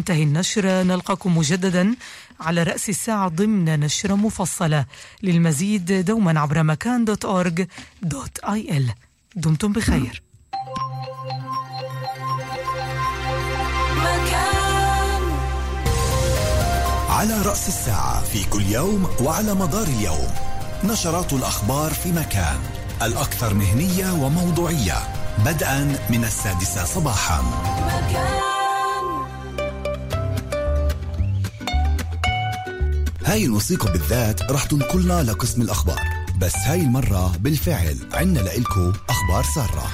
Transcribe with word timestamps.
انتهي 0.00 0.22
النشر. 0.22 0.66
نلقاكم 0.82 1.38
مجددا 1.38 1.94
على 2.40 2.62
رأس 2.62 2.88
الساعة 2.88 3.28
ضمن 3.28 3.80
نشرة 3.80 4.14
مفصلة. 4.14 4.84
للمزيد 5.22 6.04
دوما 6.04 6.40
عبر 6.40 6.62
مكان 6.62 7.04
دوت 7.04 7.24
أورج 7.24 7.66
دوت 8.02 8.38
آي 8.38 8.76
إل. 8.76 8.86
دمتم 9.36 9.72
بخير. 9.72 10.22
على 17.08 17.42
رأس 17.42 17.68
الساعة 17.68 18.24
في 18.24 18.44
كل 18.44 18.62
يوم 18.62 19.08
وعلى 19.20 19.54
مدار 19.54 19.86
اليوم 19.86 20.30
نشرات 20.84 21.32
الأخبار 21.32 21.90
في 21.90 22.12
مكان 22.12 22.60
الأكثر 23.02 23.54
مهنية 23.54 24.12
وموضوعية. 24.12 24.98
بدءا 25.44 25.98
من 26.10 26.24
السادسة 26.24 26.84
صباحا. 26.84 27.42
مكان 27.86 28.59
هاي 33.24 33.44
الموسيقى 33.44 33.92
بالذات 33.92 34.50
رح 34.50 34.64
تنقلنا 34.64 35.22
لقسم 35.22 35.62
الأخبار 35.62 36.00
بس 36.38 36.56
هاي 36.56 36.80
المرة 36.80 37.32
بالفعل 37.40 37.96
عنا 38.12 38.38
لإلكو 38.38 38.92
أخبار 39.08 39.44
سارة. 39.54 39.90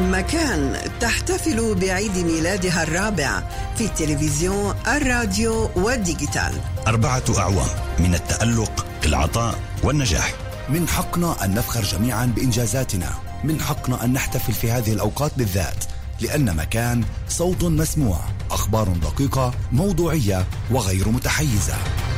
مكان 0.00 0.90
تحتفل 1.00 1.74
بعيد 1.74 2.18
ميلادها 2.18 2.82
الرابع 2.82 3.42
في 3.76 3.84
التلفزيون 3.84 4.74
الراديو 4.86 5.70
والديجيتال. 5.76 6.60
أربعة 6.86 7.24
أعوام 7.38 7.68
من 7.98 8.14
التألق 8.14 8.86
العطاء 9.04 9.58
والنجاح. 9.82 10.34
من 10.68 10.88
حقنا 10.88 11.44
أن 11.44 11.54
نفخر 11.54 11.82
جميعا 11.82 12.26
بإنجازاتنا 12.26 13.10
من 13.44 13.60
حقنا 13.60 14.04
أن 14.04 14.12
نحتفل 14.12 14.52
في 14.52 14.70
هذه 14.70 14.92
الأوقات 14.92 15.32
بالذات 15.36 15.84
لأن 16.20 16.56
مكان 16.56 17.04
صوت 17.28 17.64
مسموع. 17.64 18.20
أخبار 18.50 18.88
دقيقة 18.88 19.54
موضوعية 19.72 20.46
وغير 20.70 21.08
متحيزة. 21.08 21.74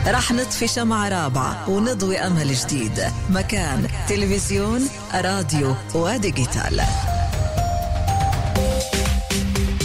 رح 0.07 0.33
نطفي 0.33 0.69
شمعة 0.69 1.09
رابعة 1.09 1.71
ونضوي 1.71 2.19
أمل 2.19 2.55
جديد. 2.55 3.05
مكان 3.31 3.89
تلفزيون 4.09 4.89
راديو 5.15 5.75
وديجيتال. 5.95 6.81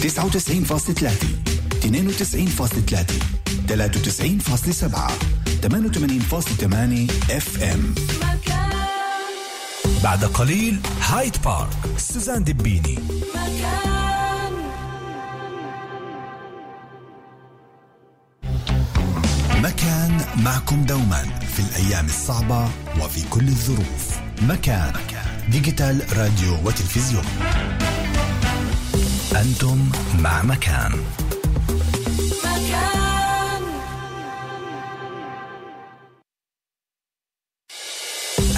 99.3 0.02 1.26
92.3 1.82 3.32
93.7 3.68 5.12
88.8 5.62 7.10
FM 7.30 7.94
بعد 10.04 10.24
قليل 10.24 10.80
هايد 11.00 11.36
بارك 11.44 11.68
سوزان 11.98 12.44
دبيني 12.44 12.98
مكان. 13.34 14.01
معكم 20.36 20.82
دوما 20.82 21.22
في 21.22 21.60
الأيام 21.60 22.06
الصعبة 22.06 22.68
وفي 23.00 23.22
كل 23.30 23.48
الظروف. 23.48 24.18
مكان 24.42 24.92
digital 25.48 26.18
راديو 26.18 26.54
وتلفزيون. 26.64 27.24
أنتم 29.36 29.90
مع 30.18 30.42
مكان. 30.42 30.92
مكان. 32.44 33.62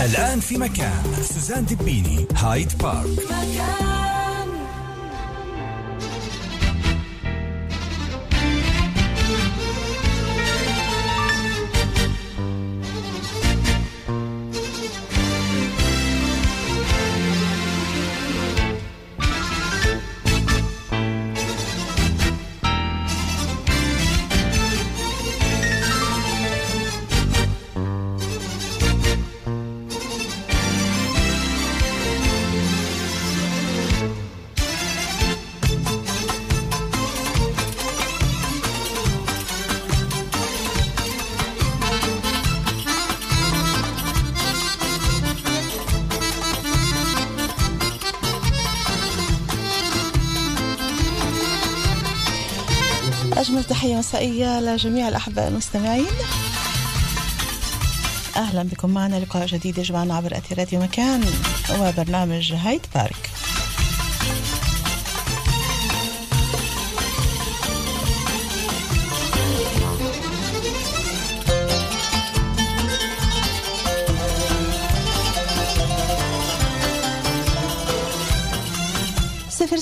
الآن 0.00 0.40
في 0.40 0.58
مكان. 0.58 1.02
سوزان 1.22 1.64
دبيني 1.66 2.26
هايد 2.34 2.78
بارك. 2.78 3.06
مكان. 3.06 3.93
مسائية 54.14 54.60
لجميع 54.60 55.08
الأحباء 55.08 55.48
المستمعين. 55.48 56.06
أهلا 58.36 58.62
بكم 58.62 58.90
معنا 58.90 59.16
لقاء 59.16 59.46
جديد 59.46 59.78
يجمعنا 59.78 60.16
عبر 60.16 60.36
أثير 60.36 60.58
راديو 60.58 60.80
مكان 60.80 61.24
وبرنامج 61.80 62.52
هايد 62.52 62.80
بارك. 62.94 63.23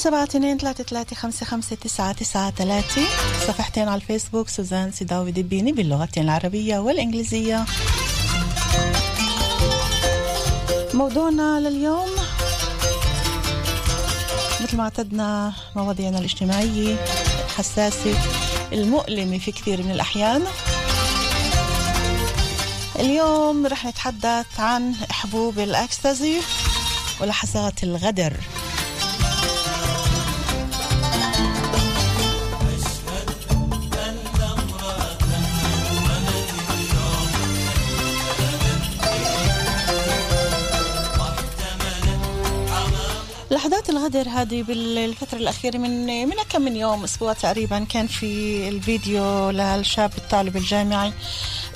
سبعة 0.02 0.24
اثنين 0.24 0.58
ثلاثة 0.58 0.84
ثلاثة 0.84 1.16
خمسة 1.16 1.46
خمسة 1.46 1.76
تسعة 1.76 2.12
تسعة 2.12 2.50
ثلاثة. 2.50 3.02
صفحتين 3.46 3.88
على 3.88 4.00
الفيسبوك 4.00 4.48
سوزان 4.48 4.92
سيداوي 4.92 5.32
دبيني 5.32 5.72
باللغتين 5.72 6.24
العربية 6.24 6.78
والإنجليزية. 6.78 7.64
موضوعنا 10.94 11.60
لليوم 11.60 12.08
مثل 14.60 14.76
ما 14.76 14.82
اعتدنا 14.82 15.52
مواضيعنا 15.76 16.18
الاجتماعية 16.18 17.04
الحساسة 17.44 18.18
المؤلمة 18.72 19.38
في 19.38 19.52
كثير 19.52 19.82
من 19.82 19.90
الأحيان. 19.90 20.42
اليوم 22.98 23.66
رح 23.66 23.86
نتحدث 23.86 24.60
عن 24.60 24.94
حبوب 25.10 25.58
الأكستازي 25.58 26.40
ولحظات 27.20 27.82
الغدر. 27.82 28.32
لحظات 43.52 43.90
الغدر 43.90 44.28
هذه 44.28 44.62
بالفترة 44.62 45.38
الأخيرة 45.38 45.78
من 45.78 46.06
من 46.28 46.34
كم 46.50 46.62
من 46.62 46.76
يوم 46.76 47.04
أسبوع 47.04 47.32
تقريبا 47.32 47.84
كان 47.84 48.06
في 48.06 48.68
الفيديو 48.68 49.50
للشاب 49.50 50.12
الطالب 50.18 50.56
الجامعي 50.56 51.12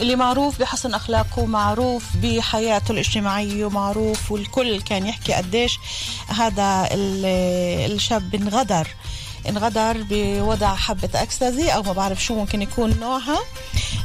اللي 0.00 0.16
معروف 0.16 0.59
بحسن 0.59 0.94
أخلاقه 0.94 1.42
ومعروف 1.42 2.04
بحياته 2.22 2.92
الاجتماعية 2.92 3.65
ومعروف 3.65 4.32
والكل 4.32 4.81
كان 4.81 5.06
يحكي 5.06 5.32
قديش 5.32 5.78
هذا 6.28 6.88
الشاب 6.92 8.34
انغدر 8.34 8.88
انغدر 9.48 9.97
بوضع 10.10 10.75
حبة 10.75 11.10
أكستازي 11.15 11.69
أو 11.69 11.82
ما 11.82 11.92
بعرف 11.92 12.25
شو 12.25 12.34
ممكن 12.34 12.62
يكون 12.62 13.01
نوعها 13.01 13.39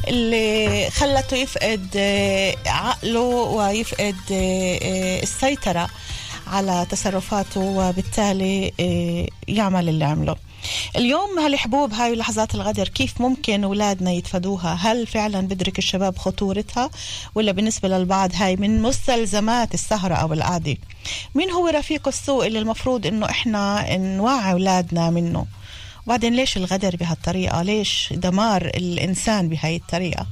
اللي 0.08 0.90
خلته 0.90 1.38
يفقد 1.38 1.98
عقله 2.66 3.22
ويفقد 3.22 4.16
السيطرة. 5.24 5.80
على 5.80 5.90
تصرفاته 6.84 7.62
وبالتالي 7.62 8.72
آه، 8.80 9.28
يعمل 9.48 9.90
اللي 9.90 10.06
عمله. 10.06 10.36
اليوم 10.96 11.40
هالحبوب 11.40 11.94
هاي 11.94 12.16
لحظات 12.16 12.56
الغدر 12.56 12.88
كيف 12.88 13.22
ممكن 13.22 13.64
أولادنا 13.64 14.12
يتفادوها؟ 14.12 14.74
هل 14.82 15.08
فعلا 15.08 15.42
بدرك 15.42 15.78
الشباب 15.78 16.18
خطورتها؟ 16.18 16.90
ولا 17.36 17.52
بالنسبة 17.52 17.88
للبعض 17.90 18.30
هاي 18.36 18.56
من 18.56 18.82
مستلزمات 18.82 19.74
السهرة 19.74 20.16
أو 20.16 20.34
القعدة؟ 20.34 20.78
مين 21.36 21.52
هو 21.52 21.68
رفيق 21.68 22.08
السوء 22.08 22.48
اللي 22.48 22.60
المفروض 22.60 23.06
إنه 23.06 23.26
إحنا 23.26 23.98
نوعي 23.98 24.52
أولادنا 24.52 25.10
منه؟ 25.10 25.46
وبعدين 26.06 26.34
ليش 26.34 26.58
الغدر 26.58 26.96
بهالطريقة؟ 26.96 27.62
ليش 27.62 28.14
دمار 28.16 28.66
الإنسان 28.66 29.50
بهاي 29.50 29.76
الطريقة؟ 29.76 30.28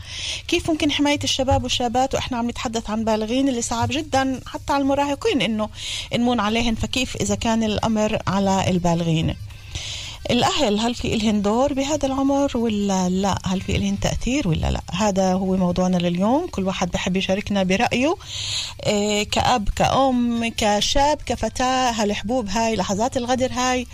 كيف 0.48 0.70
ممكن 0.70 0.92
حماية 0.92 1.20
الشباب 1.24 1.64
والشابات 1.64 2.16
وإحنا 2.16 2.38
عم 2.38 2.50
نتحدث 2.50 2.90
عن 2.90 3.04
بالغين 3.04 3.50
اللي 3.50 3.62
صعب 3.62 3.88
جدا 3.92 4.40
حتى 4.46 4.74
على 4.74 4.82
المراهقين 4.82 5.42
إنه 5.42 5.70
نمون 6.14 6.40
عليهن؟ 6.40 6.76
فكيف 6.76 7.16
إذا 7.16 7.36
كان 7.36 7.64
الأمر 7.64 8.18
على 8.28 8.70
البالغين؟ 8.70 9.36
الأهل 10.32 10.80
هل 10.80 10.96
في 10.96 11.14
إلهن 11.14 11.42
دور 11.42 11.74
بهذا 11.74 12.06
العمر 12.06 12.58
ولا 12.58 13.10
لا؟ 13.10 13.38
هل 13.46 13.62
في 13.62 13.76
إلهن 13.76 14.00
تأثير 14.00 14.48
ولا 14.48 14.72
لا؟ 14.72 14.82
هذا 14.92 15.34
هو 15.34 15.58
موضوعنا 15.58 15.98
لليوم. 15.98 16.48
كل 16.48 16.64
واحد 16.64 16.92
بحب 16.92 17.18
يشاركنا 17.18 17.64
برأيه. 17.64 18.16
إيه 18.86 19.24
كأب 19.24 19.70
كأم 19.76 20.52
كشاب 20.58 21.18
كفتاة 21.26 21.92
هالحبوب 21.92 22.50
هاي 22.50 22.76
لحظات 22.76 23.18
الغدر 23.18 23.52
هاي. 23.52 23.88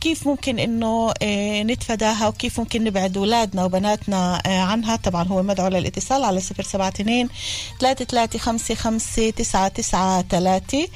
كيف 0.00 0.28
ممكن 0.28 0.58
إنه 0.58 1.12
إيه 1.22 1.62
نتفاداها؟ 1.62 2.28
وكيف 2.28 2.60
ممكن 2.60 2.84
نبعد 2.84 3.16
أولادنا 3.16 3.64
وبناتنا 3.64 4.42
إيه 4.46 4.60
عنها؟ 4.60 4.96
طبعا 4.96 5.24
هو 5.28 5.42
مدعو 5.42 5.68
للاتصال 5.68 6.24
على 6.24 6.40
072 6.40 7.28
3355 7.80 9.34
993 9.34 10.86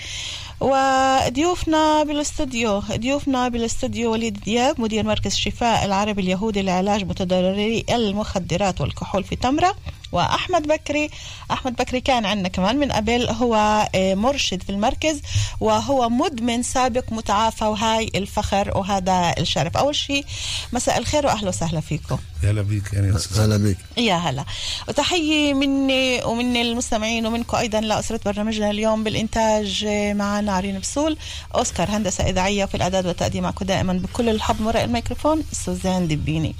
وضيوفنا 0.60 2.02
بالاستوديو 2.02 2.78
ضيوفنا 2.78 3.48
بالاستوديو 3.48 4.12
وليد 4.12 4.40
دياب 4.40 4.80
مدير 4.80 5.04
مركز 5.04 5.34
شفاء 5.34 5.84
العربي 5.84 6.22
اليهودي 6.22 6.62
لعلاج 6.62 7.04
متضرري 7.04 7.84
المخدرات 7.90 8.80
والكحول 8.80 9.24
في 9.24 9.36
تمرة 9.36 9.74
وأحمد 10.12 10.68
بكري. 10.68 11.10
أحمد 11.50 11.76
بكري 11.76 12.00
كان 12.00 12.26
عندنا 12.26 12.48
كمان 12.48 12.76
من 12.76 12.92
قبل 12.92 13.28
هو 13.28 13.88
مرشد 13.96 14.62
في 14.62 14.70
المركز 14.70 15.20
وهو 15.60 16.08
مدمن 16.08 16.62
سابق 16.62 17.12
متعافى 17.12 17.64
وهاي 17.64 18.10
الفخر 18.14 18.78
وهذا 18.78 19.34
الشرف. 19.38 19.76
أول 19.76 19.94
شيء 19.94 20.24
مساء 20.72 20.98
الخير 20.98 21.26
وأهلا 21.26 21.48
وسهلا 21.48 21.80
فيكم. 21.80 22.18
هلا 22.42 22.62
بيك 22.62 22.92
يعني 22.92 23.14
هلا 23.37 23.56
بيك. 23.56 23.78
يا 23.96 24.14
هلا. 24.14 24.44
وتحية 24.88 25.54
مني 25.54 26.25
ومن 26.25 26.56
المستمعين 26.56 27.26
ومنكم 27.26 27.56
أيضا 27.56 27.81
لأسرة 27.81 28.20
برنامجنا 28.25 28.70
اليوم 28.70 29.04
بالإنتاج 29.04 29.87
معنا 30.14 30.52
عرين 30.52 30.78
بسول 30.78 31.16
أوسكار 31.54 31.90
هندسة 31.90 32.28
إذاعية 32.28 32.64
في 32.64 32.75
الأعداد 32.75 33.06
والتقديم. 33.06 33.42
معكم 33.42 33.64
دائما 33.64 33.92
بكل 33.92 34.28
الحب 34.28 34.66
وراء 34.66 34.84
الميكروفون 34.84 35.44
سوزان 35.52 36.08
دبيني 36.08 36.54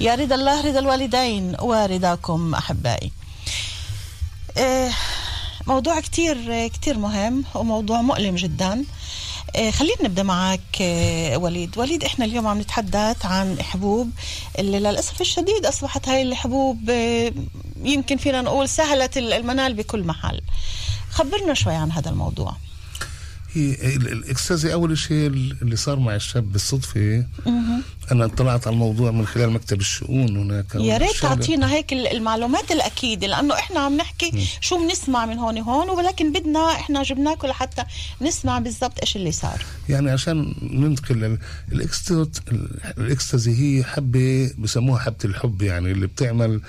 يا 0.00 0.14
رضا 0.14 0.34
الله 0.34 0.60
رضا 0.60 0.78
الوالدين 0.78 1.56
ورضاكم 1.60 2.54
أحبائي. 2.54 3.12
موضوع 5.66 6.00
كتير 6.00 6.66
كتير 6.66 6.98
مهم 6.98 7.44
وموضوع 7.54 8.02
مؤلم 8.02 8.36
جدا. 8.36 8.84
خلينا 9.56 10.02
نبدأ 10.02 10.22
معك 10.22 10.60
وليد. 11.34 11.78
وليد 11.78 12.04
إحنا 12.04 12.24
اليوم 12.24 12.46
عم 12.46 12.60
نتحدث 12.60 13.26
عن 13.26 13.62
حبوب 13.62 14.10
اللي 14.58 14.78
للأسف 14.78 15.20
الشديد 15.20 15.66
أصبحت 15.66 16.08
هاي 16.08 16.22
الحبوب 16.22 16.90
يمكن 17.76 18.16
فينا 18.16 18.42
نقول 18.42 18.68
سهلت 18.68 19.16
المنال 19.16 19.74
بكل 19.74 20.04
محل. 20.04 20.40
خبرنا 21.10 21.54
شوي 21.54 21.74
عن 21.74 21.92
هذا 21.92 22.10
الموضوع. 22.10 22.56
هي 23.54 23.96
الإكستازي 23.96 24.72
أول 24.72 24.98
شيء 24.98 25.26
اللي 25.26 25.76
صار 25.76 25.98
مع 25.98 26.14
الشاب 26.14 26.52
بالصدفة. 26.52 27.24
أنا 28.12 28.24
اطلعت 28.24 28.66
على 28.66 28.74
الموضوع 28.74 29.10
من 29.10 29.26
خلال 29.26 29.50
مكتب 29.50 29.80
الشؤون 29.80 30.36
هناك. 30.36 30.74
يا 30.74 30.96
ريت 30.96 31.16
تعطينا 31.16 31.72
هيك 31.72 31.92
المعلومات 31.92 32.70
الأكيدة 32.72 33.26
لأنه 33.26 33.54
إحنا 33.54 33.80
عم 33.80 33.96
نحكي 33.96 34.30
م. 34.34 34.38
شو 34.60 34.78
بنسمع 34.78 35.26
من 35.26 35.38
هون 35.38 35.58
وهون 35.58 35.90
ولكن 35.90 36.32
بدنا 36.32 36.70
إحنا 36.72 37.02
جبناكم 37.02 37.48
لحتى 37.48 37.84
نسمع 38.22 38.58
بالضبط 38.58 39.00
إيش 39.00 39.16
اللي 39.16 39.32
صار. 39.32 39.64
يعني 39.88 40.10
عشان 40.10 40.54
ننتقل 40.62 41.38
الإكستازي 42.98 43.52
هي 43.78 43.84
حبة 43.84 44.50
بسموها 44.58 44.98
حبة 45.00 45.16
الحب 45.24 45.62
يعني 45.62 45.92
اللي 45.92 46.06
بتعمل 46.06 46.60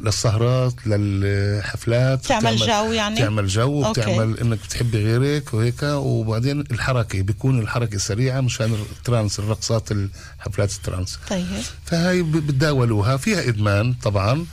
للسهرات 0.00 0.86
للحفلات 0.86 2.26
تعمل 2.26 2.56
جو 2.56 2.92
يعني؟ 2.92 3.16
تعمل 3.16 3.46
جو 3.46 3.70
وبتعمل 3.88 4.38
إنك 4.40 4.58
بتحبي 4.66 5.04
غيرك 5.04 5.54
وهيك. 5.54 5.82
وبعدين 5.82 6.60
الحركة 6.60 7.22
بيكون 7.22 7.58
الحركة 7.58 7.98
سريعة 7.98 8.40
مشان 8.40 8.72
ال 8.98 9.04
trance 9.04 9.38
الرقصات 9.38 9.88
الحفلات 9.92 10.72
ال 10.72 10.78
trance. 10.78 11.18
طيب. 11.30 11.46
فهي 11.84 12.22
بتداولوها. 12.22 13.16
فيها 13.16 13.48
إدمان 13.48 13.92
طبعا 13.92 14.46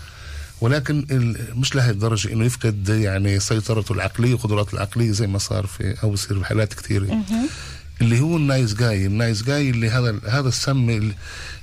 ولكن 0.62 1.06
مش 1.56 1.76
لهي 1.76 1.90
الدرجة 1.90 2.34
إنه 2.34 2.46
يفقد 2.46 2.90
يعني 2.90 3.40
سيطرته 3.40 3.94
العقلية 3.94 4.34
وقدراته 4.34 4.76
العقلية 4.76 5.12
زي 5.12 5.28
ما 5.28 5.38
صار 5.38 5.66
في 5.68 5.96
أو 6.04 6.12
بصير 6.12 6.40
بحالات 6.40 6.74
كثيرة 6.74 7.18
اللي 8.02 8.20
هو 8.20 8.38
ال 8.38 8.45
nice 8.45 8.74
guy 8.74 9.06
ال 9.06 9.13
nice 9.13 9.44
guy 9.44 9.70
اللي 9.70 9.90
هذا 9.90 10.20
هذا 10.28 10.48
السم 10.50 11.12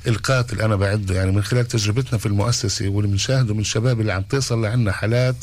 القاتل 0.07 0.61
أنا 0.61 0.77
بعده. 0.77 1.15
يعني 1.15 1.33
من 1.33 1.43
خلال 1.43 1.69
تجربتنا 1.69 2.19
في 2.19 2.27
المؤسسة 2.27 2.89
واللي 2.89 3.11
بنشاهده 3.11 3.55
من 3.55 3.61
الشباب 3.61 4.01
اللي 4.01 4.13
عم 4.13 4.23
تصل 4.23 4.63
لعنا 4.63 4.93
حالات 4.93 5.37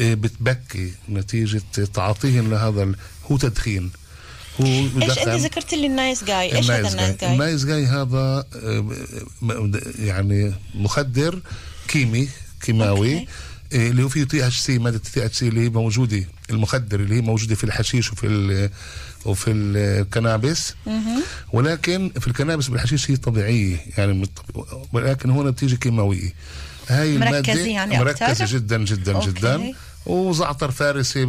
بتبكي 0.00 0.92
نتيجة 1.08 1.62
تعاطيهم 1.94 2.50
لهذا 2.50 2.92
هو 3.30 3.36
تدخين. 3.36 3.90
هو 4.60 4.66
إيش 4.66 5.18
أنت 5.18 5.28
ذكرت 5.28 5.74
لي 5.74 5.86
ال 5.86 5.94
nice 5.94 6.24
guy؟ 6.24 6.56
إيش 6.56 6.70
هذا 6.70 6.88
ال 6.88 6.94
nice 6.94 7.16
guy؟ 7.20 7.32
ال 7.32 7.38
nice 7.38 7.64
جاي 7.64 7.86
هذا 7.86 8.44
يعني 9.98 10.52
مخدر 10.74 11.40
كيمي 11.88 12.28
كيماوي 12.60 13.14
أوكي. 13.14 13.28
اللي 13.72 14.02
هو 14.02 14.08
فيه 14.08 14.24
THC 14.24 14.78
ماده 14.78 14.98
THC 14.98 15.48
اللي 15.48 15.60
هي 15.60 15.68
موجودة 15.68 16.24
المخدر 16.50 17.00
اللي 17.00 17.14
هي 17.14 17.20
موجودة 17.20 17.54
في 17.54 17.64
الحشيش 17.64 18.12
وفي 18.12 18.70
وفي 19.26 19.50
ال 19.50 19.62
cannabis. 19.62 20.74
ولكن 21.52 22.10
في 22.20 22.26
ال 22.28 22.32
cannabis 22.32 22.66
بالحشيش 22.68 23.10
هي 23.10 23.16
طبيعية 23.16 23.76
يعني 23.98 24.28
ولكن 24.92 25.30
هون 25.30 25.50
بتيجي 25.50 25.76
كيماويه 25.76 26.34
هاي 26.88 27.18
مركزة 27.18 27.66
يعني 27.66 27.98
مركزة 27.98 28.32
أكتر؟ 28.32 28.44
جدا 28.44 28.84
جدا 28.84 29.14
أوكي. 29.14 29.30
جدا. 29.30 29.72
وزعتر 30.06 30.70
فارسي 30.70 31.24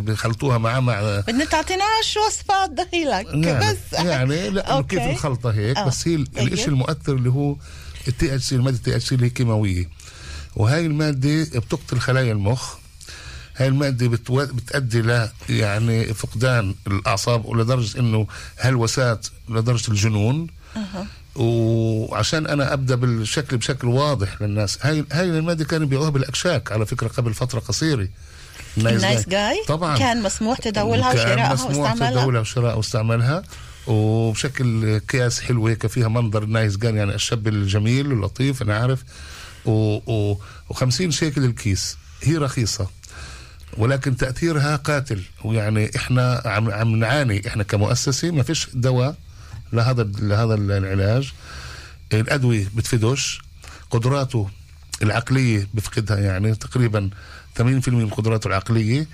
بخلطوها 0.00 0.58
مع 0.58 0.80
مع 0.80 1.20
بدنا 1.20 1.44
تعطيناش 1.44 2.16
وصفات 2.26 2.70
دخيلك 2.70 3.26
يعني 3.26 3.72
بس. 3.72 3.92
يعني 3.92 4.50
لا 4.50 4.66
أوكي. 4.72 4.96
كيف 4.96 5.06
الخلطة 5.06 5.50
هيك 5.50 5.76
أوه. 5.76 5.86
بس 5.86 6.08
هي 6.08 6.14
الشيء 6.38 6.68
المؤثر 6.68 7.12
اللي 7.14 7.30
هو 7.30 7.56
ال 8.08 8.34
THC 8.34 8.54
المادة 8.54 8.76
ال 8.76 8.96
THC 8.96 9.14
اللي 9.14 9.26
هي 9.26 9.30
كيماوية. 9.30 9.88
وهي 10.56 10.86
المادة 10.86 11.42
بتقتل 11.60 12.00
خلايا 12.00 12.32
المخ. 12.32 12.74
هاي 13.58 13.68
المادة 13.68 14.08
بتو... 14.08 14.46
بتأدي 14.46 15.02
ل 15.02 15.28
يعني 15.48 16.14
فقدان 16.14 16.74
الأعصاب 16.86 17.44
ولدرجة 17.44 17.98
إنه 18.00 18.26
هلوسات 18.56 19.26
لدرجة 19.48 19.90
الجنون. 19.90 20.46
أه. 20.76 21.06
وعشان 21.36 22.46
أنا 22.46 22.72
أبدأ 22.72 22.94
بالشكل 22.94 23.56
بشكل 23.56 23.88
واضح 23.88 24.42
للناس 24.42 24.78
هاي 24.82 25.04
هاي 25.12 25.24
المادة 25.24 25.64
كانوا 25.64 25.86
بيبيعوها 25.86 26.10
بالأكشاك 26.10 26.72
على 26.72 26.86
فكرة 26.86 27.08
قبل 27.08 27.34
فترة 27.34 27.60
قصيرة. 27.60 28.08
ال 28.78 28.81
nice, 28.81 28.96
ال 28.96 29.02
nice 29.02 29.28
guy 29.28 29.64
طبعا. 29.68 29.98
كان 29.98 30.22
مسموح 30.22 30.58
تداولها 30.58 31.12
وشرائها 31.12 31.54
مسموح 31.54 31.94
تداولها 31.94 32.40
وشرائها 32.40 32.74
واستعمالها 32.74 33.42
وبشكل 33.86 34.94
اكياس 34.94 35.40
حلو 35.40 35.68
هيك 35.68 35.86
فيها 35.86 36.08
منظر 36.08 36.44
nice 36.44 36.76
guy 36.76 36.96
يعني 36.96 37.14
الشاب 37.14 37.48
الجميل 37.48 38.12
واللطيف 38.12 38.62
أنا 38.62 38.78
عارف. 38.78 39.04
و, 39.64 39.70
و... 40.12 40.38
و50 40.72 41.08
شيكل 41.08 41.44
الكيس 41.44 41.96
هي 42.22 42.36
رخيصة. 42.36 42.86
ولكن 43.76 44.16
تأثيرها 44.16 44.76
قاتل. 44.76 45.22
ويعني 45.44 45.90
إحنا 45.96 46.42
عم 46.44 46.70
عم 46.70 46.96
نعاني. 46.96 47.48
إحنا 47.48 47.62
كمؤسسة 47.62 48.30
ما 48.30 48.42
فيش 48.42 48.68
دواء 48.74 49.14
لهذا 49.72 50.02
لهذا 50.18 50.54
العلاج. 50.54 51.32
الأدوية 52.12 52.68
بتفيدوش. 52.74 53.40
قدراته 53.90 54.48
العقلية 55.02 55.68
بفقدها 55.74 56.18
يعني 56.18 56.54
تقريبا 56.54 57.10
80% 57.58 57.62
من 57.88 58.08
قدراته 58.08 58.48
العقلية 58.48 59.06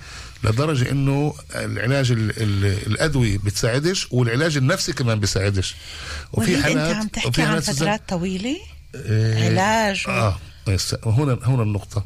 لدرجة 0.43 0.91
إنه 0.91 1.33
العلاج 1.55 2.11
ال 2.11 2.41
ال 2.43 2.65
الأدوية 2.65 3.37
بتساعدش 3.37 4.07
والعلاج 4.11 4.57
النفسي 4.57 4.93
كمان 4.93 5.19
بيساعدش. 5.19 5.75
وفي 6.33 6.63
حالات 6.63 6.95
أنت 6.95 6.95
عم 6.95 7.07
تحكي 7.07 7.41
عن 7.41 7.59
فترات 7.59 8.01
طويلة؟ 8.09 8.57
آه 8.95 9.45
علاج 9.45 10.03
و... 10.07 10.11
آه 10.11 10.37
هنا 11.05 11.39
هنا 11.43 11.63
النقطة. 11.63 12.05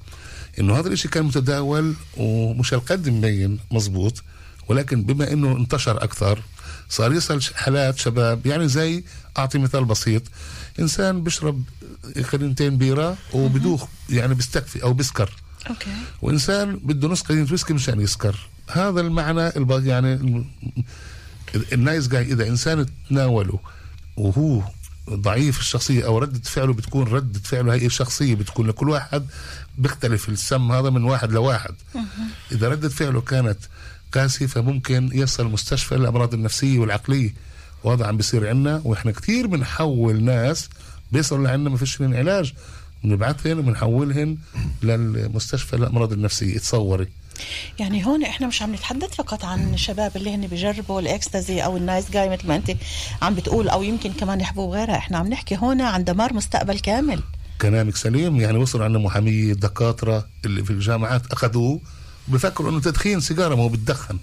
إنه 0.60 0.80
هذا 0.80 0.88
الإشي 0.88 1.08
كان 1.08 1.24
متداول 1.24 1.96
ومش 2.18 2.74
هالقد 2.74 3.10
مبين 3.10 3.60
مزبوط 3.72 4.24
ولكن 4.68 5.04
بما 5.04 5.34
إنه 5.34 5.58
انتشر 5.58 6.04
أكثر 6.04 6.40
صار 6.90 7.14
يصل 7.14 7.42
حالات 7.56 7.98
شباب 7.98 8.46
يعني 8.46 8.68
زي 8.68 9.04
أعطي 9.38 9.58
مثال 9.58 9.86
بسيط 9.86 10.24
إنسان 10.80 11.24
بيشرب 11.24 11.64
قنينتين 12.32 12.78
بيرة 12.78 13.18
وبدوخ 13.34 13.88
يعني 14.10 14.34
بيستكفي 14.34 14.84
أو 14.84 14.94
بيسكر. 14.94 15.34
أوكي. 15.70 15.92
وإنسان 16.22 16.76
بده 16.84 17.08
نص 17.08 17.22
قنينه 17.22 17.52
ويسكي 17.52 17.74
مشان 17.74 18.02
يسكر. 18.02 18.50
هذا 18.68 19.02
المعنى 19.02 19.52
يعني 19.70 20.46
ال 21.74 21.80
nice 21.80 22.08
guy 22.08 22.22
إذا 22.22 22.48
إنسان 22.48 22.86
تناوله 23.10 23.60
وهو 24.18 24.62
ضعيف 25.12 25.60
الشخصية 25.60 26.06
أو 26.06 26.18
ردة 26.18 26.40
فعله 26.44 26.74
بتكون 26.74 27.08
ردة 27.08 27.40
فعله 27.40 27.74
هي 27.74 27.86
الشخصية 27.86 28.36
بتكون 28.36 28.68
لكل 28.68 28.90
واحد 28.90 29.26
بيختلف 29.78 30.30
السم 30.30 30.72
هذا 30.72 30.90
من 30.90 31.04
واحد 31.04 31.32
لواحد. 31.32 31.76
إذا 32.52 32.70
ردة 32.70 32.90
فعله 32.90 33.22
كانت 33.22 33.58
قاسية 34.14 34.46
فممكن 34.46 35.10
يصل 35.14 35.46
المستشفى 35.46 35.96
للأمراض 35.96 36.34
النفسية 36.34 36.80
والعقلية. 36.80 37.34
وهذا 37.84 38.06
عم 38.06 38.18
بيصير 38.18 38.50
عنا 38.50 38.82
وإحنا 38.84 39.12
كثير 39.12 39.48
بنحول 39.48 40.24
ناس 40.24 40.70
بيصلوا 41.12 41.48
لعنا 41.48 41.70
ما 41.70 41.78
فيش 41.78 42.02
علاج. 42.02 42.54
بنبعثهن 43.04 43.60
وبنحولهن 43.60 44.38
للمستشفى 44.84 45.78
للأمراض 45.78 46.14
النفسية. 46.14 46.58
تصوري 46.58 47.08
يعني 47.80 48.06
هون 48.06 48.24
إحنا 48.24 48.48
مش 48.48 48.62
عم 48.62 48.76
نتحدث 48.76 49.16
فقط 49.16 49.46
عن 49.46 49.74
الشباب 49.74 50.16
اللي 50.16 50.36
هن 50.36 50.48
بيجربوا 50.48 51.00
الإكستازي 51.00 51.62
أو 51.62 51.78
النايس 51.78 52.12
جاي 52.12 52.30
مثل 52.30 52.48
ما 52.48 52.56
أنت 52.56 52.72
عم 53.22 53.36
بتقول 53.36 53.70
أو 53.70 53.84
يمكن 53.84 54.14
كمان 54.14 54.42
يحبوا 54.42 54.76
غيرها. 54.76 54.98
إحنا 54.98 55.18
عم 55.18 55.28
نحكي 55.28 55.58
هون 55.58 55.82
عن 55.82 56.04
دمار 56.04 56.34
مستقبل 56.34 56.80
كامل. 56.80 57.24
كلامك 57.62 57.96
سليم. 57.96 58.40
يعني 58.40 58.58
وصل 58.58 58.82
عندنا 58.82 59.04
محامية 59.04 59.54
دكاترة 59.54 60.28
اللي 60.46 60.64
في 60.64 60.70
الجامعات 60.70 61.32
أخذوه 61.32 61.80
بفكروا 62.28 62.72
إنه 62.72 62.80
تدخين 62.80 63.20
سيجارة 63.20 63.56
ما 63.56 63.64
هو 63.64 63.70
بتدخن. 63.70 64.18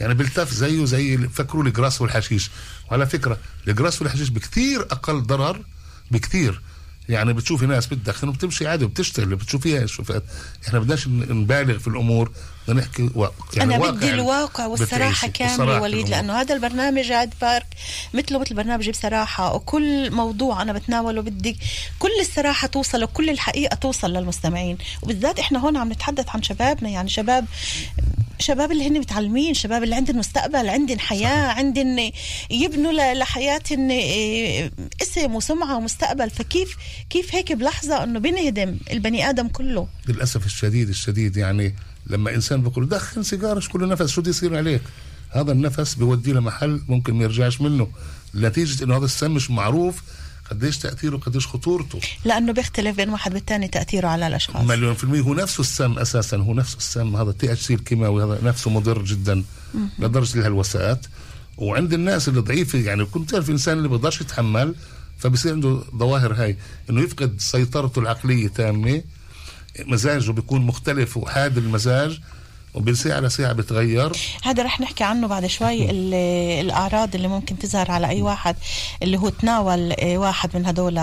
يعني 0.00 0.14
بيلتف 0.14 0.54
زيه 0.54 0.84
زي 0.84 1.18
فكروا 1.18 1.62
الجراس 1.62 2.00
والحشيش. 2.00 2.50
وعلى 2.90 3.06
فكرة 3.06 3.38
الجراس 3.68 4.02
والحشيش 4.02 4.28
بكثير 4.28 4.80
أقل 4.80 5.22
ضرر 5.22 5.62
بكثير. 6.10 6.60
يعني 7.08 7.32
بتشوفي 7.32 7.66
ناس 7.66 7.86
بتدخن 7.86 8.28
وبتمشي 8.28 8.68
عادي 8.68 8.84
وبتشتغل 8.84 9.36
بتشوفيها 9.36 9.86
شوفات 9.86 10.22
إحنا 10.68 10.78
بدناش 10.78 11.08
نبالغ 11.08 11.78
في 11.78 11.88
الأمور 11.88 12.32
بدنا 12.68 12.80
نحكي 12.80 13.10
و... 13.14 13.26
يعني 13.54 13.76
أنا 13.76 13.90
بدي 13.90 14.10
الواقع 14.10 14.66
والصراحة 14.66 15.28
كامله 15.28 15.82
وليد 15.82 16.08
لأنه 16.08 16.40
هذا 16.40 16.54
البرنامج 16.54 17.12
عاد 17.12 17.34
بارك 17.40 17.66
مثله 18.14 18.38
مثل 18.38 18.54
برنامجي 18.54 18.90
بصراحة 18.90 19.54
وكل 19.54 20.10
موضوع 20.10 20.62
أنا 20.62 20.72
بتناوله 20.72 21.22
بدي 21.22 21.58
كل 21.98 22.10
الصراحة 22.20 22.68
توصل 22.68 23.04
وكل 23.04 23.30
الحقيقة 23.30 23.74
توصل 23.74 24.12
للمستمعين. 24.12 24.78
وبالذات 25.02 25.38
إحنا 25.38 25.58
هون 25.58 25.76
عم 25.76 25.92
نتحدث 25.92 26.28
عن 26.28 26.42
شبابنا 26.42 26.88
يعني 26.90 27.08
شباب 27.08 27.46
شباب 28.40 28.72
اللي 28.72 28.88
هن 28.88 28.98
متعلمين 28.98 29.54
شباب 29.54 29.82
اللي 29.82 29.94
عندهم 29.94 30.18
مستقبل 30.18 30.68
عندهم 30.68 30.98
حياة 30.98 31.52
عندهم 31.52 32.12
يبنوا 32.50 33.14
لحياتهم 33.14 33.90
إيه، 33.90 34.70
اسم 35.02 35.34
وسمعة 35.34 35.76
ومستقبل. 35.76 36.30
فكيف 36.30 36.76
كيف 37.10 37.34
هيك 37.34 37.52
بلحظة 37.52 38.04
إنه 38.04 38.18
بنهدم 38.20 38.76
البني 38.92 39.30
آدم 39.30 39.48
كله؟ 39.48 39.88
للأسف 40.08 40.46
الشديد 40.46 40.88
الشديد 40.88 41.36
يعني 41.36 41.74
لما 42.06 42.34
إنسان 42.34 42.62
بيقول 42.62 42.88
دخن 42.88 43.22
سيجارة 43.22 43.62
كل 43.72 43.88
نفس 43.88 44.06
شو 44.06 44.20
بده 44.20 44.30
يصير 44.30 44.56
عليك؟ 44.56 44.82
هذا 45.30 45.52
النفس 45.52 45.94
بيوديه 45.94 46.32
لمحل 46.32 46.82
ممكن 46.88 47.14
ما 47.14 47.24
يرجعش 47.24 47.60
منه. 47.60 47.88
نتيجة 48.34 48.84
إنه 48.84 48.96
هذا 48.96 49.04
السم 49.04 49.30
مش 49.30 49.50
معروف 49.50 50.02
قديش 50.50 50.78
تأثيره 50.78 51.16
قديش 51.16 51.46
خطورته. 51.46 52.00
لأنه 52.24 52.52
بيختلف 52.52 52.96
بين 52.96 53.08
واحد 53.08 53.34
والثاني 53.34 53.68
تأثيره 53.68 54.08
على 54.08 54.26
الأشخاص. 54.26 54.64
مليون 54.64 54.94
في 54.94 55.04
المية. 55.04 55.20
هو 55.20 55.34
نفسه 55.34 55.60
السم 55.60 55.98
أساسا 55.98 56.36
هو 56.36 56.54
نفسه 56.54 56.76
السم. 56.76 57.16
هذا 57.16 57.30
ال 57.30 57.52
THC 57.52 57.74
الكيماوي 57.74 58.24
هذا 58.24 58.38
نفسه 58.42 58.70
مضر 58.70 59.02
جدا 59.04 59.44
لدرجة 59.98 60.38
الهلوسات 60.38 61.06
وعند 61.58 61.92
الناس 61.92 62.28
اللي 62.28 62.40
ضعيفة 62.40 62.78
يعني 62.78 63.04
كنت 63.04 63.30
تعرف 63.30 63.48
الانسان 63.48 63.78
اللي 63.78 63.88
بيقدرش 63.88 64.20
يتحمل 64.20 64.74
فبصير 65.18 65.52
عنده 65.52 65.80
ظواهر 65.96 66.32
هاي 66.32 66.56
إنه 66.90 67.00
يفقد 67.00 67.40
سيطرته 67.40 67.98
العقلية 67.98 68.48
تامه 68.48 69.02
مزاجه 69.80 70.30
بيكون 70.30 70.60
مختلف 70.60 71.16
وحاد 71.16 71.58
المزاج 71.58 72.20
وبين 72.74 72.94
ساعة 72.94 73.20
لساعة 73.20 73.52
بتغير. 73.52 74.12
هذا 74.42 74.62
رح 74.62 74.80
نحكي 74.80 75.04
عنه 75.04 75.26
بعد 75.26 75.46
شوي 75.46 75.90
الأعراض 76.60 77.14
اللي 77.14 77.28
ممكن 77.28 77.58
تظهر 77.58 77.90
على 77.90 78.08
أي 78.08 78.22
واحد 78.22 78.56
اللي 79.02 79.16
هو 79.16 79.28
تناول 79.28 79.92
آه، 79.92 80.18
واحد 80.18 80.56
من 80.56 80.66
هدول 80.66 80.98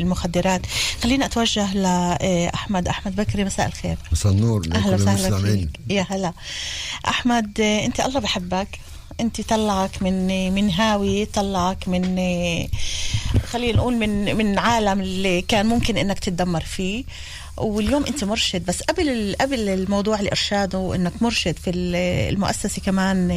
المخدرات. 0.00 0.66
خلينا 1.02 1.26
أتوجه 1.26 1.74
لأحمد 1.74 2.88
أحمد. 2.88 3.16
بكري 3.16 3.44
مساء 3.44 3.66
الخير. 3.66 3.96
مساء 4.12 4.32
النور. 4.32 4.62
أهلا 4.74 4.94
وسهلا 4.94 5.68
يا 5.90 6.06
هلا. 6.10 6.32
أحمد 7.08 7.60
آه، 7.60 7.86
أنت 7.86 8.00
الله 8.00 8.20
بحبك. 8.20 8.68
انت 9.20 9.40
طلعك 9.40 10.02
من 10.02 10.52
من 10.52 10.70
هاوي 10.70 11.26
طلعك 11.26 11.88
من 11.88 12.02
خلينا 13.46 13.78
نقول 13.78 13.94
من 13.94 14.36
من 14.36 14.58
عالم 14.58 15.00
اللي 15.00 15.42
كان 15.42 15.66
ممكن 15.66 15.96
إنك 15.96 16.18
تتدمر 16.18 16.60
فيه. 16.60 17.04
واليوم 17.56 18.04
انت 18.06 18.24
مرشد 18.24 18.66
بس 18.66 18.82
قبل 18.82 19.36
قبل 19.40 19.68
الموضوع 19.68 20.20
الارشاد 20.20 20.74
وانك 20.74 21.12
مرشد 21.22 21.56
في 21.56 21.70
المؤسسة 21.70 22.82
كمان 22.82 23.30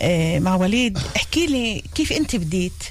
آه، 0.00 0.38
مع 0.38 0.54
وليد 0.54 0.98
احكي 1.16 1.46
لي 1.46 1.84
كيف 1.94 2.12
انت 2.12 2.36
بديت؟ 2.36 2.82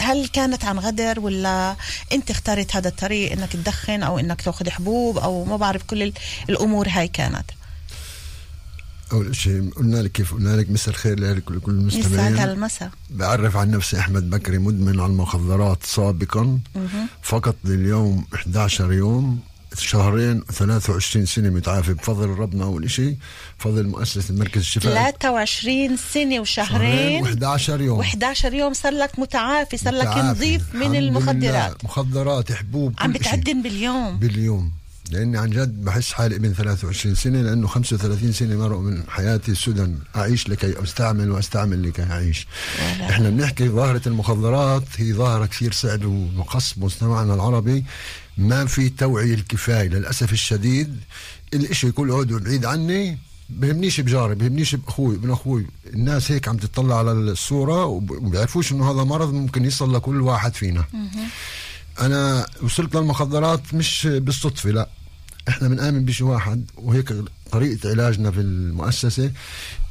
هل 0.00 0.28
كانت 0.28 0.64
عن 0.64 0.78
غدر 0.78 1.20
ولا 1.20 1.76
انت 2.12 2.30
اخترت 2.30 2.76
هذا 2.76 2.88
الطريق 2.88 3.32
إنك 3.32 3.52
تدخن 3.52 4.02
أو 4.02 4.18
إنك 4.18 4.42
تأخذ 4.42 4.70
حبوب 4.70 5.18
أو 5.18 5.44
ما 5.44 5.56
بعرف 5.56 5.82
كل 5.82 6.12
الأمور 6.48 6.88
هاي 6.88 7.08
كانت؟ 7.08 7.44
أول 9.12 9.36
شيء 9.36 9.70
قلنا 9.70 9.96
لك 9.96 10.12
كيف 10.12 10.34
قلنا 10.34 10.56
لك 10.56 10.70
مساء 10.70 10.88
الخير 10.88 11.20
لكل 11.20 11.60
المستمعين. 11.68 12.34
يسعد 12.34 12.48
المساء. 12.48 12.90
بعرف 13.10 13.56
عن 13.56 13.70
نفسي 13.70 13.98
أحمد 13.98 14.30
بكري 14.30 14.58
مدمن 14.58 15.00
على 15.00 15.12
المخدرات 15.12 15.78
سابقا. 15.82 16.58
فقط 17.22 17.56
لليوم 17.64 18.24
11 18.34 18.92
يوم 18.92 19.40
شهرين 19.78 20.42
23 20.52 21.26
سنة 21.26 21.50
متعافي. 21.50 21.94
بفضل 21.94 22.28
ربنا 22.28 22.64
أول 22.64 22.90
شيء 22.90 23.16
بفضل 23.58 23.86
مؤسسة 23.86 24.34
مركز 24.34 24.60
الشفاء. 24.60 24.92
23 24.92 25.96
سنة 25.96 26.40
وشهرين. 26.40 27.24
و11 27.24 27.68
يوم. 27.68 28.02
و11 28.02 28.44
يوم 28.44 28.72
صار 28.74 28.92
لك 28.92 29.18
متعافي 29.18 29.76
صار 29.76 29.94
لك 29.94 30.16
نظيف 30.16 30.74
من 30.74 30.96
المخدرات. 30.96 31.84
مخدرات 31.84 32.52
حبوب 32.52 32.94
عم 32.98 33.12
بتعدن 33.12 33.62
باليوم. 33.62 34.18
باليوم. 34.18 34.72
لأني 35.12 35.38
عن 35.38 35.50
جد 35.50 35.84
بحس 35.84 36.12
حالي 36.12 36.36
ابن 36.36 36.52
23 36.52 37.14
سنة 37.14 37.42
لأنه 37.42 37.66
35 37.66 38.32
سنة 38.32 38.56
مرقوا 38.56 38.82
من 38.82 39.02
حياتي 39.08 39.54
سدى. 39.54 39.94
أعيش 40.16 40.48
لكي 40.48 40.82
أستعمل 40.82 41.30
وأستعمل 41.30 41.88
لكي 41.88 42.02
أعيش. 42.02 42.46
ولا. 42.78 43.10
إحنا 43.10 43.30
بنحكي 43.30 43.68
ظاهرة 43.68 44.02
المخدرات 44.06 44.84
هي 44.96 45.12
ظاهرة 45.12 45.46
كثير 45.46 45.72
صعبه 45.72 46.06
ومقص 46.06 46.74
مجتمعنا 46.78 47.34
العربي. 47.34 47.84
ما 48.38 48.66
في 48.66 48.88
توعية 48.88 49.34
الكفاية 49.34 49.88
للأسف 49.88 50.32
الشديد. 50.32 50.96
الإشي 51.54 51.86
يكون 51.86 52.12
عضو 52.12 52.38
بعيد 52.38 52.64
عني 52.64 53.18
بهمنيش 53.50 54.00
بجاري 54.00 54.34
بهمنيش 54.34 54.74
بأخوي 54.74 55.14
ابن 55.16 55.30
أخوي. 55.30 55.66
الناس 55.94 56.32
هيك 56.32 56.48
عم 56.48 56.56
تطلع 56.56 56.98
على 56.98 57.12
الصورة 57.12 57.84
وبيعرفوش 57.84 58.72
إنه 58.72 58.90
هذا 58.90 59.04
مرض 59.04 59.32
ممكن 59.32 59.64
يصل 59.64 59.94
لكل 59.94 60.20
واحد 60.20 60.54
فينا. 60.54 60.84
أنا 62.00 62.46
وصلت 62.62 62.96
للمخدرات 62.96 63.74
مش 63.74 64.06
بالصدفة 64.06 64.70
لا. 64.70 64.88
إحنا 65.48 65.68
بنآمن 65.68 66.04
بشيء 66.04 66.26
واحد 66.26 66.70
وهيك 66.76 67.14
طريقة 67.52 67.90
علاجنا 67.90 68.30
في 68.30 68.40
المؤسسة 68.40 69.30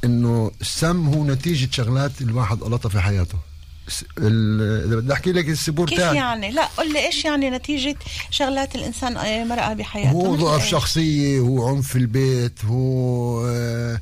إنه 0.03 0.51
السم 0.61 1.07
هو 1.07 1.25
نتيجة 1.25 1.69
شغلات 1.71 2.21
الواحد 2.21 2.63
غلطها 2.63 2.89
في 2.89 2.99
حياته. 2.99 3.37
إذا 4.17 4.95
بدي 4.95 5.13
أحكي 5.13 5.31
لك 5.31 5.49
السبور 5.49 5.87
كيف 5.89 5.97
تاعي. 5.99 6.15
يعني؟ 6.15 6.51
لا 6.51 6.65
قل 6.65 6.93
لي 6.93 7.05
إيش 7.05 7.25
يعني 7.25 7.49
نتيجة 7.49 7.95
شغلات 8.29 8.75
الإنسان 8.75 9.17
آه، 9.17 9.43
مرأة 9.43 9.73
بحياته؟ 9.73 10.11
هو 10.11 10.35
ضعف 10.35 10.67
شخصية 10.67 11.39
هو 11.39 11.67
عنف 11.67 11.87
في 11.87 11.95
البيت 11.95 12.65
هو 12.65 13.47
آه 13.47 14.01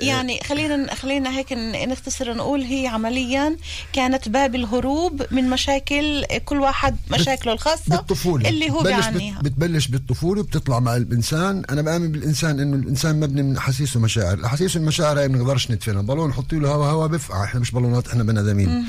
يعني 0.00 0.40
خلينا 0.48 0.94
خلينا 0.94 1.38
هيك 1.38 1.52
نختصر 1.88 2.34
نقول 2.34 2.60
هي 2.60 2.86
عمليا 2.86 3.56
كانت 3.92 4.28
باب 4.28 4.54
الهروب 4.54 5.22
من 5.30 5.50
مشاكل 5.50 6.24
كل 6.44 6.60
واحد 6.60 6.96
مشاكله 7.10 7.52
الخاصة 7.52 7.96
بالطفولة. 7.96 8.48
اللي 8.48 8.70
هو 8.70 8.82
بيعانيها. 8.82 9.40
بتبلش 9.42 9.86
بالطفولة 9.86 10.40
وبتطلع 10.40 10.80
مع 10.80 10.96
الإنسان. 10.96 11.62
أنا 11.70 11.82
بآمن 11.82 12.12
بالإنسان 12.12 12.60
إنه 12.60 12.76
الإنسان 12.76 13.20
مبني 13.20 13.42
من 13.42 13.56
احاسيس 13.56 13.96
ومشاعر. 13.96 14.38
الأحاسيس 14.38 14.76
والمشاعر 14.76 15.18
هاي 15.18 15.28
ما 15.28 15.38
بنقدرش 15.38 15.70
ندفنها. 15.70 16.02
بالون 16.02 16.28
نحط 16.28 16.52
له 16.52 16.68
هوا 16.68 16.86
هوا 16.86 17.06
بفقع. 17.06 17.44
إحنا 17.44 17.60
مش 17.60 17.70
بالونات 17.70 18.08
إحنا 18.08 18.22
بني 18.22 18.40
آدمين. 18.40 18.84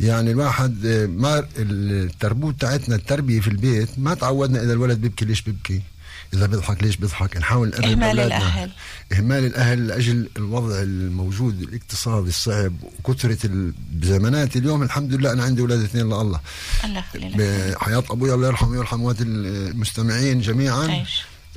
يعني 0.00 0.30
الواحد 0.30 0.86
ما 1.10 1.46
التربوت 1.58 2.60
تاعتنا 2.60 2.96
التربية 2.96 3.40
في 3.40 3.48
البيت 3.48 3.88
ما 3.98 4.14
تعودنا 4.14 4.62
إذا 4.62 4.72
الولد 4.72 5.00
بيبكي 5.00 5.24
ليش 5.24 5.42
بيبكي؟ 5.42 5.82
إذا 6.34 6.46
بيضحك 6.46 6.82
ليش 6.82 6.96
بيضحك؟ 6.96 7.36
نحاول 7.36 7.68
نقرب 7.68 7.84
إهمال 7.84 8.20
الأهل. 8.20 8.70
إهمال 9.12 9.44
الأهل 9.44 9.86
لأجل 9.86 10.28
الوضع 10.36 10.82
الموجود 10.82 11.62
الاقتصادي 11.62 12.28
الصعب 12.28 12.72
وكثره 12.82 13.38
بزمانات 13.92 14.56
اليوم 14.56 14.82
الحمد 14.82 15.14
لله 15.14 15.32
أنا 15.32 15.44
عندي 15.44 15.60
أولاد 15.60 15.82
اثنين 15.82 16.06
لله. 16.12 16.40
الله 16.84 17.74
بحياه 17.74 18.04
أبوي 18.10 18.34
الله 18.34 18.46
يرحمه 18.46 18.70
ويرحم 18.70 19.02
المستمعين 19.20 20.40
جميعا. 20.40 21.04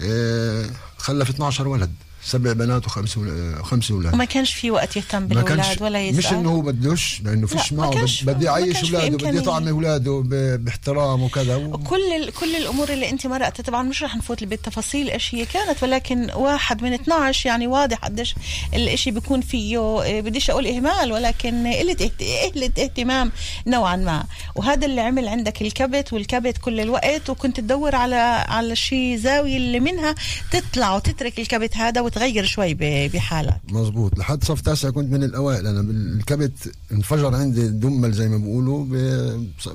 آه 0.02 0.66
خلف 0.98 1.30
12 1.30 1.68
ولد. 1.68 1.92
سبع 2.24 2.54
بنات 2.54 2.86
وخمس 2.86 3.20
خمس 3.62 3.92
أولاد. 3.92 4.14
وما 4.14 4.26
كانش 4.26 4.54
في 4.54 4.72
وقت 4.72 4.98
يهتم 4.98 5.28
بالأولاد 5.28 5.82
ولا 5.82 6.02
يسال 6.02 6.18
مش 6.18 6.34
إنه 6.34 6.50
هو 6.50 6.62
بدوش 6.62 7.22
لأنه 7.22 7.48
فيش 7.48 7.74
معه 7.74 8.06
بدي 8.24 8.46
يعيش 8.46 8.94
أولاده 8.94 9.18
بدي 9.18 9.38
يطعم 9.38 9.68
أولاده 9.68 10.24
باحترام 10.58 11.24
وكذا. 11.24 11.56
و... 11.56 11.78
كل 11.78 12.32
كل 12.40 12.56
الأمور 12.56 12.90
اللي 12.90 13.10
أنت 13.10 13.28
مرقتها 13.28 13.64
طبعا 13.64 13.84
مش 13.84 14.04
رح 14.04 14.16
نفوت 14.16 14.44
بالتفاصيل 14.44 15.10
إيش 15.10 15.36
هي 15.36 15.46
كانت 15.46 15.84
ولكن 15.84 16.32
واحد 16.36 16.84
من 16.84 16.94
12 16.94 17.50
يعني 17.50 17.68
واضح 17.68 17.98
قديش 17.98 18.36
الإشي 18.74 19.12
بيكون 19.12 19.42
فيه 19.42 20.04
إيه، 20.04 20.22
بديش 20.22 20.50
أقول 20.50 20.68
إهمال 20.68 21.12
ولكن 21.12 21.68
قلة 21.68 22.12
قلة 22.56 22.72
اهتمام 22.80 23.32
نوعا 23.68 23.96
ما. 23.96 24.24
وهذا 24.56 24.86
اللي 24.86 25.02
عمل 25.02 25.28
عندك 25.28 25.62
الكبت 25.62 26.14
والكبت 26.14 26.58
كل 26.58 26.80
الوقت 26.80 27.30
وكنت 27.30 27.60
تدور 27.60 27.96
على 27.96 28.46
على 28.48 28.76
شيء 28.76 29.18
زاوية 29.18 29.58
اللي 29.58 29.80
منها 29.80 30.16
تطلع 30.52 30.96
وتترك 30.96 31.40
الكبت 31.40 31.78
هذا 31.78 32.02
وت 32.08 32.16
تغير 32.16 32.46
شوي 32.46 32.74
بحالك. 33.08 33.62
مزبوط 33.70 34.20
لحد 34.20 34.44
صف 34.44 34.62
تاسع 34.62 34.90
كنت 34.90 35.12
من 35.12 35.24
الأوائل. 35.24 35.68
أنا 35.68 35.82
بالكبت 35.82 36.72
انفجر 36.92 37.36
عندي 37.36 37.68
دمل 37.68 38.12
زي 38.12 38.30
ما 38.30 38.38
بيقولوا 38.38 38.86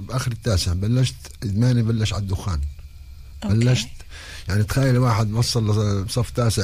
بآخر 0.01 0.33
التاسع. 0.33 0.73
بلشت 0.73 1.15
إدماني 1.43 1.83
بلش 1.83 2.13
على 2.13 2.23
الدخان. 2.23 2.61
أوكي. 3.45 3.55
بلشت. 3.55 3.89
يعني 4.49 4.63
تخيل 4.65 4.99
واحد 4.99 5.33
وصل 5.33 6.05
لصف 6.07 6.31
تاسع 6.31 6.63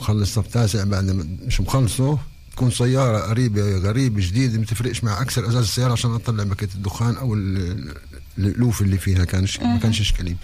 مخلص 0.00 0.34
صف 0.34 0.46
تاسع 0.46 0.84
بعد 0.84 1.04
مش 1.46 1.60
مخلصه 1.60 2.18
تكون 2.52 2.70
سيارة 2.70 3.18
قريبة 3.18 3.76
غريبة 3.78 4.20
جديدة 4.26 4.58
ما 4.58 4.64
تفرقش 4.64 5.04
معي 5.04 5.22
أكسر 5.22 5.48
أزاز 5.48 5.62
السيارة 5.64 5.92
عشان 5.92 6.14
أطلع 6.14 6.44
باكيت 6.44 6.74
الدخان 6.74 7.16
أو 7.16 7.34
ال- 7.34 7.94
الألوف 8.38 8.82
اللي 8.82 8.98
فيها. 8.98 9.24
كانش 9.24 9.60
ما 9.60 9.78
كانش 9.78 10.00
إشكالي 10.00 10.36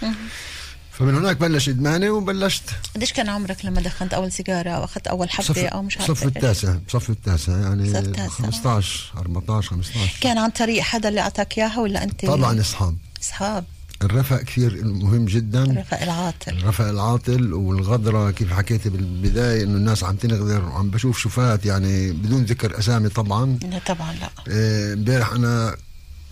فمن 0.99 1.15
هناك 1.15 1.37
بلش 1.37 1.69
إدماني 1.69 2.09
وبلشت 2.09 2.63
قديش 2.95 3.13
كان 3.13 3.29
عمرك 3.29 3.65
لما 3.65 3.81
دخنت 3.81 4.13
أول 4.13 4.31
سيجارة 4.31 4.69
أو 4.69 4.83
اخذت 4.83 5.07
أول 5.07 5.29
حبة 5.29 5.67
أو 5.67 5.81
مش 5.81 5.97
عارفه 5.97 6.13
صف؟ 6.13 6.23
التاسع 6.23 6.75
صف 6.87 7.09
التاسع 7.09 7.57
يعني 7.57 7.89
صف 7.89 7.95
التاسع. 7.95 8.29
15 8.29 9.13
14 9.17 9.69
15 9.69 10.17
كان 10.21 10.37
عن 10.37 10.49
طريق 10.49 10.81
حدا 10.81 11.09
اللي 11.09 11.21
أعطاك 11.21 11.57
إياها 11.57 11.79
ولا 11.79 12.03
أنت 12.03 12.25
طبعا 12.25 12.61
أصحاب 12.61 12.97
اصحاب 13.21 13.63
الرفق 14.03 14.41
كثير 14.41 14.83
مهم 14.83 15.25
جدا 15.25 15.63
رفاق 15.63 16.01
العاطل 16.01 16.51
الرفق 16.51 16.85
العاطل 16.85 17.53
والغدرة 17.53 18.31
كيف 18.31 18.53
حكيت 18.53 18.87
بالبداية 18.87 19.63
إنه 19.63 19.77
الناس 19.77 20.03
عم 20.03 20.15
تنغدر 20.15 20.65
وعم 20.65 20.89
بشوف 20.89 21.17
شوفات 21.17 21.65
يعني 21.65 22.11
بدون 22.11 22.43
ذكر 22.43 22.79
أسامي 22.79 23.09
طبعا 23.09 23.59
لا 23.71 23.79
طبعا 23.87 24.13
لا 24.13 24.29
إيه، 24.47 24.93
امبارح 24.93 25.31
أنا 25.31 25.75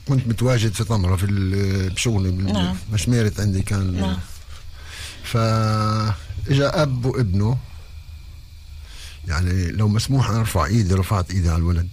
كنت 0.07 0.27
متواجد 0.27 0.73
في 0.73 0.83
طمرة 0.83 1.15
في 1.15 1.25
بشغلي 1.95 2.31
نعم. 2.31 2.75
بمشميرة 2.89 3.31
عندي 3.39 3.61
كان 3.61 3.93
نعم. 3.93 4.17
فإجا 5.31 6.81
أب 6.81 7.05
وابنه 7.05 7.57
يعني 9.27 9.71
لو 9.71 9.87
مسموح 9.87 10.29
أنا 10.29 10.39
أرفع 10.39 10.65
إيدي 10.65 10.93
رفعت 10.93 11.31
إيدي 11.31 11.49
على 11.49 11.57
الولد. 11.57 11.89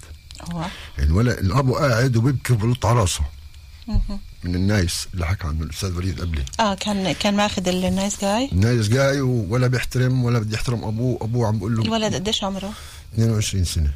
هو 0.52 0.64
الولد 0.98 1.38
الأب 1.38 1.70
قاعد 1.70 2.16
وبيبكي 2.16 2.52
وبلطم 2.52 2.86
على 2.86 3.00
راسه. 3.00 3.24
من 4.44 4.54
ال 4.54 4.65
nice 4.65 5.08
اللي 5.14 5.26
حكى 5.26 5.46
عنه 5.46 5.62
الأستاذ 5.62 5.96
وليد 5.96 6.20
قبلي. 6.20 6.44
آه 6.60 6.74
كان 6.74 7.12
كان 7.12 7.36
ماخذ 7.36 7.68
ال 7.68 7.79
nice 7.79 8.20
guy؟ 8.20 8.48
ال 8.52 8.60
nice 8.60 8.88
guy 8.88 9.20
ولا 9.20 9.66
بيحترم 9.66 10.24
ولا 10.24 10.38
بده 10.38 10.54
يحترم 10.54 10.84
أبوه. 10.84 11.18
أبوه 11.22 11.46
عم 11.48 11.58
بقول 11.58 11.76
له 11.76 11.82
الولد 11.82 12.14
قديش 12.14 12.44
عمره؟ 12.44 12.72
22 13.14 13.64
سنة. 13.64 13.92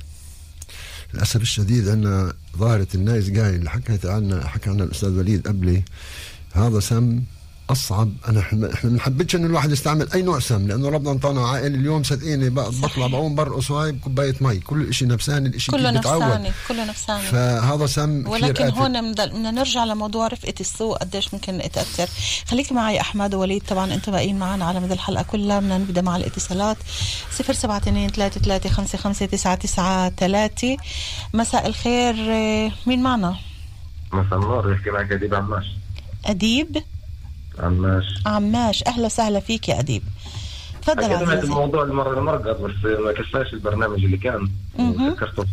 للأسف 1.14 1.40
الشديد 1.40 1.88
عندنا 1.88 2.32
ظاهرة 2.56 2.88
ال 2.94 3.02
nice 3.02 3.30
guy 3.30 3.56
اللي 3.56 3.70
حكيت 3.70 4.06
عنها 4.06 4.46
حكى 4.46 4.70
عنها 4.70 4.84
الأستاذ 4.84 5.08
وليد 5.08 5.48
قبلي 5.48 5.82
هذا 6.52 6.80
سم 6.80 7.22
أصعب. 7.70 8.12
أنا 8.28 8.40
إحنا 8.40 8.58
ما 8.58 8.70
بنحبش 8.84 9.34
انه 9.34 9.46
الواحد 9.46 9.70
يستعمل 9.70 10.12
أي 10.12 10.22
نوع 10.22 10.38
سم 10.38 10.68
لأنه 10.68 10.88
ربنا 10.88 11.10
انطانا 11.12 11.46
عقل. 11.48 11.74
اليوم 11.74 12.02
صدقيني 12.02 12.50
بطلع 12.50 13.06
بقوم 13.06 13.34
برقص 13.34 13.70
هاي 13.70 13.92
بكوباية 13.92 14.34
مي. 14.40 14.58
كل 14.58 14.94
شيء 14.94 15.08
نفساني 15.08 15.48
الشيء 15.48 15.74
كله 15.74 15.90
نفساني 15.90 16.52
كله 16.68 16.84
نفساني. 16.84 17.22
فهذا 17.22 17.86
سم 17.86 18.28
ولكن. 18.28 18.68
هون 18.70 19.12
بدنا 19.12 19.50
نرجع 19.50 19.84
لموضوع 19.84 20.26
رفقة 20.26 20.54
السوق 20.60 20.98
قديش 20.98 21.34
ممكن 21.34 21.62
تأثر 21.72 22.08
خليك 22.48 22.72
معي 22.72 23.00
أحمد 23.00 23.34
ووليد 23.34 23.62
طبعا 23.62 23.94
أنتم 23.94 24.12
باقيين 24.12 24.38
معنا 24.38 24.64
على 24.64 24.80
مدى 24.80 24.94
الحلقة 24.94 25.22
كلها. 25.22 25.60
بدنا 25.60 25.78
نبدأ 25.78 26.02
مع 26.02 26.16
الاتصالات. 26.16 26.76
072 27.40 28.08
33 28.08 28.70
55 28.70 29.28
993 29.28 30.76
مساء 31.34 31.66
الخير 31.66 32.14
آه، 32.30 32.72
مين 32.86 33.02
معنا؟ 33.02 33.36
مساء 34.12 34.38
النور. 34.38 34.72
يحكي 34.72 34.90
معك 34.90 35.12
أديب 35.12 35.34
عماش. 35.34 35.64
أديب؟ 36.26 36.82
عماش. 37.60 38.04
عماش 38.26 38.84
أهلا 38.86 39.06
وسهلا 39.06 39.40
فيك 39.40 39.68
يا 39.68 39.80
أديب. 39.80 40.02
تفضل 40.82 41.12
عزيزي. 41.12 41.40
الموضوع 41.40 41.82
المرة 41.82 42.18
المرقط 42.18 42.60
بس 42.60 42.84
ما 42.84 43.12
كفاش 43.12 43.52
البرنامج 43.52 44.04
اللي 44.04 44.16
كان. 44.16 44.50
الصوت 45.22 45.46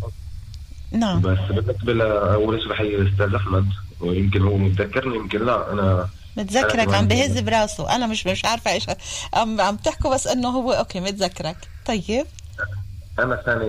نعم. 0.91 1.21
بس 1.21 1.37
بالنسبة 1.49 1.93
لأول 1.93 2.59
شيء 2.61 2.69
بحيي 2.69 2.95
الأستاذ 2.95 3.35
أحمد 3.35 3.65
ويمكن 3.99 4.41
هو 4.41 4.57
متذكرني 4.57 5.15
يمكن 5.15 5.45
لا 5.45 5.71
أنا 5.73 6.09
متذكرك 6.37 6.93
عم 6.93 7.07
بهز 7.07 7.39
براسه. 7.39 7.95
أنا 7.95 8.07
مش 8.07 8.27
مش 8.27 8.45
عارفة 8.45 8.71
إيش 8.71 8.85
عم 9.33 9.61
عم 9.61 9.75
تحكوا 9.75 10.13
بس 10.13 10.27
إنه 10.27 10.47
هو 10.49 10.71
أوكي 10.71 10.99
متذكرك. 10.99 11.57
طيب. 11.85 12.25
أنا 13.19 13.35
ثاني 13.45 13.65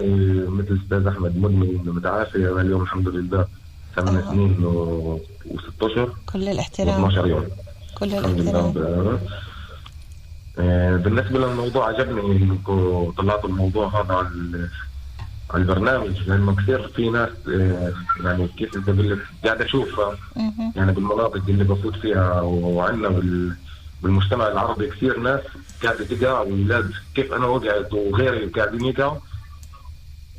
مثل 0.49 0.69
الأستاذ 0.71 1.07
أحمد 1.07 1.37
مدمن 1.37 1.81
متعافي 1.95 2.39
أنا 2.39 2.61
اليوم 2.61 2.83
الحمد 2.83 3.09
لله 3.09 3.47
ثمان 3.97 4.17
آه. 4.17 4.31
سنين 4.31 4.65
وست 4.65 5.83
أشهر 5.83 6.17
كل 6.33 6.49
الاحترام. 6.49 7.11
و12 7.11 7.15
يوم. 7.27 7.47
كل 7.99 8.13
الحمد 8.15 8.41
لله 8.41 8.53
رب 8.67 8.77
العالمين. 8.77 9.19
آه، 10.59 10.97
بالنسبة 10.97 11.39
للموضوع 11.39 11.89
عجبني 11.89 12.21
انكم 12.37 13.11
طلعتوا 13.19 13.49
الموضوع 13.49 13.89
هذا 14.01 14.15
على 14.15 14.27
ال- 14.29 14.69
على 15.51 15.63
البرنامج 15.63 16.29
لأنه 16.29 16.57
كثير 16.57 16.89
في 16.89 17.11
ناس 17.11 17.29
آه، 17.49 17.93
يعني 18.25 18.49
كيف 18.49 18.79
بدي 18.79 18.91
أقول 18.91 19.11
لك 19.13 19.19
قاعد 19.45 19.63
أشوفها. 19.63 20.17
يعني 20.77 20.93
بالمناطق 20.93 21.43
اللي 21.49 21.65
بفوت 21.65 21.97
فيها 21.97 22.41
وعندنا 22.41 23.09
بال 23.09 23.57
بالمجتمع 24.03 24.49
العربي 24.49 24.91
كثير 24.91 25.19
ناس 25.21 25.41
قاعدة 25.85 26.05
تقع 26.05 26.41
واولاد 26.41 26.91
كيف 27.15 27.33
أنا 27.33 27.47
وقعت 27.47 27.93
وغيري 27.93 28.47
قاعدين 28.47 28.85
يقعوا 28.85 29.19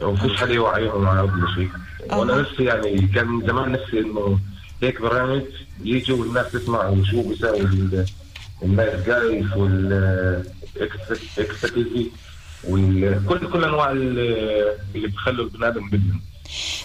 وفيش 0.02 0.36
حدا 0.36 0.54
يوعيهم 0.54 1.08
على 1.08 1.20
هذا 1.20 1.46
الشيء 1.50 1.70
وأنا. 2.12 2.42
نفسي 2.42 2.64
يعني 2.64 3.02
كان 3.08 3.42
زمان 3.48 3.72
نفسي 3.72 4.00
إنه 4.00 4.40
هيك 4.84 5.02
برامج 5.02 5.42
يجوا 5.84 6.18
والناس 6.18 6.52
تسمع 6.52 6.88
وشو 6.90 7.30
بيساوي 7.30 7.60
ال- 7.62 8.06
الناس 8.64 9.06
جايز 9.08 9.54
والاكسترا 9.56 11.16
تيفي 11.74 12.08
وكل 12.68 13.48
كل 13.52 13.64
انواع 13.64 13.92
ال- 13.92 14.78
اللي 14.96 15.08
بخلوا 15.08 15.46
البني 15.46 15.68
آدم 15.68 15.90
بدهم 15.90 16.22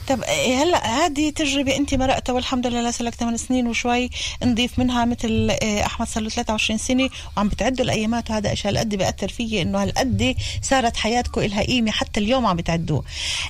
طب 0.09 0.23
إيه 0.23 0.63
هلا 0.63 0.87
هذه 1.07 1.31
تجربة 1.31 1.77
أنت 1.77 1.95
مرقتها 1.95 2.33
والحمد 2.33 2.67
لله 2.67 2.91
صار 2.91 3.07
لك 3.07 3.15
8 3.15 3.37
سنين 3.37 3.67
وشوي 3.67 4.11
نضيف 4.45 4.79
منها 4.79 5.05
مثل 5.05 5.51
إيه، 5.63 5.87
أحمد 5.87 6.07
صار 6.09 6.23
له 6.23 6.29
23 6.29 6.79
سنة 6.79 7.09
وعم 7.37 7.49
بتعدوا 7.49 7.85
الأيامات 7.85 8.31
وهذا 8.31 8.51
إيش 8.51 8.67
هالقد 8.67 8.95
بيأثر 8.95 9.29
فيي 9.29 9.63
إنه 9.63 9.83
هالقد 9.83 10.35
صارت 10.63 10.97
حياتكم 10.97 11.41
إلها 11.41 11.63
قيمة 11.63 11.91
حتى 11.91 12.21
اليوم 12.21 12.47
عم 12.47 12.57
بتعدوه. 12.57 13.05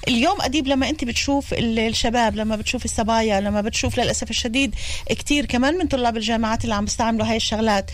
اليوم 0.08 0.42
أديب 0.42 0.66
لما 0.66 0.88
أنت 0.88 1.04
بتشوف 1.04 1.52
ال- 1.54 1.78
الشباب 1.78 2.36
لما 2.36 2.56
بتشوف 2.56 2.84
الصبايا 2.84 3.40
لما 3.40 3.60
بتشوف 3.60 3.98
للأسف 4.00 4.30
الشديد 4.30 4.74
كتير 5.10 5.46
كمان 5.46 5.74
من 5.78 5.86
طلاب 5.88 6.16
الجامعات 6.16 6.64
اللي 6.64 6.74
عم 6.74 6.84
بيستعملوا 6.84 7.26
هاي 7.26 7.36
الشغلات. 7.36 7.90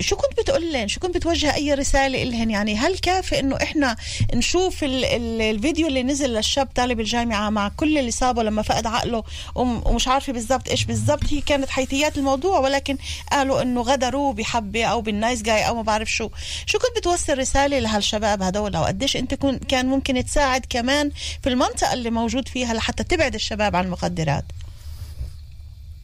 شو 0.00 0.16
كنت 0.16 0.40
بتقول 0.40 0.72
لهم 0.72 0.88
شو 0.88 1.00
كنت 1.00 1.16
بتوجه 1.16 1.54
أي 1.54 1.74
رسالة 1.74 2.22
إلهن؟ 2.22 2.50
يعني 2.50 2.76
هل 2.76 2.98
كافي 2.98 3.38
إنه 3.40 3.56
إحنا 3.56 3.96
نشوف 4.34 4.84
ال 4.84 5.04
ال 5.04 5.40
الفيديو 5.42 5.86
اللي 5.86 6.02
نزل 6.02 6.30
للشاب 6.34 6.68
طالب 6.74 7.00
الجامعة 7.00 7.50
مع 7.54 7.68
كل 7.76 7.98
اللي 7.98 8.10
صابه 8.10 8.42
لما 8.42 8.62
فقد 8.62 8.86
عقله 8.86 9.24
وم- 9.54 9.82
ومش 9.86 10.08
عارفة 10.08 10.32
بالضبط 10.32 10.68
إيش 10.68 10.84
بالضبط. 10.84 11.24
هي 11.30 11.40
كانت 11.40 11.68
حيثيات 11.70 12.18
الموضوع 12.18 12.58
ولكن 12.58 12.96
قالوا 13.32 13.62
إنه 13.62 13.80
غدروا 13.80 14.32
بحبة 14.32 14.84
أو 14.84 15.00
بالنايس 15.00 15.42
جاي 15.42 15.68
أو 15.68 15.74
ما 15.74 15.82
بعرف 15.82 16.08
شو. 16.10 16.28
شو 16.66 16.78
كنت 16.78 16.98
بتوصل 16.98 17.38
رسالة 17.38 17.78
لهالشباب 17.78 18.42
هدول؟ 18.42 18.74
أو 18.76 18.84
قديش 18.84 19.16
كن 19.16 19.58
كان 19.58 19.86
ممكن 19.86 20.24
تساعد 20.24 20.66
كمان 20.70 21.10
في 21.42 21.48
المنطقة 21.48 21.92
اللي 21.92 22.10
موجود 22.10 22.48
فيها 22.48 22.74
لحتى 22.74 23.04
تبعد 23.04 23.34
الشباب 23.34 23.76
عن 23.76 23.84
المخدرات؟ 23.84 24.44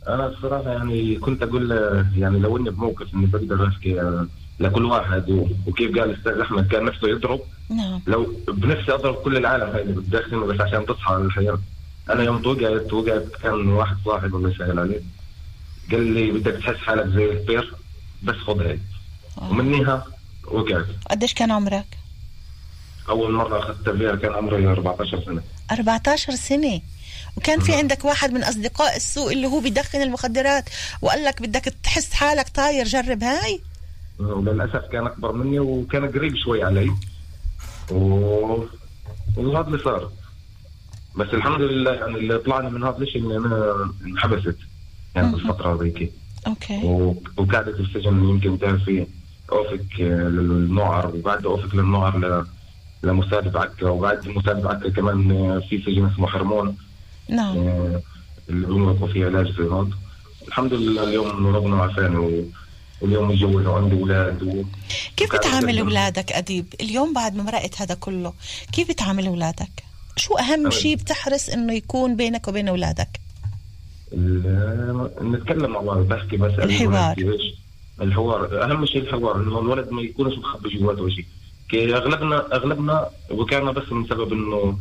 أنا 0.09 0.27
الصراحه 0.27 0.71
يعني 0.71 1.17
كنت 1.17 1.43
أقول 1.43 1.71
يعني 2.17 2.39
لو 2.39 2.57
إني 2.57 2.71
بموقف 2.71 3.15
إني 3.15 3.27
بقدر 3.27 3.69
أحكي 3.69 4.01
لكل 4.61 4.85
واحد 4.85 5.49
وكيف 5.67 5.99
قال 5.99 6.11
الأستاذ 6.11 6.41
أحمد 6.41 6.69
كان 6.69 6.85
نفسه 6.85 7.09
يضرب. 7.09 7.41
نعم. 7.71 8.01
لو 8.07 8.35
بنفسي 8.49 8.93
أضرب 8.93 9.15
كل 9.15 9.37
العالم 9.37 9.71
هاي 9.71 9.83
اللي 9.83 9.93
بتدخن 9.93 10.47
بس 10.47 10.61
عشان 10.61 10.87
تصحى 10.87 11.15
على 11.15 11.25
الحياة 11.25 11.59
أنا 12.11 12.23
يوم 12.23 12.47
وقعت 12.47 12.93
وقعت 12.93 13.27
كان 13.43 13.69
واحد 13.69 13.97
صاحب 14.05 14.35
الله 14.35 14.51
يسهل 14.51 14.79
عليه. 14.79 15.01
قال 15.91 16.03
لي 16.15 16.31
بدك 16.31 16.53
تحس 16.53 16.77
حالك 16.77 17.07
زي 17.07 17.33
الطير 17.33 17.75
بس 18.23 18.35
خذ 18.35 18.63
هاي. 18.67 18.79
ومنيها 19.37 20.07
وقعت. 20.45 20.87
قديش 21.11 21.35
كان 21.35 21.51
عمرك؟ 21.51 21.87
أول 23.09 23.33
مرة 23.33 23.59
اخذتها 23.59 23.97
فيها 23.97 24.15
كان 24.15 24.33
عمري 24.33 24.67
14 24.67 25.25
سنة. 25.25 25.43
14 25.71 26.35
سنة. 26.35 26.81
وكان 27.37 27.61
في 27.61 27.75
عندك 27.75 28.05
واحد 28.05 28.33
من 28.33 28.45
أصدقاء 28.45 28.97
السوق 28.97 29.31
اللي 29.31 29.47
هو 29.47 29.61
بيدخن 29.61 30.03
المخدرات 30.03 30.65
وقال 31.03 31.25
لك 31.25 31.43
بدك 31.43 31.75
تحس 31.83 32.13
حالك 32.13 32.49
طاير 32.49 32.85
جرب 32.85 33.23
هاي. 33.23 33.61
وللأسف 34.21 34.85
كان 34.93 35.07
أكبر 35.07 35.33
مني 35.33 35.59
وكان 35.59 36.09
قريب 36.11 36.37
شوي 36.37 36.63
علي. 36.65 36.93
و... 37.91 38.05
وهذا 39.37 39.67
اللي 39.67 39.79
صار. 39.79 40.11
بس 41.17 41.27
الحمد 41.35 41.61
لله 41.61 41.93
يعني 41.93 42.15
اللي 42.19 42.39
طلعنا 42.39 42.69
من 42.69 42.83
هذا 42.85 42.99
الشيء 42.99 43.23
اني 43.25 43.37
أنا 43.37 43.91
انحبست 44.07 44.57
يعني 45.15 45.33
بالفترة 45.33 45.75
هذيك. 45.75 46.13
أوكي. 46.47 46.81
و- 46.85 47.23
وقعدت 47.37 47.81
السجن 47.81 48.25
يمكن 48.29 48.59
تعرفي 48.59 49.07
أوفك 49.53 50.01
للنوعر 50.01 51.17
وبعد 51.17 51.47
أوفك 51.47 51.75
للنوعر 51.75 52.19
ل... 52.19 52.47
لمساعد 53.03 53.53
بعكا 53.53 53.89
وبعد 53.89 54.29
مساعد 54.29 54.63
بعكا 54.63 54.91
كمان 54.91 55.29
في 55.69 55.83
سجن 55.83 56.07
اسمه 56.07 56.27
حرمون. 56.27 56.77
نعم. 57.29 57.57
آه، 57.59 58.01
اللي 58.49 58.67
بيمرقوا 58.67 59.09
فيه 59.09 59.27
علاج 59.27 59.47
زي 59.59 59.65
هذا 59.65 59.89
الحمد 60.49 60.73
لله 60.75 61.05
اليوم 61.05 61.47
ربنا 61.47 61.77
عافاني 61.83 62.45
و... 63.01 63.05
واليوم 63.05 63.29
متجوز 63.29 63.67
وعندي 63.67 63.95
أولاد. 63.97 64.65
كيف 65.17 65.35
بتعامل 65.37 65.69
أخدم. 65.69 65.79
أولادك 65.89 66.33
أديب 66.33 66.67
اليوم 66.81 67.13
بعد 67.15 67.37
ما 67.37 67.43
مرقت 67.43 67.81
هذا 67.83 67.95
كله 67.95 68.33
كيف 68.73 68.89
بتعامل 68.89 69.27
أولادك 69.27 69.71
شو 70.17 70.35
أهم 70.35 70.71
شيء 70.71 70.97
بتحرص 70.97 71.49
إنه 71.49 71.73
يكون 71.73 72.17
بينك 72.17 72.49
وبين 72.49 72.69
أولادك 72.69 73.21
ال- 74.13 75.11
نتكلم 75.33 75.71
مع 75.73 75.81
بعض 75.81 75.99
بحكي 75.99 76.37
بسأل 76.37 76.63
الحوار. 76.65 77.39
الحوار 78.01 78.65
أهم 78.65 78.87
شيء 78.87 79.03
الحوار 79.03 79.37
إنه 79.37 79.59
الولد 79.61 79.91
ما 79.91 80.03
يكونش 80.03 80.39
مخبي 80.39 80.69
جواته 80.79 81.09
شيء 81.09 81.25
اغلبنا 81.97 82.55
أغلبنا 82.57 83.09
وكان 83.31 83.73
بس 83.73 83.93
من 83.93 84.07
سبب 84.07 84.33
إنه 84.33 84.79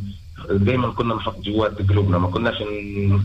دائما 0.51 0.91
كنا 0.91 1.15
نحط 1.15 1.39
جوات 1.39 1.89
قلوبنا 1.89 2.17
ما 2.17 2.27
كناش 2.27 2.61
ن- 2.61 3.23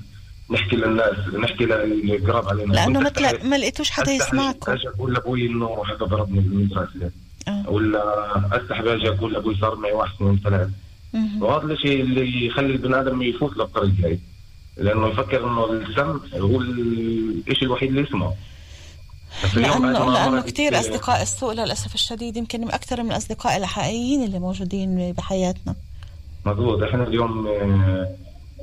نحكي 0.50 0.76
للناس 0.76 1.34
نحكي 1.40 1.64
للقراب 1.64 2.48
علينا. 2.48 2.72
لأنه 2.72 3.00
مثل 3.00 3.48
ما 3.48 3.56
لقيتوش 3.56 3.90
حدا 3.90 4.12
يسمعكم. 4.12 4.72
أجي 4.72 4.88
أقول 4.88 5.14
لأبوي 5.14 5.46
إنه 5.46 5.84
حدا 5.84 6.04
ضربني 6.04 6.40
بالمدرسة 6.40 7.10
آه. 7.48 7.64
ولا 7.68 8.02
استحي 8.52 8.94
أجي 8.94 9.08
أقول 9.08 9.32
لأبوي 9.32 9.56
صار 9.60 9.74
معي 9.74 9.92
واحد 9.92 10.14
اثنين 10.14 10.40
ثلاث. 10.44 10.68
وهذا 11.40 11.72
الشيء 11.72 12.00
اللي 12.00 12.46
يخلي 12.46 12.66
البني 12.66 13.00
آدم 13.00 13.22
يفوت 13.22 13.56
للطريق 13.56 13.94
هاي. 14.04 14.18
لأنه 14.76 15.08
يفكر 15.08 15.44
إنه 15.44 15.64
السم 15.64 16.20
هو 16.34 16.60
الشيء 16.60 17.62
الوحيد 17.62 17.88
اللي 17.88 18.02
يسمعه. 18.02 18.34
لأنه 19.54 19.78
ما 19.78 20.12
لأنه 20.12 20.42
كثير 20.42 20.80
أصدقاء 20.80 21.22
السوء 21.22 21.52
للأسف 21.52 21.94
الشديد 21.94 22.36
يمكن 22.36 22.60
من 22.60 22.72
أكثر 22.72 23.02
من 23.02 23.10
الأصدقاء 23.10 23.56
الحقيقيين 23.56 24.24
اللي 24.24 24.38
موجودين 24.38 25.12
بحياتنا. 25.12 25.74
مضبوط. 26.46 26.82
إحنا 26.82 27.02
اليوم 27.02 27.48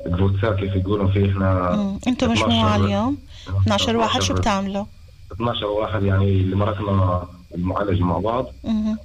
الواتساب 0.05 0.55
كيف 0.59 0.75
يقولوا 0.75 1.07
فيه 1.07 1.31
إحنا. 1.31 1.71
أنتم 2.07 2.31
12 2.31 2.47
مجموعه 2.47 2.75
اليوم 2.75 3.17
12 3.61 3.97
واحد 3.97 4.21
شو 4.21 4.33
بتعملوا؟ 4.33 4.85
12 5.31 5.65
واحد 5.65 6.03
يعني 6.03 6.25
اللي 6.25 6.55
مرقنا 6.55 7.23
المعالجه 7.55 8.03
مع 8.03 8.17
بعض. 8.17 8.45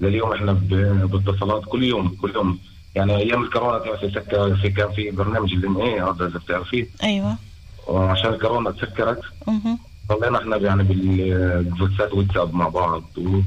لليوم 0.01 0.33
إحنا 0.33 0.53
باتصالات 1.05 1.63
كل 1.65 1.83
يوم 1.83 2.09
كل 2.23 2.33
يوم 2.35 2.59
يعني 2.95 3.17
أيام 3.17 3.43
الكورونا 3.43 3.97
في 3.97 4.11
سكر 4.11 4.57
في 4.57 4.71
كان 4.71 4.93
في 4.93 5.11
برنامج 5.11 5.53
الام 5.53 5.77
اي 5.81 6.01
هذا 6.01 6.27
إذا 6.27 6.39
بتعرفيه 6.39 6.87
أيوه 7.03 7.37
وعشان 7.89 8.31
الكورونا 8.31 8.71
تسكرت. 8.71 9.21
ضلينا 10.09 10.39
إحنا 10.39 10.57
يعني 10.57 10.83
بالفوتسات 10.83 12.13
واتساب 12.13 12.55
مع 12.55 12.69
بعض 12.69 13.03
و... 13.19 13.41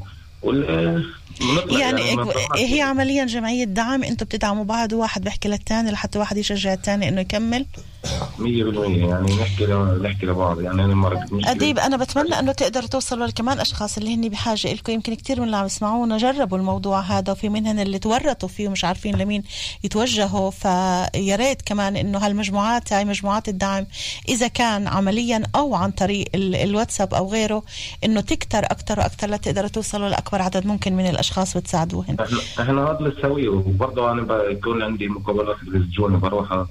يعني 1.72 2.16
ما 2.16 2.24
بنطلعش. 2.24 2.60
هي 2.60 2.82
عمليا 2.82 3.26
جمعية 3.26 3.64
دعم 3.64 4.04
أنتم 4.04 4.26
بتدعموا 4.26 4.64
بعض 4.64 4.94
وواحد 4.94 5.24
بيحكي 5.24 5.50
للثاني 5.50 5.92
لحتى 5.92 6.20
واحد 6.20 6.38
يشجع 6.38 6.74
الثاني 6.74 7.10
إنه 7.10 7.22
يكمل 7.22 7.66
100% 8.06 8.44
يعني 8.44 9.36
نحكي 9.36 9.66
ل... 9.66 10.02
نحكي 10.04 10.26
لبعض 10.26 10.62
يعني 10.62 10.84
أنا 10.86 10.96
مشكلة. 10.96 11.52
أديب 11.52 11.80
أنا 11.80 11.98
بتمنى 11.98 12.40
أنه 12.40 12.52
تقدروا 12.52 12.88
توصلوا 12.88 13.28
لكمان 13.28 13.60
أشخاص 13.60 13.98
اللي 13.98 14.16
هن 14.16 14.30
بحاجة 14.30 14.74
لكم 14.74 14.94
يمكن 14.94 15.14
كثير 15.16 15.40
من 15.40 15.46
اللي 15.46 15.58
عم 15.58 15.66
يسمعونا 15.66 16.18
جربوا 16.18 16.58
الموضوع 16.58 17.00
هذا 17.00 17.32
وفي 17.32 17.50
منهم 17.50 17.80
اللي 17.80 18.00
تورطوا 18.00 18.50
فيه 18.50 18.68
ومش 18.68 18.86
عارفين 18.86 19.16
لمين 19.16 19.44
يتوجهوا. 19.84 20.52
فيا 20.52 21.36
ريت 21.36 21.62
كمان 21.62 21.96
إنه 21.98 22.18
هالمجموعات 22.20 22.94
هاي 22.94 23.06
مجموعات 23.06 23.50
الدعم 23.50 23.86
إذا 24.30 24.48
كان 24.48 24.88
عمليا 24.88 25.44
أو 25.56 25.76
عن 25.76 25.92
طريق 25.92 26.26
ال- 26.36 26.56
الواتساب 26.56 27.14
أو 27.14 27.32
غيره 27.32 27.64
إنه 28.04 28.22
تكتر 28.22 28.66
أكتر 28.66 29.00
وأكتر 29.00 29.30
لتقدروا 29.30 29.68
توصلوا 29.70 30.10
لأكبر 30.10 30.42
عدد 30.42 30.66
ممكن 30.68 30.94
من 30.94 31.10
الأشخاص 31.10 31.56
وتساعدوهم 31.56 32.18
إحنا 32.22 32.40
إحنا 32.60 32.84
هذا 32.84 32.98
اللي 33.00 33.14
نسويه 33.20 33.50
وبرضه 33.50 34.12
أنا 34.12 34.22
بكون 34.22 34.84
عندي 34.84 35.08
مقابلات 35.08 35.56
بالسجون 35.68 36.20
بروح 36.20 36.66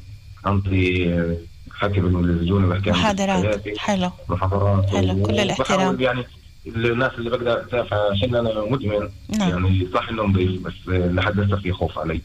انطي 0.47 1.37
حكي 1.73 2.01
بالسجون 2.01 2.69
بحكي 2.69 2.91
عن 2.91 2.97
محاضرات 2.97 3.79
حلو 3.79 4.11
محاضرات 4.29 4.91
حلو، 4.91 5.23
كل 5.23 5.41
الاحترام. 5.41 6.01
يعني 6.01 6.25
الناس 6.67 7.13
اللي 7.19 7.31
بقدر 7.31 7.61
أتابع 7.61 8.11
عشان 8.11 8.35
أنا 8.35 8.61
مدمن 8.71 9.09
نعم. 9.29 9.51
يعني 9.51 9.89
صح 9.95 10.09
إنه 10.09 10.23
نضيف 10.23 10.63
بس 10.63 10.75
لحد 10.89 11.41
هسه 11.41 11.57
في 11.57 11.73
خوف 11.73 11.99
علي 11.99 12.21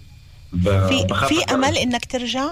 في 0.63 1.08
في. 1.28 1.54
أمل 1.54 1.78
إنك 1.78 2.06
ترجع 2.06 2.52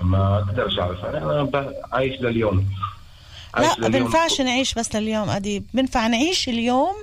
ما 0.00 0.38
أقدرش 0.38 0.78
اعرف 0.78 1.04
أنا 1.04 1.50
عايش 1.92 2.20
لليوم 2.20 2.66
عايش 3.54 3.78
لا. 3.78 3.88
بنفعش 3.88 4.40
نعيش 4.40 4.74
بس 4.74 4.96
لليوم 4.96 5.30
أديب 5.30 5.64
بنفع 5.74 6.06
نعيش 6.06 6.48
اليوم 6.48 6.94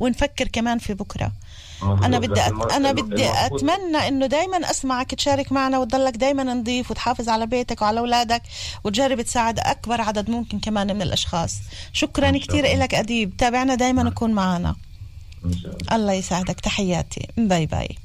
ونفكر 0.00 0.48
كمان 0.48 0.78
في 0.78 0.94
بكرة 0.94 1.24
مظبوط. 1.24 1.45
أنا 1.82 2.18
بدي 2.18 2.46
أت... 2.46 2.72
أنا 2.72 2.92
بدي 2.92 3.28
أتمنى 3.28 4.08
إنه 4.08 4.26
دائما 4.26 4.70
أسمعك 4.70 5.14
تشارك 5.14 5.52
معنا 5.52 5.78
وتضلك 5.78 6.16
دائما 6.16 6.44
نظيف 6.44 6.90
وتحافظ 6.90 7.28
على 7.28 7.46
بيتك 7.46 7.82
وعلى 7.82 8.00
أولادك 8.00 8.42
وتجرب 8.84 9.22
تساعد 9.22 9.58
أكبر 9.58 10.00
عدد 10.00 10.30
ممكن 10.30 10.58
كمان 10.58 10.96
من 10.96 11.02
الأشخاص. 11.02 11.54
شكرا 11.92 12.38
كثير. 12.38 12.78
لك 12.78 12.94
أديب. 12.94 13.36
تابعنا 13.36 13.74
دائما 13.74 14.08
وكون 14.08 14.30
معنا. 14.30 14.76
الله. 15.92 16.12
يسعدك 16.12 16.60
تحياتي. 16.60 17.28
باي 17.36 17.66
باي. 17.66 17.96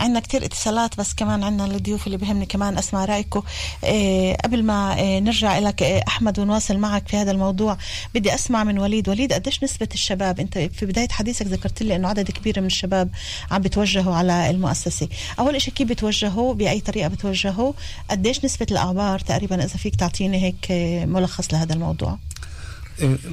عندنا 0.00 0.20
كتير 0.20 0.44
اتصالات 0.44 0.98
بس 0.98 1.14
كمان 1.14 1.44
عندنا 1.44 1.64
الضيوف 1.66 2.06
اللي 2.06 2.18
بهمني 2.18 2.46
كمان 2.46 2.78
أسمع 2.78 3.04
رايكم 3.04 3.42
إيه 3.84 4.36
قبل 4.36 4.62
ما 4.62 4.98
إيه 4.98 5.20
نرجع 5.20 5.58
لك 5.58 5.82
إيه 5.82 6.02
أحمد 6.08 6.38
ونواصل 6.38 6.78
معك 6.78 7.08
في 7.08 7.16
هذا 7.16 7.30
الموضوع 7.30 7.76
بدي 8.14 8.34
أسمع 8.34 8.64
من 8.64 8.78
وليد. 8.78 9.08
وليد 9.08 9.32
قديش 9.32 9.64
نسبة 9.64 9.88
الشباب؟ 9.94 10.40
أنت 10.40 10.58
في 10.58 10.86
بداية 10.86 11.08
حديثك 11.08 11.46
ذكرت 11.46 11.82
لي 11.82 11.96
إنه 11.96 12.08
عدد 12.08 12.30
كبير 12.30 12.60
من 12.60 12.66
الشباب 12.66 13.10
عم 13.50 13.62
بتوجهوا 13.62 14.14
على 14.14 14.50
المؤسسة. 14.50 15.08
أول 15.38 15.62
شيء 15.62 15.74
كيف 15.74 15.88
بتوجهوا؟ 15.88 16.54
بأي 16.54 16.80
طريقة 16.80 17.08
بتوجهوا؟ 17.08 17.72
قديش 18.10 18.44
نسبة 18.44 18.66
الأعمار 18.70 19.18
تقريبا 19.18 19.64
إذا 19.64 19.76
فيك 19.76 19.96
تعطيني 19.96 20.42
هيك 20.42 20.70
إيه، 20.70 21.06
ملخص 21.06 21.54
لهذا 21.54 21.74
الموضوع؟ 21.74 22.18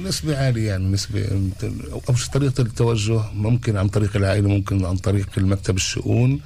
نسبة 0.04 0.38
عالية 0.38 0.68
يعني 0.68 0.84
نسبة 0.88 1.28
أو 1.92 2.14
طريقة 2.34 2.60
التوجه؟ 2.62 3.20
ممكن 3.34 3.76
عن 3.76 3.88
طريق 3.88 4.16
العائلة 4.16 4.48
ممكن 4.48 4.84
عن 4.84 4.96
طريق 4.96 5.28
المكتب 5.38 5.76
الشؤون 5.76 6.40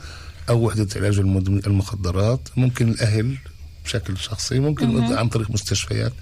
أو 0.48 0.60
وحدة 0.66 0.88
علاج 0.96 1.18
المخدرات 1.66 2.48
ممكن 2.56 2.88
الأهل 2.88 3.36
بشكل 3.84 4.18
شخصي 4.18 4.58
ممكن 4.60 5.02
عن 5.02 5.28
طريق 5.28 5.50
مستشفيات. 5.50 6.12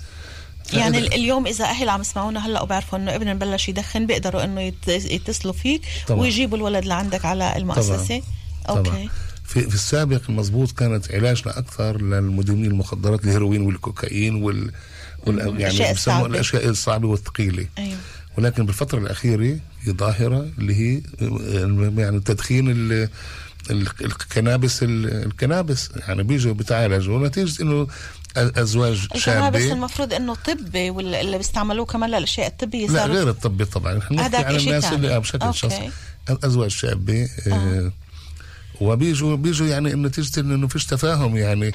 يعني 0.73 0.99
اليوم 0.99 1.47
إذا 1.47 1.65
أهل 1.65 1.89
عم 1.89 2.01
يسمعونا 2.01 2.47
هلأ 2.47 2.63
وبعرفوا 2.63 2.99
إنه 2.99 3.15
ابن 3.15 3.35
بلش 3.39 3.69
يدخن 3.69 4.07
بيقدروا 4.07 4.45
إنه 4.45 4.61
يت- 4.61 4.89
يتصلوا 4.89 5.53
فيك 5.55 5.83
طبعاً. 6.07 6.21
ويجيبوا 6.21 6.59
الولد 6.59 6.85
لعندك 6.85 7.25
على 7.25 7.57
المؤسسة. 7.57 8.23
طبعا. 8.69 8.79
أوكي. 8.79 9.09
في, 9.45 9.61
في 9.69 9.75
السابق 9.75 10.21
المضبوط 10.29 10.73
كانت 10.73 11.13
علاجنا 11.15 11.59
أكثر 11.59 12.03
للمدمنين 12.03 12.71
المخدرات 12.71 13.25
الهيروين 13.25 13.63
والكوكايين 13.63 14.35
وال, 14.35 14.43
وال 14.57 14.73
يعني 15.27 15.93
بسموها. 15.95 16.27
الأشياء 16.27 16.69
الصعبة 16.69 17.09
والثقيلة 17.09 17.67
أيوه 17.79 17.97
ولكن 18.39 18.67
بالفترة 18.67 18.99
الأخيرة 18.99 19.59
في 19.85 19.93
ظاهرة 19.93 20.49
اللي 20.59 20.75
هي 20.75 21.03
آه، 21.23 21.93
يعني 22.01 22.21
تدخين 22.21 22.71
ال 22.71 22.93
ال- 23.71 23.89
الكنابس 24.01 24.83
ال- 24.83 25.25
الكنابس 25.27 25.91
يعني 26.09 26.23
بيجوا 26.23 26.53
بتعالجوا 26.55 27.27
نتيجة 27.29 27.63
إنه 27.63 27.87
أزواج 28.37 29.07
شابة 29.17 29.73
المفروض 29.73 30.13
إنه 30.15 30.35
طبي 30.35 30.91
واللي 30.91 31.39
بيستعملوه 31.39 31.87
كمان 31.87 32.11
للأشياء 32.11 32.47
الطبية 32.47 32.87
لا 32.87 33.07
غير 33.07 33.29
الطبي 33.31 33.65
طبعا 33.65 33.99
إحنا 33.99 34.17
بنحكي 34.29 34.37
عن 34.47 34.57
الناس. 34.57 34.93
اللي 34.93 35.15
آه، 35.17 35.19
بشكل. 35.19 35.55
شخصي 35.55 35.91
أزواج 36.29 36.71
شابة 36.71 37.29
آه. 37.47 37.93
وبيجوا 38.81 39.37
بيجوا 39.37 39.67
يعني 39.67 39.93
نتيجه 39.95 40.41
إنه 40.41 40.69
فيش 40.69 40.87
تفاهم 40.87 41.37
يعني 41.37 41.73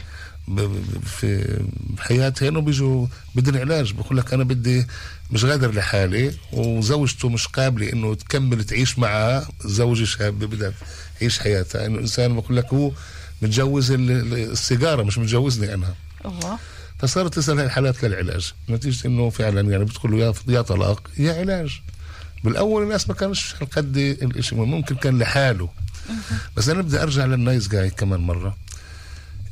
في 1.05 1.59
بحياتهن 1.97 2.55
وبيجوا 2.57 3.07
بدهم 3.35 3.57
علاج. 3.61 3.91
بقول 3.93 4.17
لك 4.17 4.33
أنا 4.33 4.43
بدي 4.43 4.87
مش 5.31 5.45
قادر 5.45 5.71
لحالي 5.71 6.33
وزوجته 6.53 7.29
مش 7.29 7.47
قابلة 7.47 7.93
إنه 7.93 8.15
تكمل 8.15 8.63
تعيش 8.63 8.99
معها 8.99 9.47
زوجة 9.65 10.03
شابة 10.03 10.47
بدها 10.47 10.73
تعيش 11.19 11.39
حياتها. 11.39 11.85
إنه 11.85 11.99
إنسان 11.99 12.35
بقول 12.35 12.57
لك 12.57 12.73
هو 12.73 12.91
متجوز 13.41 13.91
ال- 13.91 14.11
ال- 14.11 14.51
السيجارة 14.51 15.03
مش 15.03 15.17
متجوزني 15.17 15.73
أنا. 15.73 15.93
الله 16.25 16.59
فصارت 16.99 17.33
تسأل 17.33 17.59
الحالات 17.59 18.03
للعلاج. 18.03 18.53
نتيجة 18.69 19.07
إنه 19.07 19.29
فعلا 19.29 19.61
يعني 19.71 19.85
بتقول 19.85 20.11
له 20.11 20.17
يا 20.17 20.33
يا 20.47 20.61
طلاق 20.61 21.09
يا 21.17 21.33
علاج. 21.39 21.81
بالأول 22.43 22.83
الناس 22.83 23.09
ما 23.09 23.15
كانش 23.15 23.55
هالقد 23.61 23.97
الشيء 24.35 24.57
ممكن 24.57 24.95
كان 24.95 25.19
لحاله. 25.19 25.69
بس 26.57 26.69
أنا 26.69 26.81
بدي 26.81 27.01
أرجع 27.03 27.25
لل 27.25 27.39
nice 27.39 27.67
guy 27.67 27.89
كمان 27.89 28.19
مرة. 28.19 28.57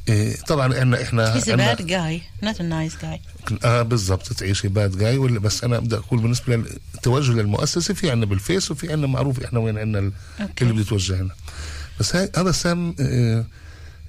إيه 0.09 0.35
طبعا 0.35 0.73
إحنا 0.79 1.01
إحنا 1.01 1.35
he's 1.35 1.49
bad 1.49 1.85
guy 1.87 2.21
not 2.43 2.59
a 2.59 2.63
nice 2.63 2.93
guy 3.01 3.21
آه 3.63 3.81
بالضبط 3.81 4.33
تعيشي 4.33 4.67
bad 4.67 4.97
guy 4.97 5.17
ولا 5.17 5.39
بس 5.39 5.63
أنا 5.63 5.79
بدي 5.79 5.95
أقول 5.95 6.19
بالنسبة 6.19 6.55
للتوجه 6.55 7.31
للمؤسسة 7.31 7.93
في 7.93 8.11
عندنا 8.11 8.25
بالفيس 8.29 8.71
وفي 8.71 8.91
عندنا 8.91 9.07
معروف 9.07 9.43
إحنا 9.43 9.59
وين 9.59 9.77
عندنا 9.77 10.11
أوكي. 10.41 10.61
اللي 10.61 10.73
بده 10.73 10.81
يتوجهنا 10.81 11.29
بس 11.99 12.15
هاي 12.15 12.31
هذا 12.37 12.51
سم 12.51 12.95
آه، 12.99 13.45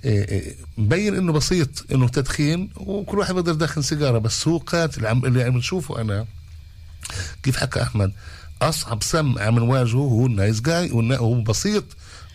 آه، 0.05 0.27
آه، 0.35 0.55
مبين 0.79 1.15
إنه 1.15 1.33
بسيط 1.33 1.93
إنه 1.93 2.09
تدخين 2.09 2.71
وكل 2.77 3.19
واحد 3.19 3.35
بيقدر 3.35 3.53
يدخن 3.53 3.83
سيجارة 3.83 4.19
بس 4.19 4.49
هو 4.49 4.59
قاتل. 4.59 5.07
عم 5.07 5.25
اللي 5.25 5.43
عم 5.43 5.57
نشوفه 5.57 6.01
أنا 6.01 6.27
كيف 7.43 7.57
حكى 7.57 7.83
أحمد؟ 7.83 8.13
أصعب 8.63 9.03
سم 9.03 9.39
عم 9.39 9.59
نواجهه 9.59 9.97
هو 9.97 10.27
النايس 10.27 10.61
جاي 10.61 10.91
وهو 10.91 11.43
بسيط. 11.43 11.85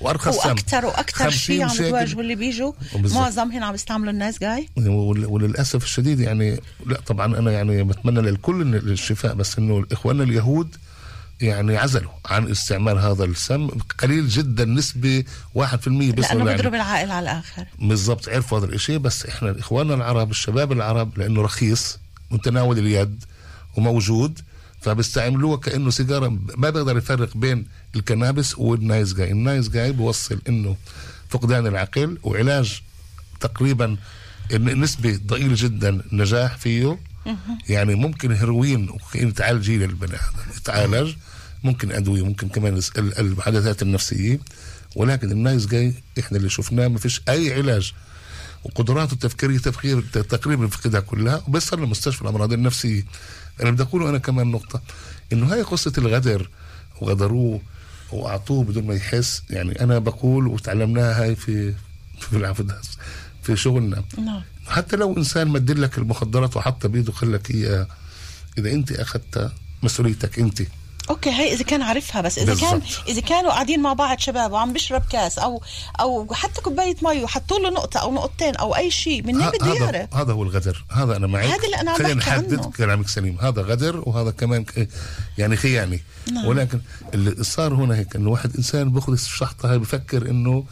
وأرخص 0.02 0.46
وأكثر 0.46 0.86
وأكثر 0.86 1.24
50 1.26 1.32
شيء 1.32 1.64
عم 1.64 1.70
شيكل. 1.70 1.90
تواجهوا 1.90 2.22
اللي 2.22 2.36
بيجوا. 2.36 2.74
معظمهم 2.96 3.64
عم 3.64 3.76
يستعملوا 3.76 4.12
الناس 4.12 4.40
جاي. 4.40 4.70
ول- 4.78 5.26
وللأسف 5.26 5.84
الشديد 5.84 6.20
يعني 6.20 6.60
لا 6.86 7.00
طبعا 7.02 7.26
أنا 7.40 7.52
يعني 7.52 7.84
بتمنى 7.84 8.22
للكل 8.22 8.76
الشفاء 8.76 9.34
بس 9.34 9.58
إنه 9.58 9.86
اخواننا 9.92 10.24
اليهود 10.24 10.76
يعني 11.42 11.78
عزلوا 11.78 12.12
عن 12.26 12.52
استعمال 12.52 12.98
هذا 12.98 13.24
السم. 13.26 13.68
قليل 14.00 14.28
جدا 14.28 14.66
نسبة 14.66 15.24
1% 15.56 15.62
بس 16.12 16.26
لأنه 16.26 16.40
يعني. 16.40 16.44
بيضرب 16.44 16.76
العائل 16.76 17.12
على 17.12 17.24
الآخر. 17.32 17.66
بالضبط 17.80 18.30
عرفوا 18.30 18.60
هذا 18.60 18.66
الشيء 18.66 18.98
بس 18.98 19.26
إحنا 19.26 19.56
اخواننا 19.60 19.94
العرب 19.94 20.32
الشباب 20.32 20.72
العرب 20.72 21.18
لأنه 21.18 21.42
رخيص 21.42 21.98
متناول 22.32 22.78
اليد 22.80 23.24
وموجود. 23.78 24.40
فبيستعملوها 24.82 25.58
كأنه 25.58 25.90
سيجارة. 25.90 26.28
ما 26.58 26.70
بيقدر 26.70 26.98
يفرق 26.98 27.38
بين 27.38 27.66
ال 27.96 28.03
cannabis 28.03 28.58
وال 28.58 28.77
Nice 28.77 29.14
Guy. 29.14 29.32
ال 29.32 29.39
Nice 29.39 29.70
Guy 29.70 29.92
بيوصل 29.92 30.42
إنه 30.50 30.76
فقدان 31.30 31.68
العقل 31.68 32.18
وعلاج 32.24 32.82
تقريبا 33.40 33.98
نسبة 34.54 35.20
ضئيلة 35.28 35.56
جدا 35.58 36.02
نجاح 36.12 36.58
فيه. 36.58 37.00
يعني 37.70 37.96
ممكن 37.96 38.32
هيروين 38.32 38.90
تعالجي 39.36 39.78
للبني 39.78 40.16
آدم. 40.16 40.58
يتعالج. 40.58 41.14
ممكن 41.64 41.92
أدوية 41.92 42.26
ممكن 42.26 42.50
كمان 42.50 42.82
العادات 42.98 43.82
النفسية. 43.82 44.40
ولكن 44.96 45.32
ال 45.32 45.39
Nice 45.39 45.66
Guy 45.66 45.94
إحنا 46.20 46.38
اللي 46.38 46.50
شفناه 46.50 46.88
ما 46.88 46.98
فيش 46.98 47.22
أي 47.30 47.54
علاج. 47.54 47.94
وقدراته 48.64 49.14
التفكيرية 49.14 49.58
تفكير 49.58 50.02
تقريبا 50.02 50.68
فقدها 50.68 51.00
كلها. 51.00 51.44
وبيصل 51.48 51.84
لمستشفى 51.84 52.22
الأمراض 52.22 52.54
النفسية. 52.54 53.04
أنا 53.62 53.72
بدي 53.72 53.84
أقول 53.84 54.08
أنا 54.08 54.18
كمان 54.18 54.48
نقطة 54.52 54.82
إنه 55.34 55.54
هاي 55.54 55.62
قصة 55.62 55.94
الغدر 55.98 56.50
وغدروه 57.02 57.62
وأعطوه 58.12 58.64
بدون 58.64 58.88
ما 58.88 58.94
يحس 58.94 59.44
يعني 59.50 59.82
أنا 59.82 60.00
بقول 60.00 60.48
وتعلمناها 60.48 61.24
هاي 61.24 61.36
في 61.36 61.74
في 62.20 62.66
في 63.44 63.56
شغلنا 63.56 64.04
نعم. 64.18 64.42
حتى 64.68 64.96
لو 64.96 65.18
إنسان 65.18 65.48
مد 65.48 65.72
لك 65.72 65.98
المخدرات 65.98 66.58
وحط 66.58 66.88
بيده 66.88 67.12
خلك 67.12 67.52
إياها 67.52 67.88
إذا 68.58 68.72
أنت 68.72 68.92
اخذت 68.92 69.52
مسؤوليتك 69.84 70.40
أنت 70.40 70.62
أوكي 71.10 71.30
هي 71.30 71.54
إذا 71.54 71.64
كان 71.64 71.82
عارفها 71.82 72.22
بس 72.22 72.38
إذا 72.38 72.46
بالزبط. 72.46 72.72
كان 72.72 72.82
إذا 73.08 73.22
كانوا 73.22 73.52
قاعدين 73.52 73.80
مع 73.80 73.94
بعض 73.94 74.20
شباب 74.20 74.52
وعم 74.52 74.74
بيشرب 74.74 75.04
كاس 75.10 75.40
أو 75.40 75.62
أو 76.00 76.34
حتى 76.34 76.62
كوباية 76.62 76.96
مي 77.02 77.24
وحطوا 77.24 77.60
له 77.60 77.70
نقطة 77.70 78.00
أو 78.00 78.14
نقطتين 78.14 78.56
أو 78.56 78.76
أي 78.76 78.92
شيء 78.92 79.24
من 79.24 79.34
بده 79.34 79.74
يعرف 79.74 80.16
هذا 80.16 80.34
هو 80.34 80.44
الغدر 80.44 80.86
هذا 80.92 81.18
أنا 81.18 81.28
معك 81.28 81.46
هذا 81.46 81.66
اللي 81.66 81.82
أنا 81.82 81.92
عم 81.92 81.98
بحكي 81.98 82.30
عنه 82.30 82.72
كلامك 82.78 83.08
سليم 83.08 83.38
هذا 83.42 83.62
غدر 83.62 84.04
وهذا 84.06 84.32
كمان 84.32 84.66
يعني 85.38 85.56
خيانة 85.56 86.00
نعم. 86.32 86.46
ولكن 86.46 86.80
اللي 87.14 87.44
صار 87.44 87.74
هنا 87.74 87.96
هيك 87.96 88.16
إنه 88.16 88.30
واحد 88.30 88.56
إنسان 88.56 88.90
بياخذ 88.92 89.12
الشحطة 89.12 89.72
هاي 89.72 89.78
بفكر 89.78 90.30
إنه 90.30 90.66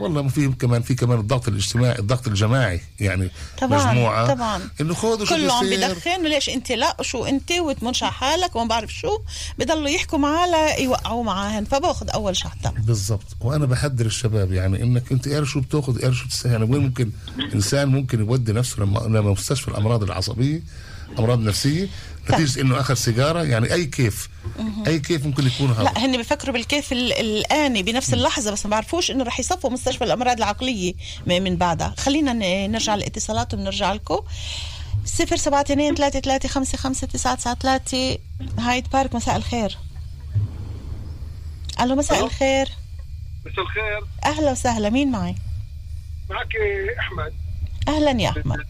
والله 0.00 0.28
في 0.28 0.48
كمان 0.48 0.82
في 0.82 0.94
كمان 0.94 1.18
الضغط 1.18 1.48
الاجتماعي 1.48 1.98
الضغط 1.98 2.28
الجماعي 2.28 2.80
يعني 3.00 3.30
طبعا 3.60 3.92
مجموعة. 3.92 4.34
طبعا. 4.34 4.68
إنه 4.80 4.94
خذوا 4.94 5.24
شو 5.26 5.34
كله 5.34 5.52
عم 5.52 5.70
بدخن 5.70 6.20
وليش 6.20 6.48
أنت 6.48 6.72
لا؟ 6.72 6.96
شو 7.00 7.24
أنت؟ 7.24 7.52
وتمنش 7.52 8.02
على 8.02 8.12
حالك 8.12 8.56
وما 8.56 8.68
بعرف 8.68 8.92
شو. 8.92 9.18
بضلوا 9.58 9.88
يحكوا 9.88 10.18
معاه 10.18 10.76
ليوقعوا 10.78 11.24
معاهن 11.24 11.64
فباخذ 11.64 12.10
أول 12.10 12.36
شحطه 12.36 12.70
بالضبط. 12.70 13.26
وأنا 13.40 13.66
بحذر 13.66 14.06
الشباب 14.06 14.52
يعني 14.52 14.82
إنك 14.82 15.12
أنت 15.12 15.28
اعرف 15.28 15.48
شو 15.48 15.60
بتاخذ 15.60 16.02
اعرف 16.04 16.16
شو 16.16 16.28
تستاهل 16.28 16.52
يعني 16.52 16.64
وين 16.64 16.82
ممكن 16.82 17.10
إنسان 17.54 17.88
ممكن 17.88 18.20
يودي 18.20 18.52
نفسه 18.52 18.80
لما 18.82 18.98
لما 18.98 19.30
مستشفى 19.30 19.68
الأمراض 19.68 20.02
العصبية 20.02 20.62
أمراض 21.18 21.38
نفسية 21.40 21.88
نتيجة 22.30 22.60
إنه 22.60 22.80
اخذ 22.80 22.94
سيجارة 22.94 23.42
يعني 23.42 23.72
أي 23.72 23.86
كيف؟ 23.86 24.28
أي 24.86 24.98
كيف 24.98 25.26
ممكن 25.26 25.46
يكون 25.46 25.70
هذا؟ 25.70 25.82
لا 25.82 26.04
هن 26.04 26.16
بيفكروا 26.16 26.52
بالكيف 26.52 26.92
الآني 26.92 27.82
بنفس 27.82 28.14
اللحظة 28.14 28.50
بس 28.52 28.66
ما 28.66 28.70
بعرفوش 28.70 29.10
إنه 29.10 29.24
رح 29.24 29.40
يصفوا 29.40 29.70
مستشفى 29.70 30.04
الأمراض 30.04 30.36
العقلية 30.36 30.94
من 31.26 31.56
بعدها. 31.56 31.94
خلينا 31.98 32.32
نرجع 32.66 32.94
الاتصالات 32.94 33.54
وبنرجع 33.54 33.92
لكم. 33.92 34.20
صفر 35.04 35.36
سبعة 35.36 35.60
اثنين 35.60 35.94
ثلاثة 35.94 36.20
ثلاثة 36.20 36.48
خمسة 36.48 36.78
خمسة 36.78 37.06
تسعة 37.06 37.34
تسعة 37.34 37.54
ثلاثة. 37.54 38.18
هايد 38.58 38.90
بارك 38.90 39.14
مساء 39.14 39.36
الخير. 39.36 39.78
ألو 41.80 41.94
مساء. 41.94 42.24
الخير. 42.24 42.68
مساء 43.46 43.64
الخير. 43.64 44.04
أهلا 44.24 44.52
وسهلا 44.52 44.90
مين 44.90 45.10
معي؟ 45.10 45.34
معك 46.30 46.48
أحمد. 46.98 47.32
أهلا 47.88 48.22
يا 48.22 48.30
أحمد. 48.30 48.66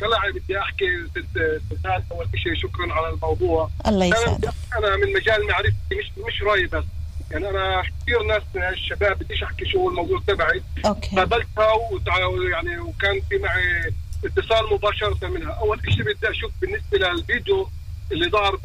طلع 0.00 0.30
بدي 0.34 0.58
أحكي 0.58 0.84
أستاذ 1.06 2.02
أول 2.12 2.28
شيء 2.34 2.54
شكرا 2.54 2.92
على 2.92 3.08
الموضوع. 3.08 3.70
الله 3.86 4.04
يسعدك. 4.04 4.52
أنا 4.78 4.96
من 4.96 5.12
مجال 5.12 5.46
معرفتي 5.46 5.94
مش 5.98 6.10
مش 6.26 6.42
راي 6.42 6.66
بس. 6.66 6.84
يعني 7.30 7.48
أنا 7.50 7.82
كثير 7.82 8.22
ناس 8.22 8.42
من 8.54 8.62
الشباب 8.62 9.18
بديش 9.18 9.42
أحكي 9.42 9.66
شو 9.66 9.88
الموضوع 9.88 10.20
تبعي. 10.26 10.62
أوكي. 10.86 11.16
قابلتها 11.16 11.72
ويعني 12.26 12.78
وكان 12.78 13.20
في 13.28 13.38
معي 13.38 13.92
اتصال 14.24 14.74
مباشرة 14.74 15.28
منها. 15.28 15.52
أول 15.52 15.80
شيء 15.88 16.02
بدي 16.02 16.30
أشوف 16.30 16.52
بالنسبة 16.60 16.98
للفيديو 16.98 17.68
اللي 18.12 18.30
ظهر 18.30 18.56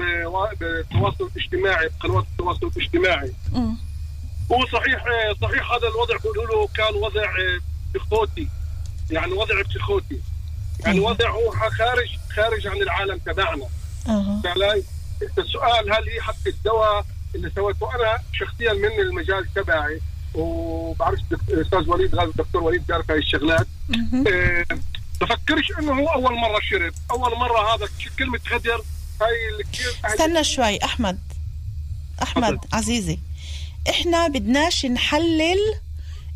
بالتواصل 0.60 1.30
الاجتماعي 1.36 1.90
بقنوات 2.00 2.26
التواصل 2.32 2.72
الاجتماعي. 2.78 3.34
م. 3.52 3.74
هو 4.52 4.66
صحيح 4.66 5.04
صحيح 5.42 5.72
هذا 5.72 5.88
الوضع 5.88 6.18
بيقولوا 6.18 6.48
له 6.48 6.68
كان 6.68 6.96
وضع 6.96 7.34
بسيخوتي 7.96 8.48
يعني 9.12 9.32
وضع 9.32 9.62
بسيخوتي 9.62 10.22
يعني 10.86 11.00
وضع 11.00 11.30
هو 11.30 11.52
خارج 11.52 12.10
خارج 12.36 12.68
عن 12.68 12.82
العالم 12.82 13.18
تبعنا 13.18 13.68
أه. 14.08 14.42
السؤال 15.38 15.94
هل 15.94 16.10
هي 16.10 16.22
حتى 16.22 16.50
الدواء 16.50 17.06
اللي 17.36 17.52
سويته؟ 17.56 17.96
أنا 17.96 18.22
شخصيا 18.34 18.74
من 18.74 19.00
المجال 19.00 19.54
تبعي 19.56 20.02
وبعرف 20.34 21.20
الاستاذ 21.50 21.90
وليد 21.90 22.16
غازي 22.16 22.32
الدكتور 22.32 22.64
وليد 22.64 22.88
بيعرف 22.88 23.12
هاي 23.12 23.18
الشغلات. 23.18 23.68
أه 24.28 24.66
بفكرش 25.22 25.72
إنه 25.80 25.94
هو 26.00 26.08
أول 26.08 26.34
مرة 26.34 26.60
شرب. 26.70 26.94
أول 27.12 27.38
مرة 27.38 27.76
هذا 27.76 27.88
كلمة 28.20 28.40
غدر 28.52 28.84
هاي 29.22 29.64
كثير 29.74 29.96
استنى 30.06 30.44
شوي 30.44 30.84
أحمد. 30.84 31.20
أحمد 32.24 32.44
حضر. 32.44 32.60
عزيزي 32.74 33.20
إحنا 33.90 34.28
بدناش 34.28 34.86
نحلل 34.86 35.60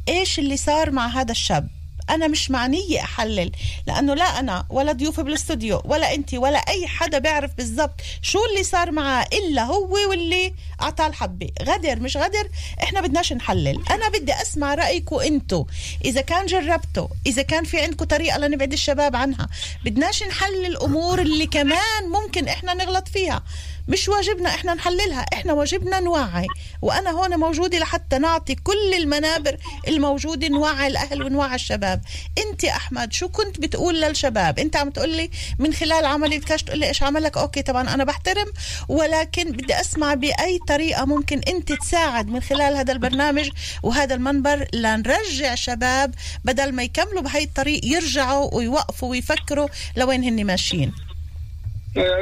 إيش 0.10 0.40
اللي 0.40 0.58
صار 0.58 0.92
مع 0.92 1.08
هذا 1.08 1.32
الشاب. 1.32 1.77
أنا 2.10 2.28
مش 2.28 2.52
معنية 2.52 3.00
أحلل 3.00 3.52
لأنه 3.88 4.13
لا 4.13 4.39
أنا 4.39 4.65
ولا 4.70 4.91
ضيوفي 4.91 5.24
بالاستوديو 5.24 5.82
ولا 5.86 6.13
انت 6.13 6.34
ولا 6.34 6.58
أي 6.58 6.88
حدا 6.88 7.17
بيعرف 7.20 7.52
بالضبط 7.58 8.02
شو 8.22 8.39
اللي 8.52 8.63
صار 8.63 8.91
معاه 8.91 9.28
إلا 9.34 9.63
هو 9.63 10.10
واللي 10.10 10.54
أعطاه 10.82 11.08
الحبة. 11.08 11.50
غدر 11.63 12.00
مش 12.00 12.17
غدر 12.17 12.50
إحنا 12.84 13.02
بدناش 13.02 13.34
نحلل. 13.34 13.84
أنا 13.91 14.10
بدي 14.10 14.34
أسمع 14.34 14.76
رايكم 14.76 15.20
أنتم 15.20 15.65
إذا 16.06 16.22
كان 16.22 16.46
جربتوا 16.46 17.08
إذا 17.26 17.41
كان 17.41 17.63
في 17.63 17.82
عندكم 17.82 18.06
طريقة 18.06 18.38
لنبعد 18.38 18.74
الشباب 18.74 19.15
عنها. 19.15 19.48
بدناش 19.86 20.24
نحلل 20.24 20.65
الأمور 20.65 21.22
اللي 21.22 21.48
كمان 21.48 22.10
ممكن 22.10 22.48
إحنا 22.48 22.74
نغلط 22.74 23.08
فيها. 23.08 23.43
مش 23.88 24.10
واجبنا 24.10 24.50
إحنا 24.50 24.73
نحللها 24.73 25.26
إحنا 25.34 25.54
واجبنا 25.54 26.00
نوعي. 26.00 26.47
وأنا 26.82 27.10
هون 27.12 27.39
موجودة 27.39 27.80
لحتى 27.80 28.17
نعطي 28.17 28.56
كل 28.56 28.93
المنابر 28.97 29.58
الموجودة 29.88 30.47
نوعي 30.47 30.88
الأهل 30.88 31.23
ونوعي 31.23 31.56
الشباب. 31.56 32.02
أنت 32.38 32.65
أحمد 32.65 33.13
شو 33.13 33.28
كنت 33.28 33.60
بتقول 33.60 34.02
للشباب؟ 34.02 34.60
أنت 34.60 34.76
عم 34.76 34.89
تقول 34.89 35.10
لي 35.10 35.30
من 35.60 35.73
خلال 35.73 36.06
عملي 36.06 36.36
الكاش 36.36 36.63
تقول 36.63 36.80
لي 36.80 36.88
إيش 36.88 37.04
عملك؟ 37.04 37.38
أوكي 37.38 37.62
طبعا 37.62 37.93
أنا 37.93 38.04
بحترم 38.04 38.45
ولكن 38.89 39.52
بدي 39.52 39.82
أسمع 39.82 40.13
بأي 40.13 40.60
طريقة 40.67 41.06
ممكن 41.06 41.39
أنت 41.47 41.71
تساعد 41.73 42.28
من 42.28 42.41
خلال 42.41 42.76
هذا 42.78 42.93
البرنامج 42.93 43.50
وهذا 43.84 44.15
المنبر 44.15 44.67
لنرجع 44.73 45.56
شباب 45.56 46.15
بدل 46.45 46.71
ما 46.71 46.84
يكملوا 46.84 47.21
بهي 47.21 47.43
الطريق 47.43 47.86
يرجعوا 47.86 48.56
ويوقفوا 48.56 49.10
ويفكروا 49.10 49.67
لوين 49.97 50.23
هن 50.23 50.45
ماشيين. 50.45 51.07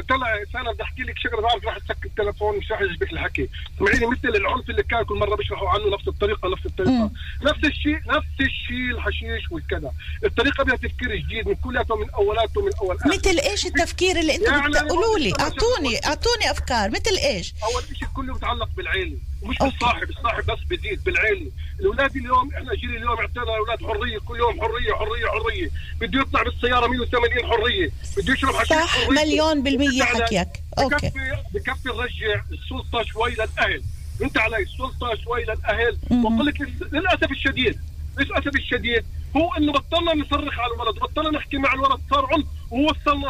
طلع 0.10 0.44
أنا 0.56 0.72
بدي 0.72 0.84
أحكي 0.84 1.02
لك 1.02 1.18
شغلة 1.18 1.42
بعرف 1.42 1.66
راح 1.66 1.78
تسكر 1.78 2.06
التليفون 2.06 2.58
مش 2.58 2.72
راح 2.72 2.82
يعجبك 2.82 3.14
الحكي. 3.14 3.50
اسمعيني 3.76 4.06
مثل 4.06 4.28
العنف 4.28 4.70
اللي 4.70 4.84
كان 4.84 5.04
كل 5.04 5.16
مرة 5.16 5.36
بيشرحوا 5.36 5.70
عنه 5.70 5.94
نفس 5.94 6.08
الطريقة 6.08 6.50
نفس 6.50 6.66
الطريقة. 6.66 6.92
مم. 6.92 7.12
نفس 7.44 7.64
الشيء 7.64 8.00
نفس 8.08 8.28
الشيء 8.42 8.92
الحشيش 8.92 9.52
والكذا. 9.52 9.92
الطريقة 10.26 10.64
بها 10.64 10.76
تفكير 10.76 11.16
جديد 11.16 11.48
من 11.48 11.56
كلياته 11.56 11.96
من 11.96 12.10
اولاته 12.10 12.62
من 12.66 12.72
أول 12.82 12.96
آخر. 12.96 13.10
مثل 13.10 13.40
إيش 13.40 13.66
التفكير 13.66 14.20
اللي 14.20 14.36
أنتم 14.36 14.52
يعني 14.52 14.70
بتقولوا 14.70 15.20
لي 15.20 15.34
أعطوني 15.40 16.06
أعطوني 16.06 16.52
أفكار 16.52 16.90
مثل 16.90 17.18
إيش؟ 17.18 17.54
أول 17.64 17.84
شيء 18.00 18.08
كله 18.16 18.34
متعلق 18.34 18.70
بالعيلة. 18.78 19.18
مش 19.46 19.58
بالصاحب 19.58 20.10
الصاحب 20.10 20.46
بس 20.46 20.60
بزيد 20.70 21.04
بالعيله 21.04 21.52
الأولاد 21.80 22.16
اليوم 22.16 22.54
إحنا 22.54 22.76
جيل 22.76 22.90
اليوم 22.90 23.20
اعطينا 23.20 23.44
الاولاد 23.44 23.84
حرية 23.84 24.20
كل 24.20 24.38
يوم 24.38 24.62
حرية 24.62 24.94
حرية 24.94 25.28
حرية. 25.28 25.70
بده 26.02 26.22
يطلع 26.22 26.44
بالسيارة 26.44 26.88
180 26.88 27.46
حرية. 27.46 27.92
بده 28.18 28.34
يشرب 28.34 28.56
حشيش 28.56 28.70
صح 28.70 28.88
حرية. 28.88 29.10
مليون 29.10 29.64
بالمية 29.64 30.04
حكيك. 30.04 30.48
أوكي. 30.80 30.96
بكفي 30.96 31.38
بكفي 31.54 31.90
نرجع 31.90 32.42
السلطة 32.52 33.04
شوي 33.04 33.32
للأهل. 33.32 33.84
أنت 34.24 34.38
علي 34.38 34.64
السلطة 34.64 35.16
شوي 35.24 35.44
للأهل. 35.44 35.98
وقل 36.24 36.46
لك 36.46 36.62
للأسف 36.92 37.32
الشديد 37.32 37.80
للأسف 38.18 38.56
الشديد 38.56 39.06
هو 39.38 39.54
إنه 39.54 39.72
بطلنا 39.72 40.14
نصرخ 40.14 40.60
على 40.60 40.74
الولد 40.74 40.96
بطلنا 41.00 41.38
نحكي 41.38 41.58
مع 41.58 41.74
الولد 41.74 42.02
صار 42.10 42.28
عنف 42.34 42.46
ووصلنا 42.72 43.28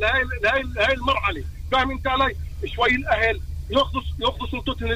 لهي 0.00 0.24
لهي 0.42 0.62
لهي 0.62 0.92
المرحلة. 0.92 1.44
فاهم 1.72 1.90
أنت 1.90 2.06
علي؟ 2.06 2.36
شوي 2.64 2.90
الأهل 2.90 3.40
ياخذوا 3.72 4.02
ياخذوا 4.20 4.46
سلطتهم 4.50 4.90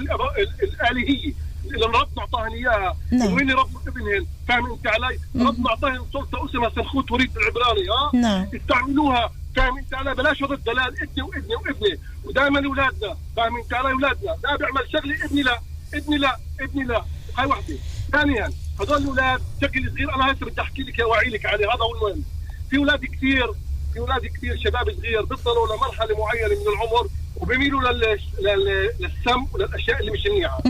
الالهيه 0.62 1.32
اللي 1.64 1.86
ربنا 1.86 2.18
اعطاهم 2.18 2.52
إياها. 2.52 2.96
نعم. 3.12 3.32
وين 3.32 3.50
رب 3.50 3.70
ابنهم 3.88 4.26
فاهم 4.48 4.72
أنت 4.72 4.86
علي؟ 4.86 5.18
ربنا 5.36 5.70
اعطاهم 5.70 6.06
سلطه 6.12 6.46
اسمها 6.46 6.70
سنخوت 6.70 7.12
وريد 7.12 7.36
العبراني 7.36 7.88
ها؟ 7.88 8.10
نعم. 8.14 8.46
استعملوها. 8.54 9.32
فاهم 9.56 9.78
أنت 9.78 9.94
علي؟ 9.94 10.14
بلاش 10.14 10.42
هذا 10.42 10.54
الدلال. 10.54 11.02
ابني 11.02 11.22
وابني 11.22 11.54
وابني. 11.54 11.98
ودائما 12.24 12.66
أولادنا. 12.66 13.16
فاهم 13.36 13.56
أنت 13.56 13.74
علي؟ 13.74 13.92
أولادنا. 13.92 14.36
لا 14.44 14.56
بيعمل 14.56 14.92
شغله 14.92 15.24
ابني 15.24 15.42
لا. 15.42 15.60
ابني 15.94 16.18
لا. 16.18 16.36
ابني 16.60 16.84
لا. 16.84 17.04
هاي 17.38 17.46
وحدة. 17.46 17.76
ثانيا 18.12 18.52
هذول 18.80 18.96
الأولاد 18.96 19.40
بشكل 19.60 19.90
صغير. 19.90 20.14
أنا 20.14 20.32
هسه 20.32 20.46
بدي 20.46 20.60
أحكي 20.60 20.82
لك 20.82 20.98
واوعي 20.98 21.30
لك 21.30 21.46
عليه. 21.46 21.66
هذا 21.66 21.82
هو 21.82 21.94
المهم. 21.94 22.24
في 22.70 22.76
أولاد 22.76 23.04
كثير. 23.04 23.52
في 23.92 23.98
أولاد 23.98 24.26
كثير 24.26 24.56
شباب 24.64 24.92
صغير 24.92 25.24
بيصلوا 25.24 25.76
لمرحلة 25.76 26.18
معينة 26.18 26.48
من 26.48 26.68
العمر. 26.72 27.08
وبيميلوا 27.36 27.92
لل... 27.92 28.18
لل... 28.40 28.90
للسم 29.00 29.46
وللأشياء 29.52 30.00
اللي 30.00 30.10
مش 30.12 30.26
منيحه 30.26 30.62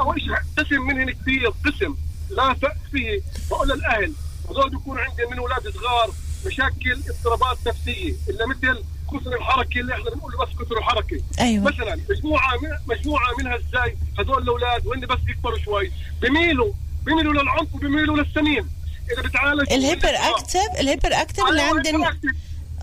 اول 0.00 0.20
شيء 0.20 0.34
قسم 0.58 0.80
منهن 0.80 1.10
كثير 1.10 1.48
قسم. 1.64 1.94
لا 2.30 2.54
فأس 2.54 2.76
فيه. 2.92 3.20
بقول 3.50 3.68
للأهل 3.68 4.12
هذول 4.50 4.70
بيكون 4.70 4.98
عندي 4.98 5.26
من 5.30 5.38
أولاد 5.38 5.68
صغار 5.68 6.10
مشاكل 6.46 7.02
اضطرابات 7.08 7.58
نفسية. 7.66 8.14
إلا 8.28 8.46
مثل 8.46 8.84
كثر 9.12 9.36
الحركة 9.36 9.80
اللي 9.80 9.92
إحنا 9.94 10.10
بنقول 10.10 10.32
بس 10.32 10.64
كثر 10.64 10.78
الحركة. 10.78 11.20
أيوة. 11.40 11.64
مثلا 11.64 12.00
مجموعة 12.10 12.52
مجموعة 12.86 13.30
منها 13.38 13.56
إزاي؟ 13.56 13.96
هذول 14.18 14.42
الأولاد 14.42 14.86
وهن 14.86 15.00
بس 15.00 15.18
يكبروا 15.28 15.58
شوي. 15.58 15.92
بيميلوا. 16.20 16.72
بيميلوا 17.04 17.32
للعنف 17.32 17.74
وبيميلوا 17.74 18.16
للسمين. 18.16 18.68
إذا 19.12 19.22
بتعالج 19.22 19.72
ال 19.72 20.14
hyperactive 20.14 20.80
ال 20.80 21.12
hyperactive 21.12 21.44
اللي 21.48 21.62
عندنا. 21.62 22.18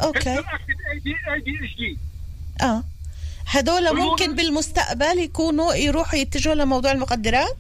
أوكي. 0.04 0.30
اي 0.30 1.00
دي 1.04 1.16
اي 1.34 1.40
دي 1.42 1.52
اتش 1.60 1.76
دي 1.78 1.98
آه. 2.62 2.84
هدول 3.52 3.96
ممكن 3.96 4.36
بالمستقبل 4.36 5.20
يكونوا 5.20 5.74
يروحوا 5.74 6.20
يتجهوا 6.20 6.56
لموضوع 6.56 6.92
المخدرات 6.92 7.58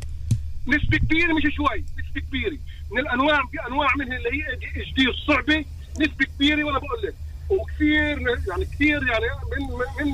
نسبة 0.68 0.98
كبيرة 0.98 1.34
مش 1.34 1.44
شوي 1.56 1.86
نسبة 2.00 2.22
كبيرة. 2.28 2.58
من 2.92 3.00
الأنواع 3.00 3.46
في 3.52 3.58
أنواع 3.68 3.88
منها 4.00 4.18
اللي 4.18 4.30
هي 4.30 4.56
DHD 4.56 5.10
الصعبة 5.10 5.66
نسبة 6.00 6.26
كبيرة 6.26 6.64
وأنا 6.64 6.80
بقول 6.80 7.02
لك. 7.04 7.14
وكثير 7.50 8.20
يعني 8.50 8.66
كثير 8.66 9.08
يعني 9.08 9.26
من 9.52 9.68
من 10.00 10.14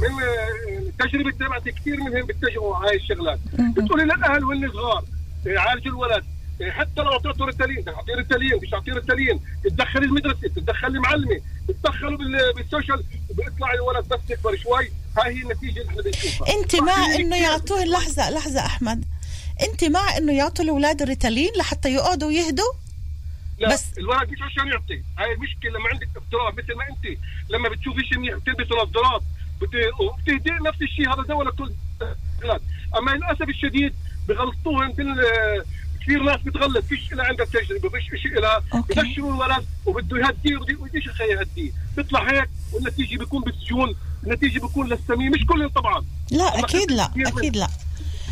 من, 0.00 0.92
تجربة 0.98 1.30
تبعتي 1.30 1.72
كثير 1.72 1.96
منهم 1.96 2.26
بيتجهوا 2.26 2.76
على 2.76 2.88
هاي 2.88 2.96
الشغلات 2.96 3.38
بتقولي 3.58 4.04
للأهل 4.04 4.44
واللي 4.44 4.68
صغار 4.68 5.04
يعالجوا 5.46 5.92
الولد. 5.92 6.24
حتى 6.62 7.02
لو 7.02 7.12
أعطيته 7.12 7.44
ريتالين 7.44 7.84
تعطيه 7.84 8.14
ريتالين 8.14 8.56
مش 8.62 8.70
تعطيه 8.70 8.92
ريتالين. 8.92 9.40
تتدخل 9.64 9.98
المدرسة 10.02 10.40
تتدخل 10.40 10.86
المعلمه 10.86 11.40
تتدخلوا 11.68 12.18
بال- 12.18 12.52
بال 12.56 12.68
social 12.68 13.04
بيطلع 13.30 13.72
الولد 13.72 14.08
بس 14.08 14.20
يكبر 14.30 14.56
شوي. 14.56 14.90
هاي 15.18 15.34
هي 15.36 15.42
النتيجة 15.42 15.80
اللي 15.80 15.90
إحنا 15.90 16.02
بنشوفها. 16.02 16.48
أنت 16.60 16.76
مع 16.76 17.14
إنه 17.14 17.36
يعطوه 17.36 17.84
لحظة 17.84 18.30
لحظة 18.30 18.60
أحمد. 18.66 19.04
أنت 19.70 19.84
مع 19.84 20.16
إنه 20.16 20.32
يعطوا 20.32 20.64
الأولاد 20.64 21.02
الريتالين 21.02 21.50
لحتى 21.56 21.94
يقعدوا 21.94 22.28
ويهدوا؟ 22.28 22.72
لا 23.58 23.72
بس- 23.72 23.98
الولد 23.98 24.28
مش 24.30 24.42
عشان 24.42 24.66
يعطي. 24.68 25.02
هاي 25.18 25.32
المشكلة 25.32 25.70
لما 25.70 25.88
عندك 25.92 26.08
اضطراب 26.16 26.58
مثل 26.58 26.74
ما 26.76 26.84
أنت. 26.90 27.18
لما 27.50 27.68
بتشوفي 27.68 28.00
شيء 28.08 28.18
منيح 28.18 28.34
بتلبس 28.34 28.66
نظارات 28.72 29.22
بت- 29.60 30.00
وبتهدي 30.00 30.50
نفس 30.50 30.82
الشيء 30.82 31.14
هذا 31.14 31.22
دواء 31.22 31.46
لكل 31.46 31.72
أما 32.98 33.10
للأسف 33.10 33.42
الشديد 33.48 33.94
بغلطوهم 34.28 34.92
بال 34.92 35.14
كثير 36.04 36.22
ناس 36.22 36.40
بتغلط 36.40 36.84
فيش 36.84 37.12
لها 37.12 37.26
عندها 37.26 37.46
تجربة 37.46 37.88
فيش 37.88 38.22
شيء 38.22 38.40
لها. 38.40 38.62
ببشروا 38.74 39.34
الولد 39.34 39.64
وبده 39.86 40.18
يهديه 40.18 40.56
وبديش 40.56 41.06
يهديه. 41.20 41.70
بيطلع 41.96 42.30
هيك 42.30 42.48
والنتيجة 42.72 43.18
بيكون 43.18 43.42
بالسجون 43.42 43.94
النتيجة 44.24 44.60
بيكون 44.60 44.88
للسمين 44.88 45.30
مش 45.32 45.46
كلهم 45.46 45.68
طبعا. 45.68 46.04
لا 46.30 46.58
أكيد 46.58 46.92
لا 46.92 47.10
أكيد 47.16 47.56
لا. 47.56 47.68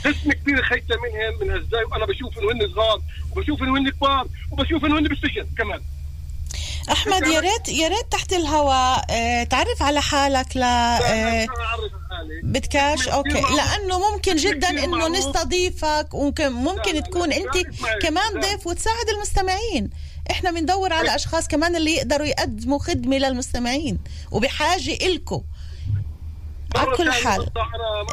قسم 0.05 0.33
كثير 0.33 0.63
خيته 0.63 0.95
منهم 0.97 1.41
من 1.41 1.51
هالزاي 1.55 1.85
وأنا 1.85 2.07
بشوف 2.07 2.39
إنه 2.39 2.53
هن 2.53 2.73
صغار 2.75 3.01
وبشوف 3.33 3.63
إنه 3.63 3.79
هن 3.79 3.91
كبار 3.91 4.27
وبشوف 4.51 4.85
إنه 4.85 4.99
هن 4.99 5.09
بالسجن 5.09 5.47
كمان. 5.59 5.81
أحمد 6.91 7.27
يا 7.27 7.41
ريت 7.41 7.69
يا 7.69 7.89
ريت 7.89 8.07
تحت 8.13 8.33
الهواء 8.33 9.05
آه 9.11 9.45
تعرف 9.45 9.83
على 9.83 10.03
حالك 10.03 10.57
ل 10.57 10.63
آه 10.63 10.67
أعرف 11.03 11.93
حالي. 12.11 12.41
بدكاش 12.43 13.09
أوكي. 13.09 13.41
لأنه 13.41 14.11
ممكن 14.13 14.37
جدا 14.37 14.69
إنه. 14.85 15.09
نستضيفك 15.09 16.09
وممكن 16.15 16.53
ممكن 16.53 17.03
تكون 17.03 17.33
أنت 17.33 17.67
كمان. 18.03 18.41
ضيف 18.41 18.67
وتساعد 18.67 19.09
المستمعين 19.17 19.91
إحنا 20.31 20.51
بندور 20.51 20.93
على 20.93 21.15
أشخاص 21.15 21.49
كمان 21.49 21.77
اللي 21.77 21.97
يقدروا 21.97 22.27
يقدموا 22.27 22.79
خدمة 22.79 23.17
للمستمعين 23.19 23.99
وبحاجة 24.31 24.93
إلكم 24.93 25.43
على 26.77 26.97
كل 26.97 26.97
ثانية 26.97 27.25
حال 27.25 27.51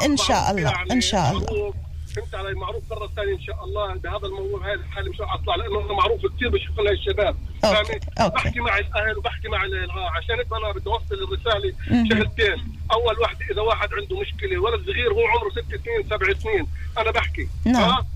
إن 0.04 0.10
معروف 0.10 0.28
شاء 0.28 0.50
الله، 0.50 0.70
يعني 0.70 0.92
إن 0.92 1.00
شاء 1.00 1.30
الله. 1.30 1.74
فهمت 2.16 2.34
علي 2.34 2.54
معروف 2.54 2.82
مرة 2.90 3.06
ثانية 3.16 3.32
إن 3.34 3.40
شاء 3.40 3.64
الله 3.64 3.94
بهذا 3.94 4.26
الموضوع 4.26 4.66
هاي 4.66 4.74
الحالة 4.74 5.10
مش 5.10 5.20
راح 5.20 5.34
أطلع 5.34 5.54
لأنه 5.56 5.80
أنا 5.80 5.92
معروف 5.92 6.20
كثير 6.26 6.48
بشوف 6.48 6.80
الشباب؟ 6.80 7.36
أوكي. 7.64 7.98
بحكي 8.34 8.60
مع 8.60 8.78
الأهل 8.78 9.18
وبحكي 9.18 9.48
مع 9.48 9.64
آه، 9.64 10.10
عشان 10.16 10.36
هيك 10.36 10.46
أنا 10.52 10.72
بدي 10.72 10.86
أوصل 10.90 11.14
الرسالة 11.14 11.72
مهم. 11.90 12.08
شغلتين 12.08 12.72
أول 12.92 13.18
واحدة 13.20 13.38
إذا 13.52 13.60
واحد 13.62 13.88
عنده 13.94 14.20
مشكلة 14.20 14.58
ولد 14.58 14.84
صغير 14.86 15.12
هو 15.12 15.26
عمره 15.26 15.50
ست 15.50 15.80
سنين 15.84 16.02
سبع 16.10 16.32
سنين 16.38 16.66
أنا 16.98 17.10
بحكي 17.10 17.48
نعم. 17.66 17.82
آه؟ 17.90 18.06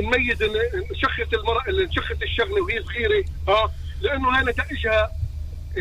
نميز 0.00 0.42
ال- 0.42 0.84
نشخص 0.92 1.34
المرأة 1.34 1.84
نشخص 1.90 2.16
الشغلة 2.22 2.62
وهي 2.62 2.82
صغيرة 2.82 3.24
آه 3.48 3.70
لأنه 4.00 4.28
هاي 4.38 4.44
نتائجها 4.44 5.10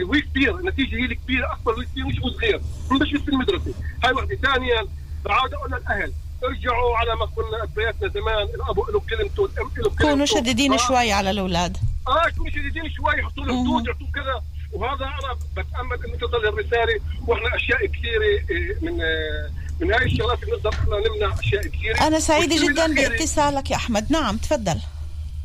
وهي 0.06 0.22
كبير 0.22 0.56
النتيجه 0.60 0.96
هي 0.96 1.06
الكبيرة 1.06 1.52
أكبر 1.54 1.74
بكثير 1.74 2.06
مش 2.06 2.16
صغير 2.34 2.62
مش 2.92 3.10
في 3.22 3.30
المدرسة 3.30 3.74
هاي 4.04 4.14
وحدة 4.14 4.36
ثانيا 4.36 4.88
بعود 5.26 5.54
أقول 5.54 5.72
للأهل 5.72 6.14
ارجعوا 6.46 6.98
على 6.98 7.16
ما 7.16 7.26
كنا 7.26 7.66
بياتنا 7.76 8.08
زمان. 8.08 8.44
الأب 8.56 8.78
له 8.94 9.00
كلمته 9.10 9.46
الأم 9.46 9.72
له 9.78 9.84
كلمته 9.84 10.10
كونوا 10.10 10.26
شديدين 10.26 10.74
آه. 10.74 10.78
شوي 10.78 11.12
على 11.12 11.32
الأولاد. 11.32 11.78
آه 12.08 12.28
يكونوا 12.28 12.52
شديدين 12.52 12.90
شوي 12.90 13.20
يحطوا 13.20 13.44
له 13.44 13.64
حدود 13.64 13.88
يحطوا 13.88 14.08
كذا. 14.16 14.44
وهذا 14.74 15.06
أنا 15.06 15.34
بتأمل 15.58 16.06
إنه 16.06 16.18
تضل 16.18 16.48
الرسالة. 16.48 17.00
وإحنا 17.28 17.56
أشياء 17.56 17.86
كثيرة 17.86 18.24
إيه، 18.50 18.78
من 18.82 19.02
آه، 19.02 19.50
من 19.80 19.94
هاي 19.94 20.06
الشغلات 20.06 20.44
اللي 20.44 20.56
نقدر 20.56 20.70
إحنا 20.70 20.96
نمنع 20.98 21.40
أشياء 21.40 21.68
كثيرة. 21.68 22.08
أنا 22.08 22.20
سعيدة 22.20 22.56
جدا 22.68 22.96
باتصالك 22.96 23.72
يا 23.72 23.76
أحمد. 23.76 24.12
نعم 24.12 24.38
تفضل. 24.38 24.80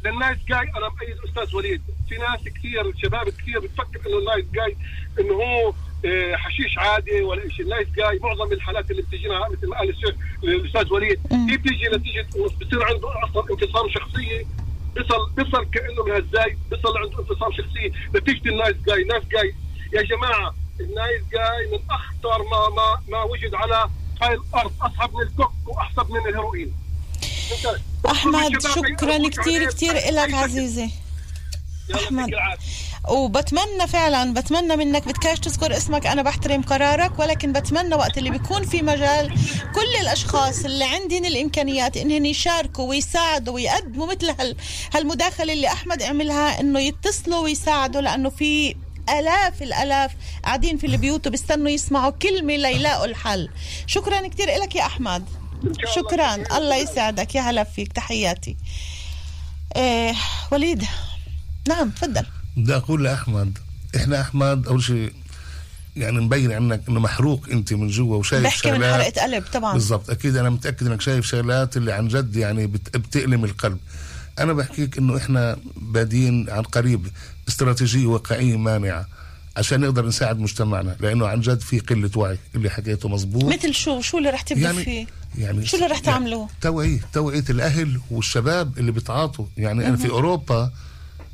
للنايت 0.05 0.39
جاي 0.49 0.59
أنا 0.77 0.89
مؤيد 0.89 1.17
أستاذ 1.29 1.57
وليد. 1.57 1.83
في 2.09 2.17
ناس 2.17 2.41
كثير 2.45 2.95
شباب 3.03 3.29
كثير 3.29 3.59
بتفكر 3.61 4.01
إنه 4.11 4.19
النايت 4.19 4.47
جاي 4.53 4.77
إنه 5.21 5.35
هو 5.35 5.73
آه، 6.05 6.37
حشيش 6.37 6.79
عادي 6.79 7.23
ولا 7.23 7.49
شيء 7.49 7.65
النايت 7.65 7.89
جاي 7.91 8.19
معظم 8.23 8.53
الحالات 8.53 8.91
اللي 8.91 9.03
بتجينا 9.03 9.49
مثل 9.49 9.69
ما 9.69 9.79
قال 9.79 9.89
الشيخ 9.89 10.15
الأستاذ 10.45 10.93
وليد. 10.93 11.21
هي 11.33 11.57
بتيجي 11.57 11.89
نتيجة 11.89 12.27
بصير 12.61 12.85
عنده 12.85 13.09
أصلا 13.25 13.45
انفصام 13.51 13.89
شخصية. 13.91 14.47
بيصل 14.95 15.31
بيصل 15.37 15.65
كأنه 15.71 16.05
من 16.05 16.11
هالزاي 16.13 16.59
بيصل 16.71 16.99
عنده 16.99 17.19
انفصام 17.19 17.53
شخصية. 17.53 17.91
نتيجة 18.17 18.49
النايت 18.49 18.77
جاي 18.87 19.05
نايت 19.05 19.25
جاي 19.29 19.55
يا 19.93 20.03
جماعة 20.03 20.55
النايت 20.81 21.23
جاي 21.33 21.67
من 21.73 21.79
أخطر 21.91 22.43
ما 22.43 22.69
ما 22.77 22.99
ما 23.09 23.23
وجد 23.23 23.55
على 23.55 23.89
هاي 24.23 24.35
الأرض 24.35 24.73
اصعب 24.83 25.15
من 25.15 25.23
الكوك 25.23 25.53
وأحسب 25.67 26.11
من 26.11 26.21
الهيروين 26.21 26.75
أحمد 28.11 28.63
شكرا 28.63 29.29
كثير 29.29 29.71
كثير 29.71 29.95
لك 29.95 30.35
عزيزي. 30.35 30.91
أحمد. 31.95 32.31
وبتمنى 33.09 33.87
فعلا 33.89 34.35
بتمنى 34.35 34.77
منك 34.77 35.09
بدكاش 35.09 35.41
تذكر 35.41 35.77
اسمك. 35.77 36.07
أنا 36.07 36.23
بحترم 36.23 36.63
قرارك 36.63 37.19
ولكن 37.19 37.53
بتمنى 37.53 37.95
وقت 37.95 38.19
اللي 38.19 38.31
بيكون 38.31 38.67
في 38.67 38.83
مجال 38.83 39.35
كل 39.75 40.01
الأشخاص 40.01 40.65
اللي 40.65 40.85
عندهم 40.85 41.25
الإمكانيات 41.25 41.97
إنهم 41.97 42.25
يشاركوا 42.25 42.89
ويساعدوا 42.89 43.55
ويقدموا 43.55 44.07
مثل 44.07 44.31
هال 44.41 44.57
هالمداخلة 44.95 45.53
اللي 45.53 45.69
أحمد 45.69 46.03
عملها 46.03 46.61
إنه 46.61 46.81
يتصلوا 46.81 47.41
ويساعدوا. 47.41 48.01
لأنه 48.01 48.31
في 48.31 48.77
آلاف 49.09 49.63
الآلاف 49.63 50.13
قاعدين 50.45 50.79
في 50.79 50.87
البيوت 50.87 51.27
وبيستنوا 51.27 51.71
يسمعوا 51.71 52.11
كلمة 52.11 52.57
ليلاقوا 52.57 53.05
الحل. 53.05 53.49
شكرا 53.87 54.29
كثير 54.29 54.63
لك 54.63 54.75
يا 54.75 54.87
أحمد. 54.87 55.25
شكرا. 55.97 56.35
الله 56.59 56.77
يسعدك. 56.77 57.35
يا 57.35 57.41
هلا 57.41 57.65
فيك. 57.65 57.93
تحياتي. 57.93 58.57
إيه 59.77 60.15
وليد. 60.53 60.85
نعم 61.69 61.91
تفضل. 61.91 62.27
بدي 62.57 62.77
أقول 62.77 63.05
لأحمد 63.05 63.59
إحنا 63.97 64.21
أحمد 64.21 64.67
أول 64.67 64.83
شيء 64.83 65.13
يعني 65.97 66.21
مبين 66.21 66.53
عنك 66.53 66.81
إنه 66.89 67.01
محروق 67.01 67.47
أنت 67.51 67.73
من 67.73 67.89
جوا 67.89 68.17
وشايف 68.17 68.45
بحكي 68.45 68.71
من 68.71 68.77
شغلات. 68.77 69.19
حرقه 69.19 69.23
قلب 69.35 69.45
طبعا. 69.53 69.73
بالضبط. 69.73 70.11
أكيد 70.11 70.37
أنا 70.37 70.51
متأكد 70.51 70.87
إنك 70.87 71.01
شايف 71.01 71.27
شغلات 71.27 71.77
اللي 71.77 71.93
عن 71.93 72.09
جد 72.09 72.37
يعني 72.37 72.67
بت- 72.67 72.97
بتألم 72.97 73.45
القلب. 73.45 73.79
أنا 74.39 74.53
بحكيك 74.53 74.99
إنه 74.99 75.17
إحنا 75.17 75.57
بادين 75.77 76.51
عن 76.51 76.63
قريب 76.63 77.09
استراتيجية 77.49 78.07
واقعية 78.07 78.57
مانعة 78.57 79.07
عشان 79.57 79.81
نقدر 79.81 80.07
نساعد 80.07 80.39
مجتمعنا 80.39 80.97
لأنه 81.01 81.27
عن 81.27 81.41
جد 81.41 81.61
في 81.61 81.79
قلة 81.79 82.11
وعي 82.17 82.39
اللي 82.55 82.71
حكيته 82.71 83.09
مزبوط. 83.09 83.45
مثل 83.45 83.75
شو 83.75 84.01
شو 84.01 84.19
اللي 84.19 84.31
رح 84.31 84.43
تبدا 84.43 84.61
يعني- 84.63 84.85
فيه؟ 84.85 85.07
يعني 85.39 85.67
شو 85.67 85.77
اللي 85.77 85.87
رح 85.89 85.99
تعملوه؟ 85.99 86.49
توعية 86.61 87.01
توعية 87.13 87.45
الأهل 87.51 88.01
والشباب 88.11 88.79
اللي 88.79 88.93
بيتعاطوا 88.93 89.47
يعني 89.57 89.89
أنا 89.89 89.97
في 89.97 90.11
أوروبا 90.11 90.71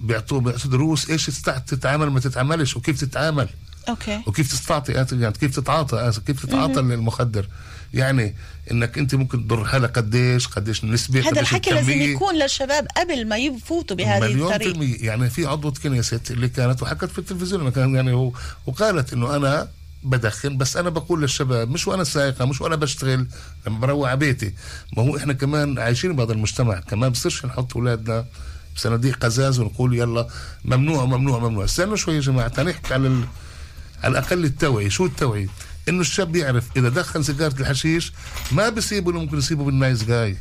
بيعطوا 0.01 0.41
بيعطوا 0.41 0.71
دروس 0.71 1.11
إيش 1.11 1.27
تستع- 1.31 1.59
تتعامل 1.59 2.11
ما 2.11 2.21
تتعاملش 2.21 2.77
وكيف 2.77 3.01
تتعامل. 3.01 3.49
أوكي. 3.89 4.21
وكيف 4.27 4.53
تستعطي 4.53 4.93
يعني 4.93 5.33
كيف 5.33 5.57
تتعاطى 5.57 6.13
كيف 6.27 6.47
تتعاطى 6.47 6.81
المخدر 6.81 7.49
يعني 7.95 8.35
إنك 8.71 8.99
أنت 8.99 9.15
ممكن 9.15 9.45
تضر 9.47 9.65
حالك 9.65 9.99
قديش 9.99 10.47
قديش 10.49 10.85
النسبة 10.85 11.21
هذا 11.29 11.41
الحكي 11.41 11.71
لازم. 11.71 11.91
يكون 11.91 12.35
للشباب 12.35 12.87
قبل 12.97 13.29
ما 13.29 13.37
يفوتوا 13.37 13.97
بهذه 13.97 14.21
مليون 14.21 14.49
في 14.49 14.55
الطريقة 14.55 14.75
المية. 14.75 14.97
يعني 15.07 15.31
في 15.31 15.47
عضوة 15.47 15.73
كنيسة 15.83 16.21
اللي 16.31 16.49
كانت 16.49 16.83
وحكت 16.83 17.05
في 17.05 17.19
التلفزيون 17.19 17.71
كان 17.71 17.95
يعني 17.95 18.33
وقالت 18.67 19.13
إنه 19.13 19.37
أنا 19.37 19.69
بدخن 20.05 20.57
بس 20.57 20.77
أنا 20.77 20.91
بقول 20.91 21.23
للشباب 21.23 21.71
مش 21.71 21.89
وأنا 21.89 22.05
سايقه 22.05 22.45
مش 22.45 22.61
وأنا 22.61 22.77
بشتغل 22.77 23.27
لما 23.67 23.79
بروح 23.79 24.09
على 24.09 24.19
بيتي. 24.19 24.55
ما 24.97 25.03
هو 25.03 25.17
إحنا 25.17 25.33
كمان 25.33 25.79
عايشين 25.79 26.17
بهذا 26.17 26.33
المجتمع. 26.33 26.81
كمان 26.81 27.11
بصيرش 27.11 27.47
نحط 27.47 27.77
أولادنا 27.77 28.25
بصناديق 28.77 29.25
قزاز 29.25 29.61
ونقول 29.61 29.95
يلا 29.95 30.29
ممنوع 30.65 31.05
ممنوع 31.05 31.39
ممنوع. 31.39 31.65
استنوا 31.65 31.97
شوي 31.97 32.15
يا 32.15 32.21
جماعة 32.21 32.53
نحكي 32.63 32.95
على 32.95 33.09
ال... 33.09 33.25
على 34.03 34.19
الأقل 34.19 34.45
التوعية. 34.45 34.89
شو 34.89 35.07
التوعية؟ 35.07 35.49
إنه 35.89 36.01
الشاب 36.01 36.37
يعرف 36.37 36.65
إذا 36.77 36.89
دخن 36.89 37.23
سيجارة 37.23 37.61
الحشيش 37.61 38.13
ما 38.53 38.69
بيسيبه 38.69 39.13
ممكن 39.13 39.39
يسيبه 39.39 39.65
بال 39.65 39.78
Nice 39.78 40.05
Guy. 40.05 40.37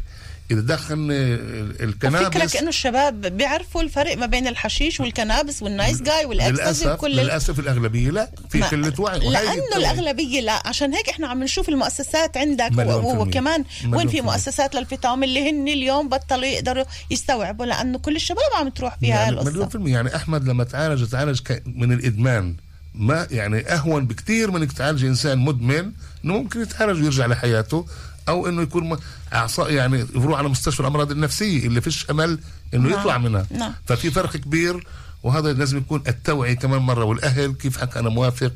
إذا 0.52 0.62
دخن 0.62 1.08
ال 1.12 1.24
cannabis 1.24 2.26
فكرك 2.26 2.58
انه 2.58 2.70
الشباب 2.70 3.22
بيعرفوا 3.22 3.82
الفرق 3.82 4.18
ما 4.18 4.26
بين 4.26 4.48
الحشيش 4.48 5.00
وال 5.00 5.12
cannabis 5.12 5.64
وال 5.64 5.76
Nice 5.76 6.02
Guy 6.02 6.26
وال 6.26 6.40
ecstasy 6.40 6.92
وكل 6.92 7.12
للأسف 7.12 7.60
الأغلبية 7.60 8.10
لا 8.10 8.32
في 8.50 8.62
قله 8.62 8.94
وعي 9.00 9.20
لأنه. 9.20 9.78
الأغلبية 9.78 10.42
لا 10.42 10.68
عشان 10.68 10.94
هيك 10.94 11.10
إحنا 11.10 11.28
عم 11.28 11.44
نشوف 11.44 11.70
المؤسسات 11.70 12.38
عندك. 12.38 12.72
وكمان 12.78 13.64
وين 13.88 14.08
في. 14.08 14.22
مؤسسات 14.22 14.76
للفطام 14.76 15.24
اللي 15.24 15.50
هن 15.50 15.68
اليوم 15.68 16.10
بطلوا 16.10 16.46
يقدروا 16.46 16.86
يستوعبوا 17.12 17.66
لأنه 17.66 17.98
كل 17.98 18.16
الشباب 18.16 18.54
عم 18.60 18.70
تروح 18.70 18.98
فيها 19.00 19.16
يعني 19.16 19.32
هالقصه 19.32 19.52
مليون 19.52 19.70
في 19.70 19.76
المية 19.76 19.94
يعني 19.94 20.16
أحمد 20.16 20.48
لما 20.48 20.64
تعالج 20.64 21.06
تعالج 21.06 21.42
من 21.66 21.92
الإدمان 21.92 22.56
ما 22.96 23.28
يعني 23.32 23.74
أهون 23.74 24.06
بكتير 24.06 24.52
من 24.52 24.62
إنك 24.62 24.72
تعالج 24.72 25.06
إنسان 25.06 25.38
مدمن 25.38 25.92
إنه 26.26 26.34
ممكن 26.34 26.62
يتعالج 26.62 27.02
ويرجع 27.02 27.26
لحياته 27.26 27.86
أو 28.30 28.48
إنه 28.48 28.62
يكون 28.62 28.98
أعصاء 29.34 29.72
يعني 29.72 30.06
يروح 30.16 30.38
على 30.38 30.50
مستشفى 30.50 30.80
الأمراض 30.80 31.12
النفسية 31.12 31.68
اللي 31.68 31.82
فيش 31.82 32.10
أمل 32.10 32.40
إنه 32.74 32.90
نعم. 32.90 33.00
يطلع 33.00 33.18
منها. 33.18 33.46
نعم. 33.52 33.74
ففي 33.86 34.12
فرق 34.12 34.38
كبير 34.38 34.88
وهذا 35.24 35.54
لازم 35.54 35.78
يكون 35.78 36.04
التوعية 36.08 36.54
كمان 36.54 36.82
مرة. 36.82 37.04
والأهل 37.04 37.54
كيف 37.54 37.78
حكى 37.78 38.00
أنا 38.00 38.10
موافق؟ 38.10 38.52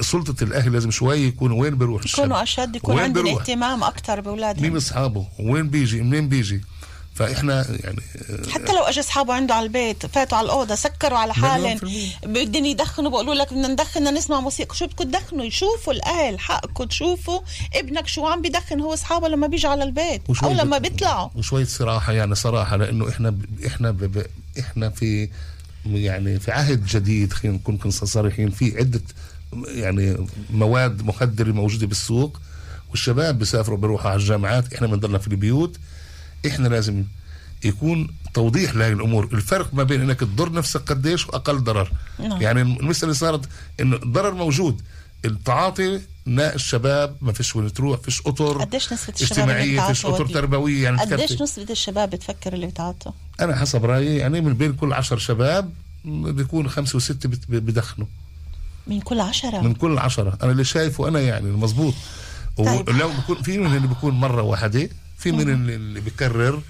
سلطة 0.00 0.44
الأهل 0.44 0.72
لازم 0.72 0.90
شوي 0.90 1.18
يكونوا 1.18 1.62
وين 1.62 1.78
بيروح 1.78 2.02
يكونوا 2.06 2.42
أشد 2.42 2.76
يكون 2.76 2.98
عندهم؟ 2.98 3.38
اهتمام 3.38 3.84
أكثر 3.84 4.20
بأولادهم. 4.20 4.62
مين 4.62 4.76
أصحابه؟ 4.76 5.26
وين 5.38 5.68
بيجي؟ 5.68 6.02
منين 6.02 6.28
بيجي؟ 6.28 6.60
فإحنا 7.16 7.66
يعني 7.84 8.00
حتى 8.50 8.72
لو 8.72 8.82
أجى 8.82 9.00
أصحابه 9.00 9.34
عنده 9.34 9.54
على 9.54 9.66
البيت 9.66 10.06
فاتوا 10.06 10.38
على 10.38 10.44
الأوضة 10.44 10.74
سكروا 10.74 11.18
على 11.18 11.34
حالهم. 11.34 11.80
بدهم 12.24 12.64
يدخنوا 12.64 13.10
بقولوا 13.10 13.34
لك 13.34 13.52
بدنا 13.52 13.68
ندخن 13.68 14.00
بدنا 14.00 14.10
نسمع 14.18 14.40
موسيقى. 14.40 14.76
شو 14.76 14.86
بدكم 14.86 15.04
تدخنوا؟ 15.04 15.44
يشوفوا 15.44 15.92
الأهل 15.92 16.40
حقكم 16.40 16.84
تشوفوا 16.84 17.40
ابنك 17.74 18.06
شو 18.06 18.26
عم 18.26 18.42
بدخن 18.42 18.80
هو 18.80 18.94
أصحابه 18.94 19.28
لما 19.28 19.46
بيجي 19.46 19.66
على 19.66 19.84
البيت 19.84 20.22
أو 20.42 20.52
لما 20.52 20.78
بيطلعوا. 20.78 21.28
وشوية 21.34 21.64
صراحة 21.64 22.12
يعني 22.12 22.34
صراحة 22.34 22.76
لأنه 22.76 23.08
إحنا 23.08 23.30
ب... 23.30 23.44
إحنا 23.66 23.90
ب... 23.90 24.04
ب... 24.04 24.26
إحنا 24.60 24.90
في 24.90 25.28
يعني 25.86 26.40
في 26.40 26.52
عهد 26.52 26.86
جديد 26.86 27.32
خلينا 27.32 27.56
نكون 27.56 27.76
كن 27.76 27.90
صريحين 27.90 28.50
في 28.50 28.78
عدة 28.78 29.00
يعني 29.66 30.26
مواد 30.50 31.02
مخدرة 31.02 31.52
موجودة 31.52 31.86
بالسوق 31.86 32.40
والشباب 32.90 33.38
بيسافروا 33.38 33.78
بيروحوا 33.78 34.10
على 34.10 34.20
الجامعات. 34.20 34.74
إحنا 34.74 34.86
بنضلنا 34.86 35.18
في 35.18 35.28
البيوت 35.28 35.76
إحنا 36.46 36.68
لازم 36.68 37.04
يكون 37.64 38.08
توضيح 38.34 38.74
لهذه 38.74 38.92
الأمور. 38.92 39.28
الفرق 39.32 39.74
ما 39.74 39.82
بين 39.82 40.00
إنك 40.00 40.20
تضر 40.20 40.52
نفسك 40.52 40.92
قديش 40.92 41.26
وأقل 41.28 41.64
ضرر. 41.64 41.92
نعم. 42.18 42.42
يعني 42.42 42.62
المساله 42.62 43.12
صارت 43.12 43.48
انه 43.80 43.96
الضرر 43.96 44.34
موجود. 44.34 44.82
التعاطي 45.24 46.00
نا 46.26 46.54
الشباب 46.54 47.16
ما 47.20 47.32
فيش 47.32 47.56
وين 47.56 47.72
تروح 47.72 48.00
فيش 48.00 48.20
أطر. 48.26 48.60
قديش 48.64 48.92
نسبة 48.92 49.14
الشباب 49.14 49.38
اجتماعية 49.38 49.86
فيش 49.86 50.06
أطر؟ 50.06 50.26
تربوية 50.26 50.84
يعني 50.84 50.98
قديش. 51.00 51.42
نسبة 51.42 51.66
الشباب 51.70 52.10
بتفكر 52.10 52.52
اللي 52.52 52.66
بتعاطوا 52.66 53.12
أنا 53.40 53.56
حسب 53.56 53.84
رأيي 53.84 54.16
يعني 54.16 54.40
من 54.40 54.54
بين 54.54 54.72
كل 54.72 54.92
عشر 54.92 55.18
شباب 55.18 55.72
بيكون 56.04 56.68
خمسة 56.68 56.96
وستة 56.96 57.28
بت- 57.28 57.50
بدخنوا. 57.50 58.06
من 58.86 59.00
كل 59.00 59.20
عشرة؟ 59.20 59.60
من 59.60 59.74
كل 59.74 59.98
عشرة. 59.98 60.38
أنا 60.42 60.52
اللي 60.52 60.64
شايفه 60.64 61.08
أنا 61.08 61.20
يعني 61.20 61.46
المظبوط. 61.48 61.94
طيب. 62.58 62.88
ولو 62.88 63.08
بكون 63.08 63.42
في 63.42 63.58
من 63.58 63.76
اللي 63.76 63.88
بيكون 63.88 64.14
مرة 64.14 64.42
واحدة 64.42 64.88
في 65.18 65.32
من 65.32 65.50
اللي, 65.54 65.74
اللي 65.74 66.00
بيكرر 66.00 66.62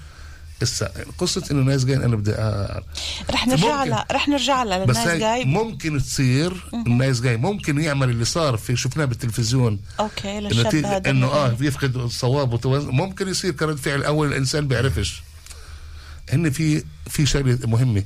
هسه 0.61 0.89
قصة 1.17 1.43
إنه 1.51 1.61
ناس 1.63 1.85
جايين 1.85 2.01
أنا 2.03 2.15
بدي 2.15 2.31
أ- 2.33 3.31
رح 3.31 3.47
نرجع. 3.47 3.83
لها 3.83 4.05
رح 4.11 4.27
نرجع 4.27 4.63
لها 4.63 4.85
بس 4.85 4.97
جاي. 4.97 5.45
ممكن 5.45 5.97
تصير 5.99 6.69
الناس 6.73 7.21
جاي. 7.21 7.37
ممكن 7.37 7.81
يعمل 7.81 8.09
اللي 8.09 8.25
صار 8.25 8.57
في 8.57 8.75
شفناه 8.75 9.05
بالتلفزيون. 9.05 9.79
أوكي 9.99 10.39
للشاب 10.39 10.67
نتيجة 10.67 10.95
هذا 10.97 11.09
إنه 11.09 11.27
آه 11.27 11.47
بيفقد 11.47 11.95
الصواب 11.95 12.53
والتوازن 12.53 12.89
ممكن 12.89 13.27
يصير 13.27 13.51
كرد 13.51 13.77
فعل. 13.77 14.03
أول 14.03 14.27
الإنسان 14.27 14.67
بيعرفش. 14.67 15.21
هن 16.33 16.49
في 16.49 16.83
في 17.09 17.25
شغلة 17.25 17.59
مهمة. 17.63 18.03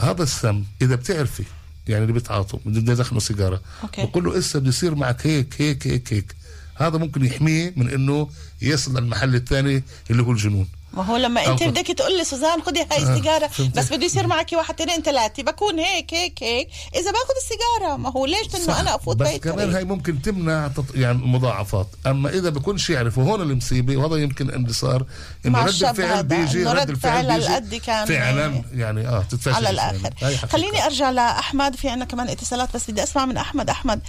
هذا 0.00 0.22
السم 0.22 0.64
إذا 0.82 0.94
بتعرفي 0.94 1.44
يعني 1.88 2.02
اللي 2.02 2.12
بتعاطوا 2.12 2.58
بده 2.66 2.92
يدخنوا 2.92 3.20
سيجارة. 3.20 3.60
بقول 3.98 4.24
له 4.24 4.38
إسا 4.38 4.58
بده 4.58 4.68
يصير 4.68 4.94
معك 4.94 5.26
هيك 5.26 5.54
هيك 5.60 5.86
هيك 5.86 6.12
هيك. 6.12 6.34
هذا 6.74 6.98
ممكن 6.98 7.24
يحميه 7.24 7.72
من 7.76 7.90
إنه 7.90 8.28
يصل 8.62 8.98
للمحل 8.98 9.34
الثاني 9.34 9.82
اللي 10.10 10.22
هو 10.22 10.32
الجنون. 10.32 10.66
ما 10.96 11.02
هو 11.04 11.16
لما 11.16 11.46
انت 11.46 11.62
بدك 11.62 11.86
تقول 11.86 12.18
لي 12.18 12.24
سوزان 12.24 12.62
خدي 12.62 12.80
هاي 12.80 12.86
آه، 13.06 13.10
السيجارة. 13.10 13.50
بس 13.76 13.92
بده 13.92 14.04
يصير 14.06 14.26
معك 14.26 14.52
واحد 14.52 14.80
اثنين 14.80 15.02
ثلاثة. 15.02 15.42
بكون 15.42 15.78
هيك 15.78 16.14
هيك 16.14 16.42
هيك. 16.42 16.68
إذا 16.94 17.10
باخذ 17.10 17.34
السيجارة 17.42 17.96
ما 17.96 18.10
هو 18.12 18.26
ليش 18.26 18.54
إنه 18.54 18.80
أنا 18.80 18.94
أفوت 18.94 19.16
بس 19.16 19.28
كمان؟ 19.36 19.74
هاي 19.74 19.84
ممكن 19.84 20.22
تمنع 20.22 20.68
تط... 20.68 20.84
يعني 20.94 21.18
مضاعفات. 21.18 21.86
أما 22.06 22.30
إذا 22.30 22.50
بكونش 22.50 22.90
يعرف 22.90 23.18
وهون 23.18 23.40
المصيبه 23.40 23.96
وهذا 23.96 24.16
يمكن 24.22 24.50
اللي 24.50 24.72
صار 24.72 25.04
إنه 25.46 25.62
رد 25.64 25.68
الفعل 25.84 26.22
بيجي 26.22 26.64
رد 26.64 26.90
الفعل 26.90 27.24
فعل 27.26 27.38
بيجي. 27.38 27.48
هالقد 27.48 27.74
كان- 27.74 28.06
فعلا 28.06 28.62
يعني 28.74 29.08
آه 29.08 29.22
تتفشل 29.30 29.66
على 29.66 29.76
يعني. 29.76 29.96
الآخر. 29.98 30.14
حقيقة. 30.22 30.46
خليني 30.46 30.84
أرجع 30.84 31.10
لأحمد. 31.10 31.76
في 31.76 31.88
عنا 31.88 32.04
كمان 32.04 32.28
اتصالات 32.28 32.74
بس 32.74 32.90
بدي 32.90 33.02
أسمع 33.02 33.26
من 33.26 33.36
أحمد. 33.36 33.70
أحمد 33.70 34.00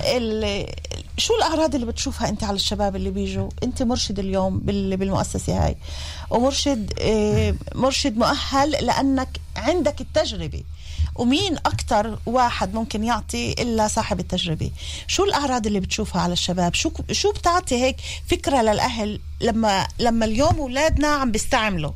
ال- 0.00 0.66
شو 1.18 1.34
الاعراض 1.36 1.74
اللي 1.74 1.86
بتشوفها 1.86 2.28
أنت 2.28 2.44
على 2.44 2.56
الشباب 2.56 2.96
اللي 2.96 3.10
بيجوا؟ 3.10 3.48
أنت 3.62 3.82
مرشد 3.82 4.18
اليوم 4.18 4.58
بال- 4.58 4.96
بالمؤسسة 4.96 5.64
هاي. 5.66 5.76
ومرشد 6.30 6.92
آه، 7.00 7.54
مرشد 7.74 8.16
مؤهل 8.16 8.70
لأنك 8.70 9.40
عندك 9.56 10.00
التجربة. 10.00 10.62
ومين 11.16 11.56
أكتر 11.56 12.18
واحد 12.26 12.74
ممكن 12.74 13.04
يعطي 13.04 13.52
إلا 13.52 13.88
صاحب 13.88 14.20
التجربة؟ 14.20 14.70
شو 15.06 15.24
الأعراض 15.24 15.66
اللي 15.66 15.80
بتشوفها 15.80 16.22
على 16.22 16.32
الشباب؟ 16.32 16.74
شو 16.74 16.90
شو 17.12 17.32
بتعطي 17.32 17.74
هيك 17.74 17.96
فكرة 18.26 18.62
للأهل 18.62 19.20
لما 19.40 19.86
لما 19.98 20.24
اليوم 20.24 20.58
أولادنا 20.58 21.08
عم 21.08 21.32
بيستعملوا؟ 21.32 21.92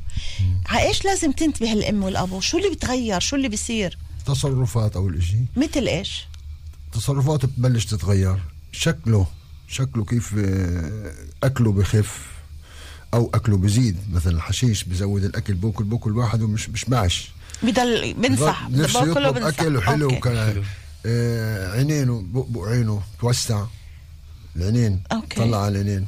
على 0.66 0.88
إيش 0.88 1.04
لازم 1.04 1.32
تنتبه 1.32 1.72
الأم 1.72 2.02
والأبو 2.02 2.40
شو 2.40 2.58
اللي 2.58 2.70
بتغير؟ 2.70 3.20
شو 3.20 3.36
اللي 3.36 3.48
بيصير؟ 3.48 3.98
تصرفات 4.26 4.96
أول 4.96 5.22
شيء 5.22 5.44
مثل 5.56 5.86
إيش؟ 5.88 6.24
تصرفاته 6.92 7.48
بتبلش 7.48 7.84
تتغير. 7.84 8.38
شكله 8.72 9.26
شكله 9.68 10.04
كيف 10.04 10.34
آه، 10.38 11.12
أكله 11.42 11.72
بخف. 11.72 12.37
أو 13.14 13.30
أكله 13.34 13.56
بزيد 13.56 13.96
مثلا 14.12 14.32
الحشيش 14.32 14.84
بزود 14.84 15.24
الأكل 15.24 15.54
بوكل 15.54 15.84
بوكل 15.84 16.16
واحد 16.18 16.42
ومش 16.42 16.68
مش 16.70 16.84
بعش 16.84 17.30
بدل 17.62 18.14
بنصح 18.14 18.68
نفسه 18.70 19.10
يطلب 19.10 19.34
بنصح. 19.34 19.46
أكل 19.60 19.76
وحلو 19.76 20.04
أوكي. 20.06 20.16
وكان 20.16 20.62
آه 21.06 21.72
عينينه 21.72 22.24
بقبق 22.32 22.62
عينه 22.68 23.02
توسع 23.20 23.64
العينين 24.56 25.02
أوكي. 25.12 25.36
طلع 25.40 25.62
على 25.64 25.80
العينين 25.80 26.06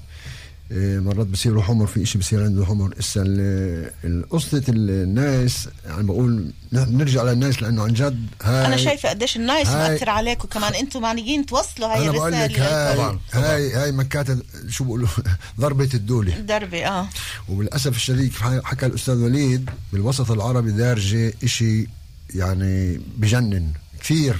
مرات 0.72 1.26
بصيروا 1.26 1.62
حمر 1.62 1.86
في 1.86 2.02
إشي 2.02 2.18
بصير 2.18 2.44
عنده 2.44 2.64
حمر. 2.66 2.94
ال- 3.16 4.28
قصة 4.30 4.62
الناس 4.68 5.68
يعني 5.86 6.02
بقول 6.02 6.52
نرجع 6.72 7.22
للناس 7.22 7.62
لأنه 7.62 7.82
عن 7.82 7.92
جد 7.92 8.26
هاي 8.42 8.66
أنا 8.66 8.76
شايفة 8.76 9.08
قديش 9.08 9.36
النايس 9.36 9.68
هاي- 9.68 9.92
مأثر 9.92 10.10
عليكم 10.10 10.48
كمان. 10.48 10.74
أنتم 10.74 11.02
معنيين 11.02 11.46
توصلوا 11.46 11.88
هاي 11.88 12.02
أنا 12.02 12.12
بقول 12.12 12.32
لك 12.32 12.38
الرسالة. 12.50 12.88
هاي 12.90 12.96
طبعاً،. 12.96 13.18
هاي 13.32 13.72
هاي 13.72 13.92
مكات 13.92 14.26
شو 14.68 14.84
بقولوا؟ 14.84 15.08
ضربة 15.60 15.88
الدولة. 15.94 16.38
دربي 16.38 16.86
آه. 16.86 17.08
وللاسف 17.48 17.96
الشديد 17.96 18.32
حكى 18.64 18.86
الأستاذ 18.86 19.14
وليد 19.14 19.70
بالوسط 19.92 20.30
العربي 20.30 20.70
دارجة 20.72 21.32
إشي 21.44 21.86
يعني 22.34 23.00
بجنن 23.16 23.72
كثير. 24.00 24.36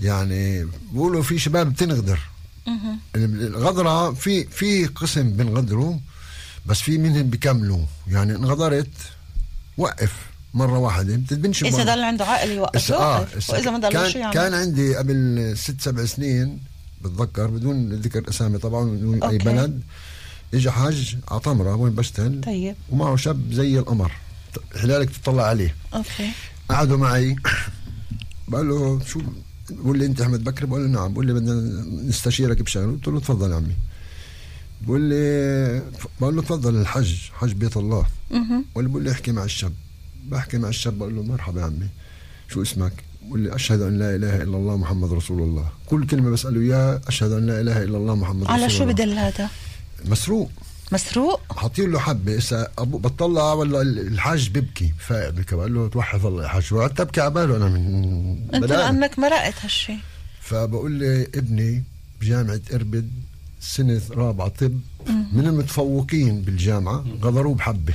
يعني 0.00 0.68
بقولوا 0.92 1.22
في 1.22 1.38
شباب 1.38 1.72
بتنغدر. 1.72 2.18
الغدرة 3.16 4.12
في 4.12 4.44
في 4.44 4.86
قسم 4.86 5.30
بنغدروا 5.30 5.96
بس 6.66 6.80
في 6.80 6.98
منهم 6.98 7.22
بيكملوا 7.30 7.84
يعني 8.08 8.34
انغدرت 8.36 8.90
وقف 9.78 10.12
مرة 10.54 10.78
واحدة 10.78 11.16
بتبنش 11.16 11.64
إذا. 11.64 11.84
ضل 11.84 12.02
عنده 12.02 12.24
عقل 12.24 12.50
يوقف 12.50 12.92
آه، 12.92 13.26
وإذا 13.48 13.70
ما 13.70 13.78
ضل 13.78 13.92
شو 13.92 14.12
كان, 14.12 14.20
يعمل 14.20 14.34
كان 14.34 14.54
عندي 14.54 14.96
قبل 14.96 15.52
ست 15.56 15.80
سبع 15.80 16.04
سنين 16.04 16.60
بتذكر 17.02 17.46
بدون 17.46 17.92
ذكر 17.92 18.28
أسامي 18.28 18.58
طبعا 18.58 18.84
بدون 18.84 19.22
أي 19.22 19.32
أوكي. 19.32 19.38
بلد 19.38 19.80
اجى 20.54 20.70
حاج 20.70 21.16
على 21.28 21.40
طمره 21.40 21.74
وين 21.74 21.94
بشتغل 21.94 22.40
طيب. 22.40 22.74
ومعه 22.90 23.16
شاب 23.16 23.52
زي 23.52 23.78
القمر. 23.78 24.12
حلالك 24.80 25.10
تطلع 25.10 25.42
عليه. 25.42 25.74
أوكي. 25.94 26.30
قعدوا 26.70 26.96
معي 26.96 27.36
بقول 28.48 28.68
له 28.68 29.00
شو 29.06 29.20
بقول 29.70 29.98
لي 29.98 30.06
انت 30.06 30.20
أحمد 30.20 30.44
بكر؟ 30.44 30.66
بقول 30.66 30.82
له 30.82 30.88
نعم. 30.88 31.12
بقول 31.12 31.26
لي 31.26 31.32
بدنا 31.32 31.54
نستشيرك 32.08 32.62
بشغله 32.62 32.92
قلت 32.92 33.08
له 33.08 33.20
تفضل 33.20 33.50
يا 33.50 33.56
عمي. 33.56 33.76
بقول 34.82 35.00
لي 35.00 35.82
بقول 36.20 36.36
له 36.36 36.42
تفضل 36.42 36.76
الحج 36.76 37.14
حج 37.32 37.52
بيت 37.52 37.76
الله. 37.76 38.06
ولا 38.74 38.88
بقول 38.88 39.02
لي 39.04 39.10
احكي 39.12 39.32
مع 39.32 39.44
الشاب. 39.44 39.72
بحكي 40.28 40.58
مع 40.58 40.68
الشاب 40.68 40.98
بقول 40.98 41.16
له 41.16 41.22
مرحبا 41.22 41.60
يا 41.60 41.66
عمي. 41.66 41.88
شو 42.48 42.62
اسمك؟ 42.62 42.92
بقول 43.26 43.40
لي 43.40 43.54
أشهد 43.54 43.80
أن 43.82 43.98
لا 43.98 44.16
إله 44.16 44.36
إلا 44.36 44.56
الله 44.56 44.76
محمد 44.76 45.12
رسول 45.12 45.42
الله. 45.42 45.68
كل 45.86 46.06
كلمة 46.06 46.30
بسأله 46.30 46.60
إياها 46.60 47.00
أشهد 47.06 47.32
أن 47.32 47.46
لا 47.46 47.60
إله 47.60 47.82
إلا 47.82 47.96
الله 47.98 48.14
محمد 48.14 48.42
رسول 48.42 48.54
الله 48.54 48.64
على 48.64 48.70
شو 48.70 48.84
بدل 48.84 49.18
هذا؟ 49.18 49.48
مسروق. 50.04 50.50
مسروق؟ 50.92 51.40
حاطين 51.56 51.90
له 51.92 51.98
حبة 51.98 52.38
اسا 52.38 52.68
أبو 52.78 52.98
بطلع 52.98 53.52
ولا 53.52 53.82
الحاج 53.82 54.48
بيبكي 54.48 54.92
فبكي 54.98 55.56
بقول 55.56 55.74
له 55.74 55.88
توحد 55.88 56.24
الله 56.24 56.42
يا 56.42 56.48
حاج. 56.48 56.74
وقعدت 56.74 57.00
أبكي 57.00 57.20
على 57.20 57.30
باله 57.30 57.56
أنا 57.56 57.68
من 57.68 58.38
أنت 58.54 58.64
بدأنا. 58.64 58.80
لأنك 58.82 59.18
مرقت 59.18 59.54
هالشي. 59.62 59.94
فبقول 60.40 60.92
لي 60.92 61.22
ابني 61.22 61.84
بجامعة 62.20 62.60
إربد 62.74 63.10
سنة 63.60 64.00
رابعة 64.10 64.48
طب 64.48 64.80
من 65.32 65.46
المتفوقين 65.46 66.42
بالجامعة 66.42 67.04
غدروه 67.22 67.54
بحبة 67.54 67.94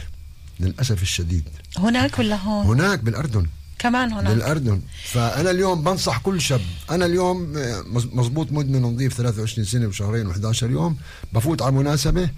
للأسف 0.60 1.02
الشديد. 1.02 1.44
هناك 1.78 2.20
ولا 2.20 2.36
هون؟ 2.36 2.66
هناك 2.66 3.00
بالأردن. 3.00 3.48
كمان 3.80 4.12
هناك؟ 4.12 4.34
بالأردن. 4.34 4.82
فأنا 5.04 5.52
اليوم 5.52 5.84
بنصح 5.84 6.18
كل 6.20 6.42
شاب. 6.42 6.62
أنا 6.92 7.06
اليوم 7.06 7.58
آه، 7.58 7.82
مز- 7.82 8.10
مزبوط 8.14 8.52
مدمن 8.52 8.82
نظيف 8.82 9.14
23 9.14 9.66
سنة 9.66 9.88
وشهرين 9.88 10.34
و11 10.34 10.64
يوم 10.64 10.98
بفوت 11.34 11.62
على 11.62 11.72
مناسبه 11.72 12.30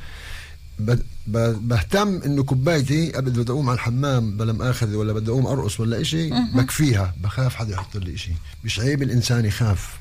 بهتم 1.27 2.21
إنه 2.25 2.43
كوبايتي 2.43 3.11
قبل 3.11 3.31
بدي 3.31 3.51
أقوم 3.51 3.69
على 3.69 3.75
الحمام 3.75 4.37
بلا 4.37 4.53
ماخذ 4.53 4.95
ولا 4.95 5.13
بدي 5.13 5.31
أقوم 5.31 5.47
أرقص 5.47 5.79
ولا 5.79 6.01
إشي 6.01 6.29
بكفيها 6.29 7.13
بخاف 7.23 7.55
حدا 7.55 7.73
يحط 7.73 7.97
لي 7.97 8.13
إشي. 8.13 8.31
مش 8.63 8.79
عيب 8.79 9.03
الإنسان 9.03 9.45
يخاف. 9.45 9.97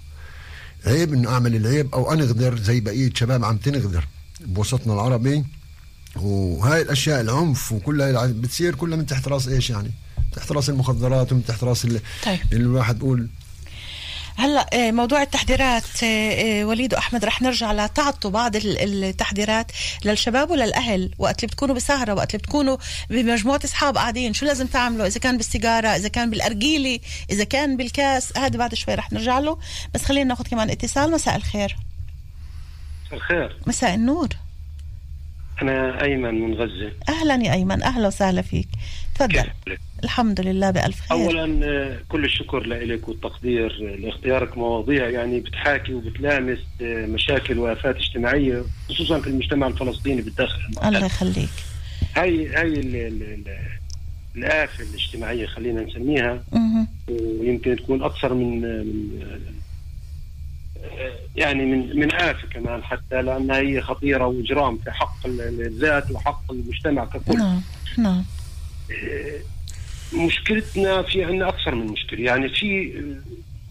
عيب 0.86 1.12
إنه 1.14 1.30
أعمل 1.30 1.56
العيب 1.56 1.94
أو 1.94 2.12
انغدر 2.12 2.58
زي 2.58 2.80
بقية 2.80 3.10
شباب 3.14 3.44
عم 3.44 3.56
تنغدر 3.56 4.06
بوسطنا 4.40 4.94
العربي. 4.94 5.44
وهاي 6.16 6.82
الأشياء 6.82 7.20
العنف 7.20 7.72
وكل 7.72 8.00
هاي 8.02 8.32
بتصير 8.32 8.74
كلها 8.74 8.96
من 8.98 9.06
تحت 9.06 9.28
رأس 9.28 9.48
إيش 9.48 9.70
يعني؟ 9.70 9.90
تحت 10.36 10.52
رأس 10.52 10.70
المخدرات 10.70 11.32
ومن 11.32 11.44
تحت 11.44 11.64
رأس 11.64 11.84
ال- 11.84 12.00
طيب. 12.24 12.38
اللي 12.52 12.64
الواحد 12.64 12.98
بقول 12.98 13.28
هلا 14.38 14.66
آه، 14.72 14.90
موضوع 14.90 15.22
التحذيرات 15.22 15.82
آه، 16.04 16.06
آه، 16.60 16.64
وليد 16.64 16.94
وأحمد 16.94 17.24
رح 17.24 17.42
نرجع 17.42 17.72
لتعطوا 17.72 18.30
بعض 18.30 18.56
ال- 18.56 19.04
التحذيرات 19.04 19.72
للشباب 20.04 20.50
وللأهل 20.50 21.10
وقت 21.18 21.38
اللي 21.44 21.46
بتكونوا 21.52 21.74
بسهرة 21.74 22.14
وقت 22.14 22.30
اللي 22.34 22.38
بتكونوا 22.42 22.76
بمجموعة 23.10 23.60
أصحاب 23.64 23.96
قاعدين 23.98 24.34
شو 24.34 24.46
لازم 24.46 24.66
تعملوا؟ 24.66 25.06
إذا 25.06 25.20
كان 25.20 25.36
بالسيجارة 25.36 25.88
إذا 25.88 26.08
كان 26.08 26.30
بالارجيله 26.30 26.98
إذا 27.30 27.44
كان 27.44 27.76
بالكاس 27.76 28.38
هذا 28.38 28.58
بعد 28.58 28.74
شوي 28.74 28.94
رح 28.94 29.12
نرجع 29.12 29.38
له. 29.38 29.58
بس 29.94 30.04
خلينا 30.04 30.28
ناخذ 30.28 30.44
كمان 30.44 30.70
اتصال. 30.70 31.10
مساء 31.10 31.36
الخير. 31.36 31.76
الخير. 33.12 33.56
مساء 33.66 33.94
النور. 33.94 34.28
أنا 35.62 36.02
أيمن 36.04 36.34
من 36.40 36.54
غزة. 36.54 36.92
أهلا 37.08 37.34
يا 37.46 37.52
أيمن. 37.52 37.82
أهلا 37.82 38.06
وسهلا 38.06 38.42
فيك. 38.42 38.68
تفضل؟ 39.18 39.44
الحمد 40.04 40.40
لله 40.40 40.70
بألف 40.70 41.00
خير 41.00 41.12
أولا 41.18 41.60
آه، 41.66 41.98
كل 42.08 42.24
الشكر 42.24 42.60
لك 42.60 43.08
والتقدير 43.08 43.70
آه، 43.92 43.96
لاختيارك 43.96 44.58
مواضيع 44.58 45.08
يعني 45.08 45.40
بتحاكي 45.40 45.94
وبتلامس 45.94 46.58
آه، 46.82 47.06
مشاكل 47.06 47.58
وآفات 47.58 47.96
اجتماعية 47.96 48.62
خصوصا 48.88 49.20
في 49.20 49.26
المجتمع 49.26 49.66
الفلسطيني 49.66 50.22
بالداخل 50.22 50.58
الله. 50.86 51.06
يخليك 51.06 51.48
هاي 52.16 52.48
هاي 52.48 52.66
ال- 52.68 52.96
ال- 52.96 53.22
ال- 53.22 53.58
الآفة 54.36 54.84
الاجتماعية 54.84 55.46
خلينا 55.46 55.82
نسميها. 55.82 56.44
ويمكن 57.08 57.76
تكون 57.76 58.02
أكثر 58.02 58.34
من 58.34 58.60
من 58.60 59.20
يعني 61.36 61.64
من 61.64 61.98
من 62.00 62.12
آفة 62.14 62.48
كمان 62.48 62.82
حتى 62.82 63.22
لأنها 63.22 63.56
هي 63.58 63.80
خطيرة 63.82 64.26
وإجرام 64.26 64.78
في 64.78 64.90
حق 64.90 65.26
ال- 65.26 65.60
الذات 65.66 66.10
وحق 66.10 66.52
المجتمع 66.52 67.04
ككل 67.04 67.38
نعم 67.38 67.60
نعم 67.98 68.24
مشكلتنا 70.12 71.02
في 71.02 71.24
عندنا 71.24 71.48
أكثر 71.48 71.74
من 71.74 71.86
مشكلة. 71.86 72.20
يعني 72.20 72.48
في 72.48 72.92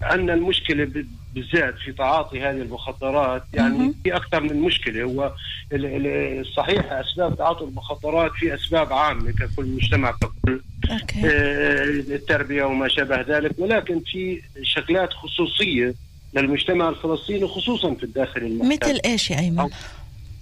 عندنا 0.01 0.33
المشكلة 0.33 1.05
بالذات 1.33 1.75
في 1.77 1.91
تعاطي 1.91 2.41
هذه 2.41 2.61
المخدرات 2.61 3.43
يعني 3.53 3.77
مهم. 3.77 3.95
في 4.03 4.15
أكثر 4.15 4.41
من 4.41 4.61
مشكلة. 4.61 5.03
هو 5.03 5.33
الصحيح 5.73 6.91
أسباب 6.91 7.37
تعاطي 7.37 7.63
المخدرات 7.63 8.31
في 8.31 8.53
أسباب 8.53 8.93
عامة 8.93 9.31
ككل 9.31 9.65
مجتمع 9.65 10.11
ككل 10.11 10.61
أوكي. 10.91 11.19
آه، 11.25 11.83
التربية 11.83 12.63
وما 12.63 12.87
شابه 12.87 13.21
ذلك. 13.21 13.51
ولكن 13.57 13.99
في 13.99 14.41
شكلات 14.63 15.13
خصوصية 15.13 15.93
للمجتمع 16.33 16.89
الفلسطيني 16.89 17.47
خصوصا 17.47 17.93
في 17.93 18.03
الداخل 18.03 18.41
المحتل 18.41 18.93
مثل 18.93 19.01
إيش 19.05 19.31
يا 19.31 19.39
أيمن؟ 19.39 19.69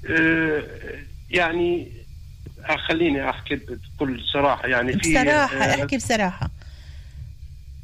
آه، 0.09 0.63
يعني 1.29 1.87
خليني 2.87 3.29
أحكي 3.29 3.55
بكل 3.55 4.21
صراحة 4.33 4.67
يعني 4.67 4.93
في 4.93 5.11
بصراحة 5.11 5.57
آه، 5.57 5.81
أحكي 5.81 5.97
بصراحة 5.97 6.49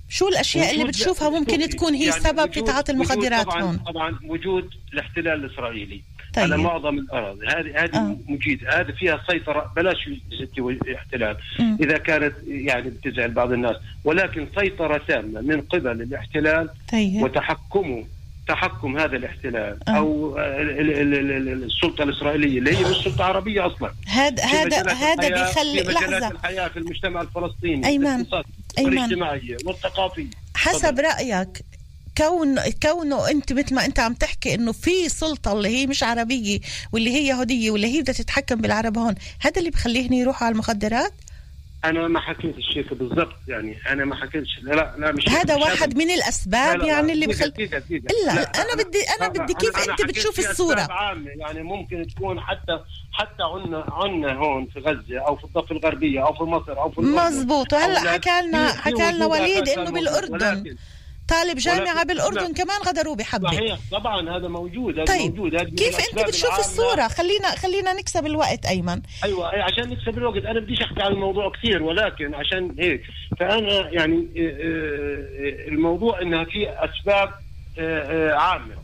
شو 0.10 0.28
الأشياء 0.28 0.74
اللي 0.74 0.86
بتشوفها 0.86 1.30
ممكن 1.30 1.70
تكون 1.70 1.94
هي 1.94 2.06
يعني 2.06 2.22
سبب 2.22 2.54
في 2.54 2.62
تعاطي 2.62 2.92
المخدرات 2.92 3.46
طبعا 3.46 3.62
هون 3.62 3.78
طبعا 3.78 4.20
وجود 4.26 4.70
الاحتلال 4.94 5.46
الإسرائيلي 5.46 6.02
طيب. 6.34 6.44
على 6.44 6.58
معظم 6.58 6.98
الأراضي 7.00 7.48
هذه 7.48 7.84
هذه 7.84 7.96
آه. 7.96 8.18
مجيد 8.28 8.66
هذه 8.66 8.92
فيها 8.92 9.22
سيطرة 9.32 9.74
بلاش 9.76 10.10
ستي 10.34 10.96
احتلال 10.96 11.38
مم. 11.60 11.78
إذا 11.82 11.98
كانت 11.98 12.34
يعني 12.48 12.90
بتزعل 12.90 13.32
بعض 13.32 13.52
الناس 13.52 13.76
ولكن 14.04 14.48
سيطرة 14.60 15.02
تامة 15.08 15.42
من 15.42 15.62
قبل 15.62 16.02
الاحتلال 16.02 16.70
طيب 16.92 17.22
وتحكمه 17.22 18.06
تحكم 18.50 18.98
هذا 18.98 19.16
الاحتلال 19.18 19.80
آه. 19.88 19.92
أو 19.92 20.38
ال- 20.38 20.80
ال- 20.80 21.14
ال- 21.14 21.32
ال- 21.50 21.64
السلطة 21.64 22.04
الإسرائيلية 22.04 22.60
اللي 22.60 22.78
هي 22.78 22.84
مش 22.92 22.98
سلطه 23.04 23.24
عربية 23.24 23.68
أصلا 23.68 23.92
هذا 24.08 24.44
هذا 24.44 24.92
هذا 24.94 25.30
بيخلي 25.30 25.82
لحظة 25.84 26.28
الحياة 26.28 26.68
في 26.68 26.80
المجتمع 26.80 27.22
الفلسطيني. 27.22 27.96
الاقتصادي 27.98 28.48
أيمن. 28.78 28.90
والاجتماعيه 28.98 29.58
والثقافيه 29.66 30.28
حسب 30.56 30.80
تفضل. 30.80 31.04
رأيك 31.04 31.62
كون 32.18 32.56
كونه 32.84 33.30
أنت 33.32 33.54
مثل 33.54 33.76
ما 33.76 33.86
أنت 33.86 34.00
عم 34.00 34.14
تحكي 34.14 34.56
إنه 34.56 34.72
في 34.72 35.10
سلطة 35.10 35.54
اللي 35.54 35.70
هي 35.70 35.88
مش 35.88 36.04
عربية 36.04 36.60
واللي 36.94 37.10
هي 37.12 37.28
يهودية 37.28 37.72
واللي 37.72 37.88
هي 37.98 38.02
بدها 38.02 38.14
تتحكم 38.16 38.56
بالعرب 38.56 38.98
هون 38.98 39.16
هذا 39.42 39.58
اللي 39.60 39.70
بخليهن 39.70 40.14
يروحوا 40.14 40.48
على 40.48 40.54
المخدرات 40.54 41.14
أنا 41.86 42.08
ما 42.08 42.20
حكيت 42.20 42.58
الشيء 42.58 42.94
بالضبط 42.94 43.36
يعني 43.48 43.78
أنا 43.90 44.06
ما 44.06 44.16
حكيتش 44.16 44.60
لا 44.62 44.96
لا 44.98 45.12
مش 45.12 45.30
هذا 45.30 45.56
مش 45.56 45.62
واحد 45.62 45.98
من 45.98 46.08
لا، 46.08 46.14
الأسباب 46.14 46.78
لا، 46.80 46.84
لا، 46.84 46.88
يعني 46.88 47.14
اللي 47.14 47.28
بخل 47.28 47.50
دقيقة، 47.50 47.80
دقيقة. 47.80 48.06
إلا 48.12 48.36
لا، 48.36 48.42
أنا 48.42 48.84
بدي- 48.84 49.06
أنا 49.20 49.28
لا، 49.38 49.44
بدي 49.44 49.54
كيف 49.54 49.78
أنت 49.78 49.90
حكيت 49.92 50.06
بتشوف. 50.06 50.40
أسباب 50.40 50.92
عامة 50.92 51.30
يعني 51.36 51.64
ممكن 51.64 52.08
تكون 52.16 52.40
حتى 52.40 52.80
حتى 53.12 53.44
عنا 53.44 53.86
عنا 53.92 54.34
هون 54.34 54.66
في 54.74 54.80
غزة 54.80 55.20
أو 55.28 55.36
في 55.36 55.44
الضفة 55.44 55.72
الغربية 55.76 56.26
أو 56.28 56.34
في 56.34 56.44
مصر 56.44 56.78
أو 56.82 56.92
في. 56.92 57.02
مزبوط 57.02 57.74
وهلا 57.74 58.00
حكى 58.12 58.42
لنا 58.48 58.68
حكى 58.74 59.12
لنا 59.12 59.26
وليد 59.26 59.70
إنه. 59.70 59.92
بالأردن 59.92 60.76
طالب 61.30 61.58
جامعة 61.58 62.04
بالأردن 62.04 62.48
لا. 62.48 62.54
كمان 62.54 62.82
غدروا 62.88 63.16
بحبه 63.16 63.52
صحيح 63.52 63.78
طبعا 63.92 64.38
هذا 64.38 64.48
موجود 64.48 65.00
هذا 65.00 65.06
طيب 65.06 65.36
موجود 65.36 65.56
هذا 65.56 65.70
كيف 65.70 66.00
أنت 66.00 66.28
بتشوف. 66.28 66.60
الصورة؟ 66.60 67.08
خلينا 67.08 67.50
خلينا 67.56 67.94
نكسب 67.94 68.26
الوقت 68.26 68.66
أيمن. 68.66 69.02
أيوه 69.24 69.64
عشان 69.64 69.90
نكسب 69.90 70.18
الوقت. 70.18 70.46
أنا 70.46 70.60
بديش 70.60 70.82
أحكي 70.82 71.02
عن 71.02 71.12
الموضوع 71.12 71.52
كثير 71.52 71.84
ولكن 71.84 72.36
عشان 72.36 72.76
هيك. 72.80 73.02
فأنا 73.40 73.90
يعني 73.90 74.28
آه، 74.38 74.42
آه، 74.42 75.68
الموضوع 75.68 76.22
إنها 76.22 76.44
في 76.44 76.70
أسباب 76.70 77.30
آه، 77.80 78.34
عامة. 78.34 78.76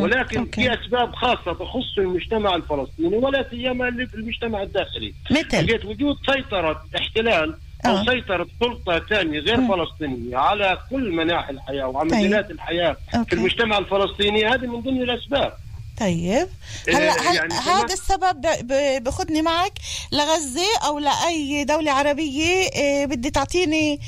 ولكن 0.00 0.38
أوكي. 0.38 0.62
في 0.62 0.74
أسباب 0.74 1.14
خاصة 1.14 1.52
تخص 1.52 1.98
المجتمع 1.98 2.56
الفلسطيني 2.56 3.16
ولا 3.16 3.46
سيما 3.50 3.88
المجتمع 3.88 4.62
الداخلي. 4.62 5.14
مثل؟ 5.30 5.86
وجود 5.86 6.16
سيطرة 6.26 6.84
احتلال 6.96 7.54
أو 7.86 7.96
آه. 7.96 8.04
سيطره 8.04 8.46
سلطة 8.60 8.98
ثانية 9.10 9.40
غير 9.40 9.56
مم. 9.56 9.68
فلسطينية 9.76 10.36
على 10.36 10.78
كل 10.90 11.10
مناحي 11.12 11.50
الحياة 11.52 11.86
وعلى 11.86 12.10
طيب. 12.10 12.18
مجالات 12.18 12.50
الحياة 12.50 12.96
أوكي. 13.14 13.28
في 13.30 13.32
المجتمع 13.32 13.78
الفلسطيني 13.78 14.46
هذه 14.46 14.66
من 14.66 14.80
ضمن 14.80 15.02
الأسباب 15.02 15.52
طيب 16.00 16.48
آه، 16.88 16.92
هلا 16.92 17.30
هل 17.30 17.36
يعني 17.36 17.54
هذا 17.54 17.94
السبب 17.94 18.40
ب- 18.40 18.66
ب- 18.72 19.04
باخذني 19.04 19.42
معك 19.42 19.72
لغزة 20.12 20.78
أو 20.86 20.98
لأي 20.98 21.64
دولة 21.64 21.92
عربية 21.92 22.68
إيه، 22.74 23.06
بدي 23.06 23.30
تعطيني 23.30 24.00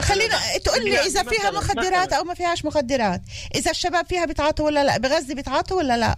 خلينا 0.00 0.34
تقول 0.64 0.84
لي 0.84 1.00
إذا 1.06 1.22
فيها 1.22 1.50
مخدرات 1.50 2.12
أو 2.12 2.24
ما 2.24 2.34
فيهاش 2.34 2.64
مخدرات 2.64 3.22
إذا 3.54 3.70
الشباب 3.70 4.06
فيها 4.06 4.24
بتعاطوا 4.26 4.66
ولا 4.66 4.84
لا 4.84 4.98
بغزة 4.98 5.34
بتعاطوا 5.34 5.76
ولا 5.76 5.96
لا 5.96 6.16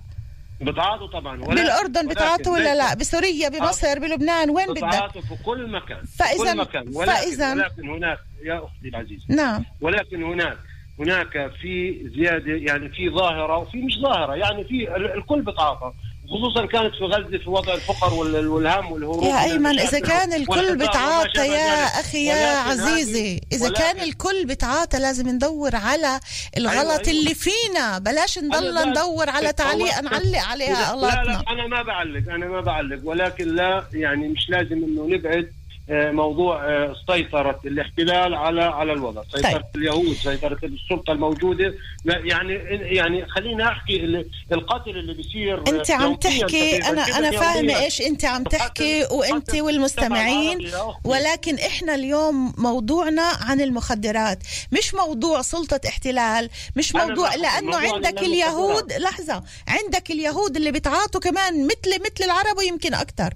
بتعاطوا 0.64 1.06
طبعا 1.06 1.40
ولكن- 1.40 1.54
بالأردن 1.54 2.08
بتعاطوا 2.08 2.52
ولا 2.52 2.74
لا؟ 2.74 2.94
بسوريا 2.94 3.48
بمصر 3.48 3.98
بلبنان 3.98 4.50
وين 4.50 4.66
بدك؟ 4.66 4.84
بتعاطوا 4.84 5.20
في 5.20 5.36
كل 5.44 5.70
مكان 5.70 6.04
في 6.04 6.22
فإذا- 6.24 6.38
كل 6.52 6.56
مكان 6.56 6.84
ولكن, 6.94 7.12
فإذا- 7.12 7.56
ولكن 7.56 7.88
هناك 7.90 8.18
يا 8.44 8.58
أختي 8.64 8.88
العزيزة 8.88 9.24
نعم. 9.28 9.64
ولكن 9.80 10.22
هناك 10.22 10.56
هناك 10.98 11.50
في 11.60 12.02
زيادة 12.16 12.52
يعني 12.52 12.88
في 12.88 13.10
ظاهرة 13.10 13.56
وفي 13.58 13.78
مش 13.82 13.92
ظاهرة 14.02 14.34
يعني 14.34 14.64
في 14.64 14.96
ال- 14.96 15.14
الكل 15.18 15.42
بتعاطى. 15.42 15.92
خصوصا 16.32 16.66
كانت 16.66 16.94
في 16.94 17.04
غزة 17.04 17.38
في 17.38 17.50
وضع 17.50 17.74
الفقر 17.74 18.14
وال- 18.14 18.48
والهم 18.48 18.92
والهروب 18.92 19.22
يا 19.22 19.30
من 19.32 19.36
أيمن 19.36 19.78
إذا 19.80 19.98
كان 20.00 20.32
الكل 20.32 20.76
بتعاطى 20.76 21.46
يا. 21.48 21.84
أخي 21.84 22.24
يا 22.26 22.56
عزيزي 22.58 23.40
إذا 23.52 23.68
كان 23.72 24.00
الكل 24.00 24.46
بتعاطى 24.46 24.98
لازم 24.98 25.28
ندور 25.28 25.76
على 25.76 26.20
الغلط 26.56 26.76
أيوة، 26.78 26.90
أيوة. 26.98 27.10
اللي 27.10 27.34
فينا. 27.34 27.98
بلاش 27.98 28.38
نضل 28.38 28.74
لا- 28.74 28.84
ندور 28.84 29.30
على 29.30 29.52
تعليق 29.52 30.00
نعلق 30.00 30.38
عليها. 30.38 30.72
لا 30.72 30.90
غلطنا 30.90 31.22
لا 31.22 31.44
أنا 31.50 31.66
ما 31.66 31.82
بعلق 31.82 32.32
أنا 32.32 32.46
ما 32.46 32.60
بعلق. 32.60 33.00
ولكن 33.04 33.54
لا 33.54 33.84
يعني 33.92 34.28
مش 34.28 34.48
لازم 34.50 34.72
إنه 34.84 35.06
نبعد 35.06 35.52
موضوع 35.92 36.64
آه، 36.64 36.94
سيطرة 37.10 37.60
الاحتلال 37.64 38.34
على 38.34 38.62
على 38.62 38.92
الوضع 38.92 39.22
سيطرة 39.34 39.50
طيب. 39.52 39.62
اليهود 39.76 40.12
سيطرة 40.14 40.58
السلطة 40.64 41.12
الموجودة 41.12 41.74
يعني 42.04 42.54
يعني 42.96 43.26
خلينا 43.28 43.68
أحكي 43.68 43.96
ال- 43.96 44.30
القتل 44.52 44.90
اللي 44.90 45.14
بيصير 45.14 45.58
آه، 45.58 45.70
أنت 45.70 45.90
عم 45.90 46.14
تحكي 46.14 46.76
أنا 46.76 47.02
أنا 47.18 47.56
يومياً. 47.56 47.84
إيش 47.84 48.00
أنت 48.02 48.24
عم 48.24 48.42
تحكي 48.44 49.04
وأنت 49.10 49.54
والمستمعين. 49.54 50.70
ولكن 51.04 51.58
إحنا 51.58 51.94
اليوم 51.94 52.54
موضوعنا 52.58 53.22
عن 53.40 53.60
المخدرات 53.60 54.38
مش 54.72 54.94
موضوع 54.94 55.42
سلطة 55.42 55.80
احتلال 55.88 56.50
مش 56.76 56.94
موضوع 56.94 57.36
موضوع 57.60 57.92
عندك 57.94 58.18
عن 58.18 58.24
اليهود 58.24 58.92
لحظة 58.92 59.42
عندك 59.68 60.10
اليهود 60.10 60.56
اللي 60.56 60.70
بتعاطوا 60.72 61.20
كمان 61.20 61.64
مثل 61.66 62.00
مثل 62.00 62.24
العرب 62.24 62.58
ويمكن 62.58 62.94
أكثر 62.94 63.34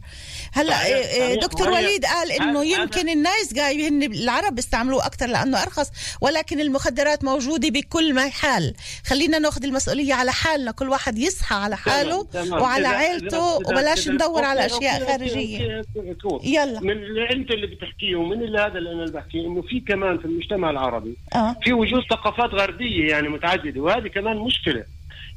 هلأ. 0.53 1.35
دكتور 1.35 1.69
وليد 1.71 2.05
قال 2.05 2.33
انه 2.51 2.65
يمكن 2.65 3.09
النايس 3.09 3.55
جاي 3.55 3.89
هن 3.89 4.03
العرب 4.03 4.55
بيستعملوه 4.55 5.07
أكثر 5.07 5.27
لأنه 5.27 5.63
أرخص 5.63 5.91
ولكن 6.21 6.61
المخدرات 6.61 7.25
موجودة 7.25 7.69
بكل 7.69 8.15
محل 8.15 8.75
خلينا 9.07 9.39
ناخذ 9.39 9.65
المسؤولية 9.65 10.15
على 10.15 10.33
حالنا 10.33 10.71
كل 10.71 10.89
واحد 10.89 11.19
يصحى 11.19 11.55
على 11.55 11.77
حاله 11.77 12.23
تمام، 12.33 12.47
تمام. 12.47 12.63
وعلى 12.63 12.89
إذا- 13.19 13.35
وبلاش 13.35 14.09
ندور 14.09 14.45
على 14.45 14.67
أشياء 14.67 15.07
خارجية. 15.07 15.83
يلا. 16.45 16.81
من 16.81 16.91
اللي 16.91 17.31
أنت 17.33 17.51
اللي 17.51 17.67
بتحكيه 17.67 18.17
ومن 18.17 18.43
اللي 18.43 18.59
هذا 18.59 18.79
اللي 18.79 18.93
أنا 18.93 19.05
بحكيه 19.11 19.41
إنه 19.47 19.63
في 19.63 19.81
كمان 19.81 20.19
في 20.19 20.25
المجتمع 20.25 20.71
العربي 20.71 21.17
آه. 21.35 21.57
في 21.65 21.73
وجود 21.73 22.03
ثقافات 22.11 22.51
غربية 22.51 23.11
يعني 23.11 23.29
متعددة 23.29 23.81
وهذه 23.81 24.09
كمان 24.09 24.37
مشكلة. 24.37 24.85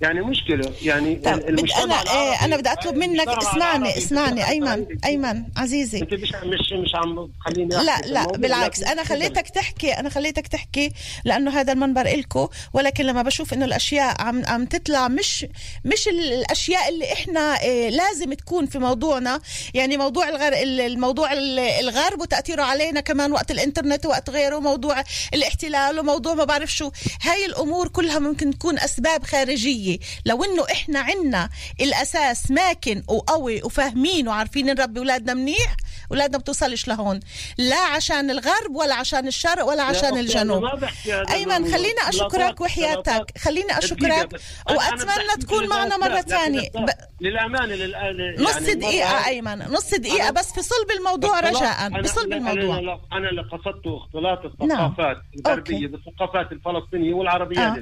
يعني 0.02 0.22
مشكلة 0.22 0.72
يعني 0.82 1.16
طب 1.16 1.39
المجتمع 1.50 1.84
أنا 2.02 2.12
إيه 2.12 2.45
أنا 2.45 2.58
بدي 2.58 2.70
أطلب 2.72 2.95
منك 2.95 3.28
اسمعني 3.28 3.97
اسمعني 3.97 4.50
أيمن. 4.50 4.86
أيمن 5.06 5.43
عزيزي. 5.58 5.97
أنت 6.02 6.14
مش 6.14 6.32
مش 6.43 6.72
مش 6.74 6.95
عم 6.95 7.30
تخليني 7.45 7.76
لا 7.76 7.97
لا 8.06 8.26
بالعكس 8.26 8.84
أنا 8.84 9.04
خليتك 9.04 9.50
تحكي 9.50 9.91
أنا 9.91 10.10
خليتك 10.10 10.47
تحكي 10.47 10.91
لأنه 11.26 11.52
هذا 11.60 11.74
المنبر 11.74 12.06
إلكو 12.06 12.50
ولكن 12.74 13.06
لما 13.06 13.22
بشوف 13.22 13.54
إنه 13.54 13.66
الأشياء 13.66 14.22
عم 14.22 14.41
عم 14.45 14.66
تطلع 14.66 15.08
مش 15.08 15.45
مش 15.86 16.08
ال- 16.08 16.34
الأشياء 16.34 16.89
اللي 16.89 17.14
إحنا 17.14 17.62
إيه 17.62 17.89
لازم 17.89 18.34
تكون 18.34 18.66
في 18.66 18.80
موضوعنا. 18.80 19.39
يعني 19.74 19.97
موضوع 19.97 20.30
الغر 20.30 20.54
الموضوع 20.86 21.34
ال- 21.34 21.60
الغرب 21.60 22.22
وتأثيره 22.22 22.64
علينا 22.64 23.00
كمان 23.02 23.32
وقت 23.32 23.52
الإنترنت 23.52 24.06
وقت 24.06 24.30
غيره 24.30 24.60
موضوع 24.60 25.04
الاحتلال 25.34 26.00
وموضوع 26.00 26.34
ما 26.34 26.43
بعرف 26.43 26.72
شو. 26.72 26.91
هاي 27.22 27.45
الأمور 27.45 27.88
كلها 27.88 28.20
ممكن 28.20 28.52
تكون 28.60 28.80
أسباب 28.80 29.24
خارجية. 29.24 29.89
لو 30.26 30.44
إنه 30.44 30.66
إحنا 30.72 31.00
عنا 31.00 31.50
الأساس 31.82 32.52
ماكن 32.52 33.04
وقوي 33.08 33.62
وفاهمين 33.64 34.28
وعارفين 34.28 34.66
نربي 34.66 35.00
أولادنا 35.00 35.34
منيح 35.34 35.76
أولادنا 36.12 36.38
بتوصلش 36.38 36.88
لهون 36.88 37.20
لا 37.58 37.80
عشان 37.80 38.30
الغرب 38.32 38.76
ولا 38.76 38.96
عشان 38.96 39.28
الشرق 39.28 39.66
ولا 39.66 39.84
عشان 39.84 40.18
الجنوب 40.18 40.64
أنا 41.06 41.34
أيمن. 41.34 41.72
خليني 41.74 42.00
أشكرك 42.08 42.62
وحياتك 42.62 43.26
دقيقة 43.38 43.78
أشكرك. 43.78 44.36
أنا- 44.38 44.70
أنا 44.70 44.78
وأتمنى 44.78 45.44
تكون 45.46 45.68
معنا 45.70 45.98
مرة 45.98 46.22
ثانية 46.22 46.70
بس- 46.76 46.94
للأمانة 47.22 47.76
للآن 47.76 48.36
نص 48.44 48.56
يعني 48.56 48.74
دقيقة 48.74 49.10
مرة- 49.24 49.28
أيمن 49.28 49.58
نص 49.60 49.94
دقيقة 49.94 50.28
أنا- 50.30 50.32
بس 50.32 50.54
في 50.54 50.62
صلب 50.62 50.92
الموضوع 51.00 51.40
رجاء 51.40 51.90
أنا- 51.90 52.00
بصلب 52.04 52.30
أنا- 52.32 52.36
الموضوع 52.36 52.80
أنا 52.80 53.00
أنا 53.14 53.30
اللي 53.30 53.42
قصدته 53.42 53.98
اختلاط 53.98 54.40
نعم. 54.62 54.72
الثقافات 54.72 55.18
الغربية. 55.46 55.88
بالثقافات 55.88 56.52
الفلسطينية 56.52 57.14
والعربية 57.14 57.60
آه. 57.60 57.78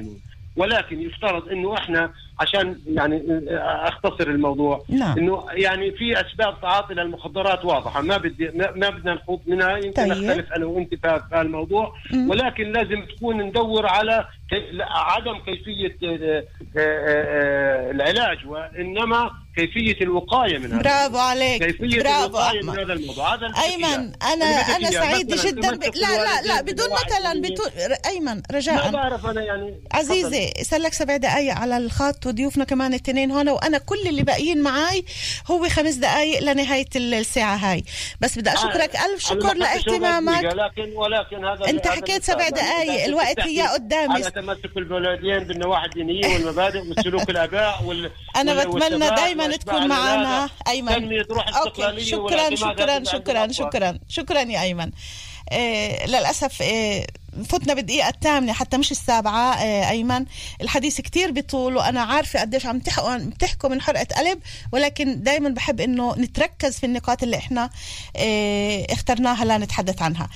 ولكن 0.57 1.01
يفترض 1.01 1.49
إنه 1.49 1.73
إحنا 1.73 2.13
عشان 2.39 2.79
يعني 2.87 3.23
اختصر 3.59 4.27
الموضوع. 4.27 4.83
نعم. 4.89 5.17
إنه 5.17 5.45
يعني 5.51 5.91
في 5.91 6.21
أسباب 6.21 6.61
تعاطي 6.61 6.93
للمخدرات 6.93 7.65
واضحة. 7.65 8.01
ما 8.01 8.17
بدي 8.17 8.51
ما 8.55 8.71
ما 8.71 8.89
بدنا 8.89 9.13
نخوض 9.13 9.39
منها. 9.47 9.77
يمكن 9.77 9.91
طيب. 9.91 10.07
نختلف 10.07 10.53
أنا 10.53 10.65
وأنت 10.65 10.95
في 10.95 11.41
الموضوع. 11.41 11.93
مم. 12.11 12.29
ولكن 12.29 12.71
لازم 12.71 13.05
تكون 13.05 13.41
ندور 13.41 13.85
على 13.85 14.25
عدم 14.81 15.37
كيفية 15.45 15.97
آه، 16.03 16.43
آه، 16.77 16.79
آه، 16.79 17.91
العلاج 17.91 18.37
وإنما 18.47 19.31
كيفية 19.55 20.01
الوقاية 20.01 20.57
من 20.57 20.73
هذا 20.73 20.81
برافو 20.81 21.17
عليك. 21.17 21.63
كيفية 21.63 21.99
برافو. 21.99 22.25
الوقايه 22.25 22.63
من 22.63 22.69
هذا 22.69 22.93
الموضوع. 22.93 23.35
هذا 23.35 23.47
أيمن. 23.65 24.13
أنا 24.23 24.45
أنا 24.45 24.87
مثلاً 24.87 25.21
جدا 25.45 25.75
ب... 25.75 25.83
لا 25.83 26.23
لا 26.23 26.41
لا 26.47 26.61
بدون 26.61 26.87
مثلا 27.05 27.41
بدون 27.41 27.91
ايمن 28.05 28.25
ما 28.35 28.41
رجاء. 28.51 28.91
بعرف 28.91 29.25
أنا 29.25 29.41
يعني 29.41 29.81
عزيزي 29.91 30.53
صار 30.61 30.79
لك 30.79 30.93
سبع 30.93 31.17
دقايق 31.17 31.53
على 31.55 31.77
الخط 31.77 32.26
وضيوفنا 32.27 32.63
كمان 32.63 32.93
الاثنين 32.93 33.31
هون 33.31 33.49
وأنا 33.49 33.77
كل 33.77 34.07
اللي 34.07 34.23
باقيين 34.23 34.61
معي 34.61 35.05
هو 35.51 35.69
خمس 35.69 35.93
دقايق 35.93 36.43
لنهاية 36.43 36.85
ال- 36.95 37.13
الساعة 37.13 37.55
هاي. 37.55 37.83
بس 38.21 38.39
بدي 38.39 38.53
أشكرك 38.53 38.95
ألف 38.95 39.19
شكر 39.23 39.53
لاهتمامك. 39.53 40.43
ولكن 40.43 40.95
ولكن 40.95 41.45
هذا 41.45 41.65
هذا 41.65 41.91
حكيت 41.91 42.23
سبع 42.23 42.47
إذا 42.47 43.05
الوقت 43.05 43.39
هي 43.39 43.61
قدامي. 43.61 44.13
على 44.13 44.31
تمسك 44.31 44.77
البلدين 44.77 45.39
بالنواحي 45.39 45.85
الدينية 45.85 46.27
والمبادئ 46.33 46.79
والسلوك 46.79 47.29
الآباء 47.33 47.83
وال 47.83 48.11
أنا 48.35 48.53
بتمنى 48.63 49.05
وأتباع 49.05 49.55
تكون 49.57 49.87
معنا. 49.87 50.49
أيمن. 50.67 50.93
تنمية 50.95 51.25
روح 51.31 51.57
أوكي. 51.57 51.87
الاستقلالية 51.89 52.55
شكرا 52.55 52.55
شكرا 52.55 53.03
شكرا. 53.03 53.47
شكرا 53.51 53.99
شكرا 54.09 54.39
يا 54.41 54.61
أيمن. 54.61 54.91
إيه 55.51 56.05
للأسف 56.05 56.61
إيه 56.61 57.07
فتنا 57.49 57.73
بالدقيقة 57.73 58.09
الثامنة 58.09 58.53
حتى 58.53 58.77
مش 58.77 58.91
السابعة 58.91 59.61
إيه 59.63 59.89
أيمن. 59.89 60.25
الحديث 60.61 61.01
كتير 61.01 61.31
بيطول 61.31 61.77
وأنا 61.77 62.01
عارفة 62.01 62.41
قديش 62.41 62.65
عم 62.65 62.79
تحكوا 63.39 63.69
من 63.69 63.81
حرقة 63.81 64.07
قلب 64.15 64.39
ولكن 64.71 65.23
دايما 65.23 65.49
بحب 65.49 65.81
إنه 65.81 66.15
نتركز 66.15 66.79
في 66.79 66.85
النقاط 66.85 67.23
اللي 67.23 67.37
إحنا 67.37 67.69
اخترناها 68.91 69.45
لنتحدث 69.45 70.01
عنها. 70.01 70.29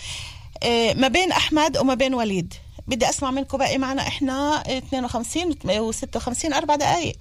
إيه 0.64 0.94
ما 0.94 1.08
بين 1.08 1.32
أحمد 1.32 1.78
وما 1.78 1.94
بين 1.94 2.14
وليد. 2.14 2.54
بدي 2.88 3.10
أسمع 3.10 3.32
منكم 3.32 3.58
باقي 3.58 3.78
معنا 3.78 4.08
إحنا 4.08 4.64
52 4.68 5.54
و56 5.54 6.54
أربع 6.54 6.76
دقايق. 6.76 7.16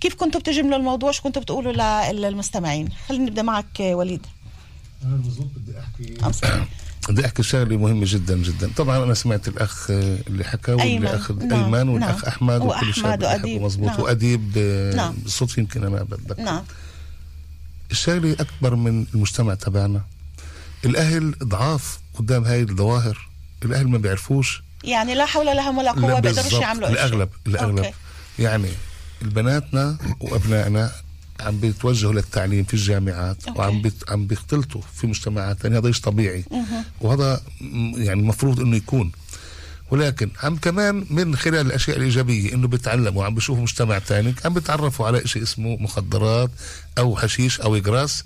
كيف 0.00 0.14
كنتوا 0.14 0.40
بتجملوا 0.40 0.76
الموضوع؟ 0.76 1.10
شو 1.10 1.22
كنتوا 1.22 1.42
بتقولوا 1.42 2.12
للمستمعين؟ 2.12 2.88
خلينا 3.08 3.24
نبدا 3.24 3.42
معك 3.42 3.80
وليد. 3.80 4.26
أنا 5.04 5.16
بالضبط 5.16 5.50
بدي 5.56 6.32
سوري. 6.32 6.66
بدي 7.08 7.26
أحكي 7.26 7.42
شغلة 7.42 7.76
مهمة 7.76 8.04
جدا 8.08 8.36
جدا 8.36 8.70
طبعا 8.76 9.04
أنا 9.04 9.14
سمعت 9.14 9.48
الأخ 9.48 9.86
اللي 9.90 10.44
حكى 10.44 10.72
واللي. 10.72 11.14
أخذ 11.14 11.44
نعم، 11.44 11.74
أيمن 11.74 11.88
والأخ 11.88 12.08
نعم. 12.08 12.24
أحمد 12.28 12.60
وكل 12.60 12.94
شيء 12.94 13.60
مزبوط 13.62 13.88
نعم. 13.90 14.00
وأديب 14.00 14.58
نعم. 14.96 15.14
بالصدفه 15.22 15.60
يمكن 15.60 15.84
أنا 15.84 16.02
بتذكر 16.02 16.42
نعم 16.42 16.64
الشغلة 17.90 18.32
أكبر 18.32 18.74
من 18.74 19.06
المجتمع 19.14 19.54
تبعنا 19.54 20.02
الأهل 20.84 21.34
ضعاف 21.44 21.98
قدام 22.18 22.44
هاي 22.44 22.62
الظواهر 22.62 23.28
الأهل 23.64 23.88
ما 23.88 23.98
بيعرفوش 23.98 24.62
يعني 24.84 25.14
لا 25.14 25.26
حول 25.26 25.48
ولا 25.48 25.70
هم 25.70 25.78
ولا 25.78 25.92
قوه 25.92 26.20
بيقدروش. 26.20 26.52
يعملوا. 26.52 26.88
الأغلب 26.88 27.28
الأغلب 27.46 27.78
أوكي. 27.78 27.92
يعني 28.38 28.68
البناتنا 29.22 29.98
وأبنائنا 30.20 30.92
عم 31.40 31.60
بيتوجهوا 31.60 32.12
للتعليم 32.12 32.64
في 32.64 32.74
الجامعات 32.74 33.48
أوكي. 33.48 33.60
وعم 33.60 33.82
بيت 33.82 34.10
عم 34.10 34.26
بيختلطوا 34.26 34.80
في 34.94 35.06
مجتمعات 35.06 35.58
ثانية 35.58 35.78
هذا 35.78 35.92
شيء 35.92 36.02
طبيعي. 36.02 36.44
وهذا 37.00 37.40
يعني 37.96 38.20
المفروض 38.20 38.60
إنه 38.60 38.76
يكون. 38.76 39.12
ولكن 39.90 40.30
عم 40.42 40.56
كمان 40.56 41.06
من 41.10 41.36
خلال 41.36 41.66
الأشياء 41.66 41.96
الإيجابية 41.96 42.52
إنه 42.54 42.68
بيتعلموا 42.68 43.24
عم 43.24 43.34
بيشوفوا 43.34 43.62
مجتمع 43.62 43.98
ثاني 43.98 44.34
عم 44.44 44.54
بيتعرفوا 44.54 45.06
على 45.06 45.26
شيء 45.26 45.42
اسمه 45.42 45.76
مخدرات 45.80 46.50
أو 46.98 47.16
حشيش 47.16 47.60
أو 47.60 47.78
grass 47.78 48.24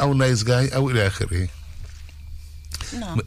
أو 0.00 0.14
nice 0.14 0.44
guy 0.44 0.68
أو 0.68 0.90
إلى 0.90 1.06
آخره. 1.06 1.48
نعم. 3.00 3.20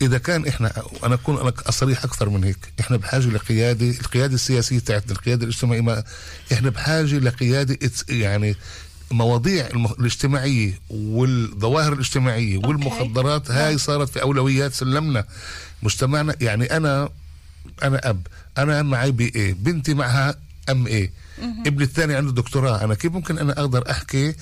فاذا 0.00 0.18
كان 0.18 0.46
إحنا 0.46 0.72
وأنا 1.02 1.14
أكون 1.14 1.40
أنا 1.40 1.52
أصريح 1.66 2.04
أكثر 2.04 2.28
من 2.28 2.44
هيك. 2.44 2.58
إحنا 2.80 2.96
بحاجة 2.96 3.26
لقيادة 3.26 3.90
القيادة 3.90 4.34
السياسية 4.34 4.78
تاعتنا 4.78 5.12
القيادة 5.12 5.44
الاجتماعية 5.44 5.80
ما 5.80 6.04
إحنا 6.52 6.70
بحاجة 6.70 7.18
لقيادة 7.18 7.78
يعني 8.08 8.56
مواضيع 9.10 9.66
الاجتماعية 9.66 10.80
والظواهر 10.90 11.92
الاجتماعية 11.92 12.58
والمخدرات. 12.58 13.50
هاي 13.50 13.78
صارت 13.78 14.08
في 14.08 14.22
أولويات 14.22 14.74
سلمنا. 14.74 15.24
مجتمعنا 15.82 16.34
يعني 16.40 16.76
أنا 16.76 17.08
أنا 17.82 18.10
أب 18.10 18.26
أنا 18.58 18.82
معي 18.82 19.10
BA 19.10 19.52
بنتي 19.52 19.94
معها 19.94 20.34
MA 20.70 21.10
ابني 21.66 21.84
الثاني 21.84 22.14
عنده 22.14 22.32
دكتوراه. 22.32 22.84
أنا 22.84 22.94
كيف 22.94 23.12
ممكن 23.12 23.38
أنا 23.38 23.52
أقدر 23.60 23.90
أحكي؟ 23.90 24.34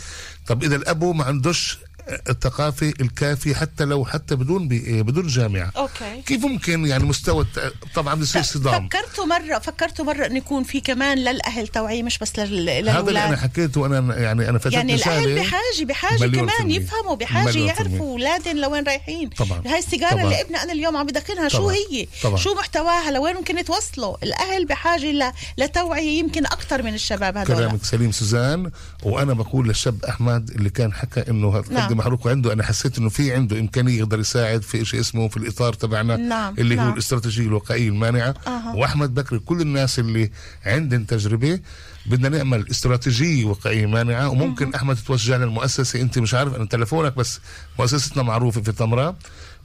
طب 0.46 0.64
إذا 0.64 0.76
الابو 0.76 1.12
ما 1.12 1.24
عندوش 1.24 1.78
الثقافه 2.08 2.92
الكافيه 3.00 3.54
حتى 3.54 3.84
لو 3.84 4.04
حتى 4.04 4.36
بدون 4.36 4.68
اي 4.72 5.02
بدون 5.02 5.26
جامعة 5.26 5.70
okay 5.76 6.22
كيف 6.26 6.44
ممكن 6.44 6.86
يعني 6.86 7.04
مستوى 7.04 7.46
طبعا 7.94 8.14
بصير 8.14 8.42
صدام 8.42 8.88
فكرتوا 8.88 9.24
مره 9.24 9.58
فكرتوا 9.58 10.04
مرة 10.04 10.26
إنه 10.26 10.36
يكون 10.36 10.62
في 10.64 10.80
كمان 10.80 11.18
للأهل 11.18 11.68
توعية 11.68 12.02
مش 12.02 12.18
بس 12.18 12.38
لل- 12.38 12.68
هذا 12.68 12.78
اللي 12.78 12.90
أنا 12.90 13.00
للاولاد 13.10 13.38
حكيته 13.38 13.80
وأنا 13.80 14.18
يعني 14.18 14.48
أنا 14.48 14.58
فتحت 14.58 14.72
يعني 14.72 14.94
الأهل. 14.94 15.34
بحاجه 15.38 15.84
بحاجة 15.84 16.26
كمان. 16.30 16.70
يفهموا 16.70 17.14
بحاجة. 17.16 17.58
يعرفوا 17.58 18.12
اولادهم 18.12 18.56
لوين 18.56 18.84
رايحين 18.84 19.28
طبعا. 19.28 19.62
هاي 19.66 19.78
السيجارة 19.78 20.10
طبعا. 20.12 20.24
اللي 20.24 20.40
ابني 20.40 20.62
أنا 20.62 20.72
اليوم 20.72 20.96
عم 20.96 21.06
بدخنها 21.06 21.48
شو. 21.48 21.68
هي 21.68 22.06
طبعا. 22.22 22.36
شو 22.36 22.54
محتواها 22.54 23.10
لوين 23.10 23.34
ممكن 23.36 23.64
توصلوا 23.64 24.16
الأهل 24.22 24.66
بحاجة 24.66 25.10
ل... 25.12 25.32
لتوعية 25.58 26.18
يمكن 26.18 26.46
أكثر 26.46 26.82
من 26.82 26.94
الشباب 26.94 27.36
هذول 27.36 27.56
كلامك 27.56 27.84
سليم 27.84 28.12
سوزان 28.12 28.70
وأنا 29.02 29.32
بقول 29.32 29.68
للشاب 29.68 30.04
أحمد 30.04 30.50
اللي 30.50 30.70
كان 30.70 30.92
حكى 30.92 31.20
إنه 31.30 31.56
قدم 31.56 31.93
نعم. 31.94 32.04
محروق 32.06 32.26
وعنده 32.26 32.52
أنا 32.52 32.62
حسيت 32.62 32.98
إنه 32.98 33.08
في 33.08 33.32
عنده 33.34 33.60
إمكانية 33.60 33.98
يقدر 33.98 34.20
يساعد 34.20 34.62
في 34.62 34.84
شيء 34.84 35.00
اسمه 35.00 35.28
في 35.28 35.36
الإطار 35.36 35.72
تبعنا 35.72 36.16
نعم. 36.16 36.54
اللي 36.58 36.74
نعم. 36.74 36.86
هو 36.86 36.92
الاستراتيجية 36.92 37.46
الوقائية 37.46 37.88
المانعة 37.88 38.34
أها. 38.46 38.74
وأحمد 38.74 39.14
بكري 39.14 39.38
كل 39.38 39.60
الناس 39.60 39.98
اللي 39.98 40.30
عندهم 40.66 41.04
تجربة 41.04 41.60
بدنا 42.06 42.28
نعمل 42.28 42.70
استراتيجية 42.70 43.44
وقائية 43.44 43.86
مانعة 43.86 44.28
وممكن 44.28 44.74
أحمد 44.74 44.96
تتوجه 44.96 45.38
للمؤسسه 45.38 46.00
أنت 46.00 46.18
مش 46.18 46.34
عارف 46.34 46.54
أنا 46.54 46.66
تلفونك 46.66 47.16
بس 47.16 47.40
مؤسستنا 47.78 48.22
معروفة 48.22 48.60
في 48.60 48.72
طمرة 48.72 49.16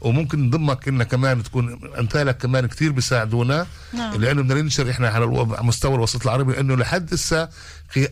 وممكن 0.01 0.47
نضمك 0.47 0.87
إن 0.87 1.03
كمان 1.03 1.43
تكون 1.43 1.79
أمثالك 1.99 2.37
كمان 2.37 2.65
كتير 2.65 2.91
بيساعدونا 2.91 3.67
نعم. 3.93 4.21
لأنه 4.21 4.41
بدنا 4.41 4.61
ننشر 4.61 4.89
إحنا 4.89 5.09
على 5.09 5.25
مستوى 5.61 5.95
الوسط 5.95 6.23
العربي 6.23 6.53
لأنه 6.53 6.75
لحد 6.75 7.13
هسه 7.13 7.49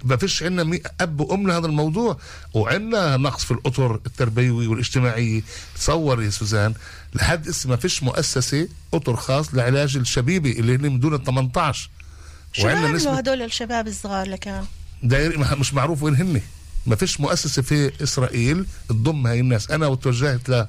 ما 0.04 0.18
فيش 0.18 0.44
عندنا 0.44 0.80
أب 1.02 1.20
وأم 1.20 1.48
لهذا 1.48 1.66
الموضوع. 1.66 2.18
وعندنا 2.54 3.18
نقص 3.18 3.44
في 3.46 3.52
الأطر 3.52 3.96
التربويه 4.06 4.68
والاجتماعيه 4.68 5.42
تصور 5.76 6.24
يا 6.24 6.30
سوزان 6.30 6.74
لحد 7.14 7.50
هسه 7.50 7.70
ما 7.70 7.76
فيش 7.76 8.04
مؤسسة 8.04 8.68
أطر 8.94 9.16
خاص 9.16 9.54
لعلاج 9.54 9.98
الشبيبة 9.98 10.52
اللي 10.52 10.76
هن 10.76 10.82
من 10.82 11.00
دون 11.00 11.14
ال 11.14 11.24
18 11.24 11.90
شو 12.54 12.64
بيعملوا 12.64 13.20
هدول 13.20 13.42
الشباب 13.42 13.88
الصغار 13.88 14.28
لكان؟ 14.28 14.66
داير 15.04 15.56
مش 15.60 15.74
معروف 15.74 16.04
وين 16.04 16.16
هن. 16.16 16.42
ما 16.86 16.96
فيش 16.96 17.20
مؤسسة 17.20 17.62
في 17.62 18.04
إسرائيل 18.04 18.66
تضم 18.90 19.28
هاي 19.28 19.40
الناس. 19.40 19.72
أنا 19.72 19.88
وتوجهت 19.88 20.50
ل 20.50 20.66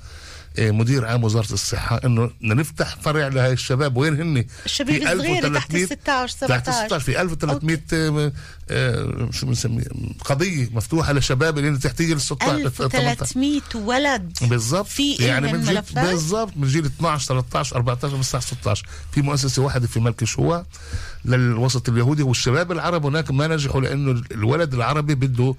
مدير 0.59 1.06
عام 1.06 1.24
وزارة 1.24 1.52
الصحة 1.52 2.00
إنه 2.04 2.30
نفتح 2.42 2.96
فرع 3.02 3.28
لهي 3.28 3.52
الشباب. 3.52 3.96
وين 3.96 4.20
هن 4.20 4.44
الشباب 4.64 4.94
الصغير 5.02 5.54
تحت 5.54 5.74
1300 5.74 5.84
ال 5.84 5.88
16 5.88 6.46
تحت 6.48 6.70
17 6.70 6.86
16 6.86 7.00
في 7.00 7.20
1300 7.20 7.80
آه، 7.92 8.32
آه، 8.70 9.28
شو 9.32 9.46
بنسميه 9.46 9.84
قضية 10.24 10.68
مفتوحة 10.72 11.12
للشباب 11.12 11.59
اللي 11.59 11.78
تحتيه 11.78 12.12
ال 12.12 12.20
16 12.20 12.68
18 12.68 12.84
1300 12.84 13.61
ولد 13.74 14.38
بالضبط. 14.42 14.86
في 14.86 15.14
يعني 15.14 15.52
من 15.52 15.62
جيل؟ 15.62 15.82
بالضبط. 15.94 16.52
من 16.56 16.68
جيل 16.68 16.84
12 16.86 17.26
13 17.26 17.76
14 17.76 18.11
15 18.11 18.46
16 18.46 18.86
في 19.12 19.22
مؤسسة 19.22 19.62
واحدة 19.62 19.86
في 19.86 20.00
ملك 20.00 20.24
شوا 20.24 20.59
للوسط 21.24 21.88
اليهودي 21.88 22.22
والشباب 22.22 22.72
العرب. 22.72 23.06
هناك 23.06 23.30
ما 23.30 23.46
نجحوا 23.46 23.80
لأنه 23.80 24.22
الولد 24.32 24.74
العربي 24.74 25.14
بده 25.14 25.54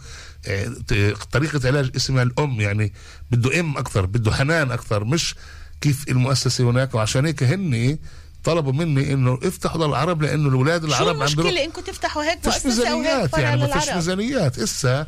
طريقة 1.32 1.68
علاج 1.68 1.92
اسمها 1.96 2.24
الأم 2.24 2.62
يعني 2.62 2.94
بده 3.32 3.60
أم 3.60 3.78
أكثر 3.78 4.06
بده 4.06 4.32
حنان 4.32 4.72
أكثر 4.72 5.04
مش 5.04 5.36
كيف 5.82 6.10
المؤسسة 6.10 6.70
هناك. 6.70 6.96
وعشان 6.96 7.26
هيك 7.26 7.44
هن 7.44 7.98
طلبوا 8.44 8.74
مني 8.74 9.14
إنه 9.14 9.40
افتحوا 9.44 9.88
للعرب 9.88 10.22
لأنه 10.22 10.50
الأولاد 10.50 10.82
شو 10.82 10.88
العرب 10.88 11.08
عم 11.08 11.14
بيروحوا- 11.28 11.40
المشكلة 11.40 11.64
إنكم 11.66 11.82
تفتحوا 11.82 12.24
هيك 12.24 12.48
هيك 12.48 12.66
ميزانيات 12.66 13.38
يعني 13.38 13.62
ما 13.62 13.80
فيش 13.80 13.90
ميزانيات. 13.90 14.60
إسا 14.60 15.08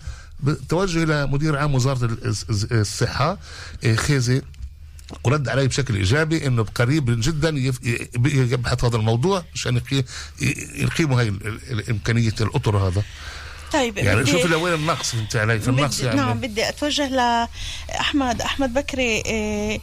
توجه 0.70 1.04
إلى 1.04 1.28
مدير 1.28 1.58
عام 1.58 1.76
وزارة 1.76 2.18
الصحة 2.72 3.38
إيه، 3.84 3.96
خيزي 3.96 4.42
ورد 5.24 5.50
علي 5.50 5.68
بشكل 5.68 5.96
إيجابي 5.96 6.48
إنه 6.48 6.64
قريب 6.64 7.22
جدا 7.22 7.50
يبحث 8.26 8.84
هذا 8.86 8.96
الموضوع 8.98 9.44
عشان 9.56 9.82
يقيموا 10.76 11.20
هاي 11.20 11.28
الإمكانية 11.72 12.34
الأطر 12.42 12.78
هذا. 12.78 13.04
طيب 13.74 13.98
يعني 13.98 14.22
بدي- 14.22 14.32
شوف 14.32 14.46
لوين 14.46 14.74
النقص 14.74 15.14
انت 15.14 15.36
علي 15.36 15.60
في 15.60 15.68
النقص 15.68 15.98
بدي 15.98 16.06
يعني. 16.06 16.18
نعم 16.20 16.40
بدي 16.40 16.70
أتوجه 16.70 17.08
لاحمد 17.08 18.42
أحمد. 18.42 18.74
بكري 18.74 19.04
إيه 19.04 19.80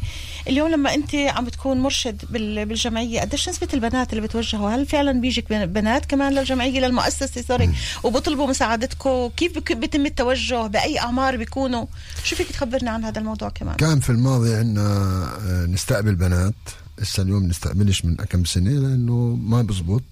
اليوم 0.49 0.69
لما 0.71 0.95
أنت 0.95 1.15
عم 1.15 1.49
تكون 1.49 1.81
مرشد 1.81 2.23
بال- 2.31 2.67
بالجمعية 2.67 3.21
قديش 3.21 3.49
نسبة 3.49 3.69
البنات 3.75 4.11
اللي 4.13 4.23
بتوجهوا؟ 4.23 4.71
هل 4.71 4.87
فعلا 4.87 5.21
بيجيك 5.21 5.49
بن- 5.51 5.67
بنات 5.67 6.07
كمان 6.07 6.33
للجمعية 6.33 6.81
للمؤسسه 6.81 7.43
سوري. 7.43 7.71
وبطلبوا 8.03 8.47
مساعدتكم؟ 8.47 9.29
كيف 9.37 9.59
بك- 9.59 9.73
بيتم 9.73 10.07
التوجه؟ 10.07 10.67
بأي 10.67 10.99
أعمار 11.01 11.37
بيكونوا؟ 11.37 11.87
شو 12.25 12.37
فيك 12.37 12.47
تخبرنا 12.51 12.91
عن 12.91 13.05
هذا 13.05 13.19
الموضوع 13.19 13.49
كمان؟ 13.49 13.77
كان 13.77 14.01
في 14.01 14.11
الماضي 14.11 14.55
عندنا 14.55 15.67
نستقبل 15.69 16.15
بنات. 16.15 16.55
هسه 17.03 17.23
اليوم 17.23 17.45
نستقبلش 17.47 18.05
من 18.05 18.17
كم 18.17 18.45
سنة 18.45 18.71
لأنه 18.71 19.39
ما 19.43 19.63
بزبط. 19.63 20.03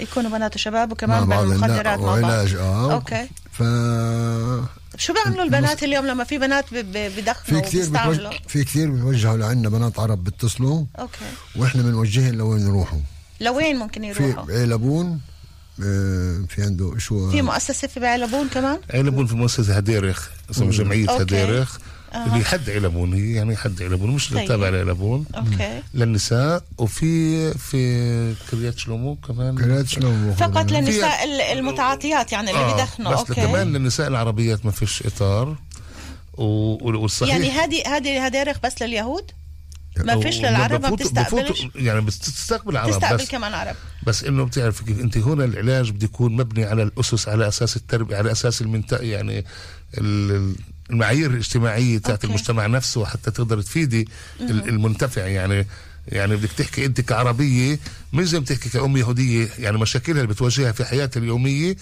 يكونوا 0.00 0.30
بنات 0.30 0.54
وشباب 0.54 0.88
مع 0.88 0.92
وكمان 0.92 1.24
بعض. 1.24 1.44
بالمخدرات 1.44 1.84
لا 1.84 1.96
مع 1.96 1.96
بعض. 1.96 2.22
وعلاج 2.22 2.54
آه. 2.54 2.92
okay. 2.92 3.28
ف 3.52 3.62
شو 4.96 5.12
بيعملوا 5.12 5.44
البنات 5.44 5.82
اليوم 5.82 6.06
لما 6.06 6.24
في 6.24 6.38
بنات 6.38 6.64
ب- 6.74 6.76
ب- 6.76 7.08
في 7.08 7.20
بدخنوا 7.20 7.60
كثير 7.60 7.88
بتوجه 7.88 8.30
في 8.48 8.64
كثير 8.64 8.90
بيوجهوا 8.90 9.36
لعنا 9.36 9.68
بنات 9.68 9.98
عرب 9.98 10.24
بيتصلوا. 10.24 10.84
okay. 10.98 11.18
وإحنا 11.56 11.82
بنوجههم 11.82 12.34
لوين 12.34 12.66
يروحوا؟ 12.66 12.98
لوين 13.40 13.76
ممكن 13.76 14.12
في 14.12 14.22
يروحوا 14.22 14.44
علبون 14.60 15.06
آه، 15.06 15.31
في 16.48 16.62
عنده 16.62 16.98
شو 16.98 17.30
في 17.30 17.42
مؤسسة 17.42 17.88
في 17.88 18.00
بعلبون 18.00 18.48
كمان؟ 18.48 18.78
علبون 18.94 19.26
في 19.26 19.34
مؤسسة 19.36 19.76
هديرخ 19.76 20.28
اسمها 20.50 20.70
جمعية 20.70 21.08
okay. 21.10 21.22
هديرخ. 21.22 21.78
أها. 22.14 22.26
اللي 22.34 22.44
حد 22.44 22.70
علبون 22.70 23.14
هي 23.14 23.32
يعني 23.32 23.56
حد 23.56 23.82
علبون 23.82 24.10
مش 24.10 24.30
طيب. 24.30 24.48
تابع 24.48 24.68
لعلبون 24.68 25.24
okay. 25.36 25.82
للنساء 25.94 26.62
وفي 26.78 27.52
في 27.58 28.34
كريات 28.50 28.78
شلومو 28.78 29.14
كمان. 29.16 29.58
كريات 29.58 29.88
شلومو 29.88 30.34
فقط 30.38 30.70
للنساء 30.72 31.24
ال- 31.24 31.40
المتعاطيات 31.58 32.32
يعني 32.32 32.50
اللي 32.50 32.60
آه، 32.62 32.74
بدخنوا 32.74 33.12
بس 33.12 33.18
okay. 33.18 33.34
كمان 33.34 33.72
للنساء 33.72 34.08
العربيات 34.08 34.64
ما 34.66 34.70
فيش 34.70 35.02
إطار. 35.06 35.56
والصحيح 36.38 37.34
يعني 37.36 37.50
هذه 37.50 37.96
هذه 37.96 38.26
هدارخ 38.26 38.56
بس 38.64 38.82
لليهود؟ 38.82 39.30
ما 39.98 40.20
فيش 40.20 40.38
للعرب 40.38 40.82
ما 40.82 40.90
بتستقبلش. 40.90 41.66
يعني 41.74 42.00
بتستقبل 42.00 42.76
عرب 42.76 42.90
تستقبل 42.92 43.16
بس 43.16 43.28
كمان 43.30 43.54
عرب. 43.54 43.76
بس 44.06 44.24
إنه 44.24 44.44
بتعرف 44.44 44.82
كيف 44.82 45.00
أنت 45.00 45.16
هنا 45.18 45.44
العلاج 45.44 45.90
بده 45.90 46.04
يكون 46.04 46.36
مبني 46.36 46.64
على 46.64 46.82
الأسس 46.82 47.28
على 47.28 47.48
أساس 47.48 47.76
التربيه 47.76 48.16
على 48.16 48.32
أساس 48.32 48.62
المنطقة 48.62 49.02
يعني 49.02 49.44
ال- 49.98 50.54
المعايير 50.90 51.30
الاجتماعية 51.30 51.98
تاعت. 51.98 52.24
المجتمع 52.24 52.66
نفسه 52.66 53.04
حتى 53.04 53.30
تقدر 53.30 53.60
تفيدي 53.62 54.08
ال- 54.40 54.68
المنتفع. 54.68 55.26
يعني 55.26 55.66
يعني 56.08 56.36
بدك 56.36 56.52
تحكي 56.52 56.84
أنت 56.86 57.00
كعربية 57.00 57.78
مش 58.12 58.28
زي 58.28 58.40
بتحكي 58.40 58.68
كأم 58.68 58.96
يهودية. 58.96 59.48
يعني 59.58 59.78
مشاكلها 59.78 60.22
اللي 60.22 60.34
بتواجهها 60.34 60.72
في 60.72 60.84
حياتها 60.84 61.20
اليومية 61.20 61.76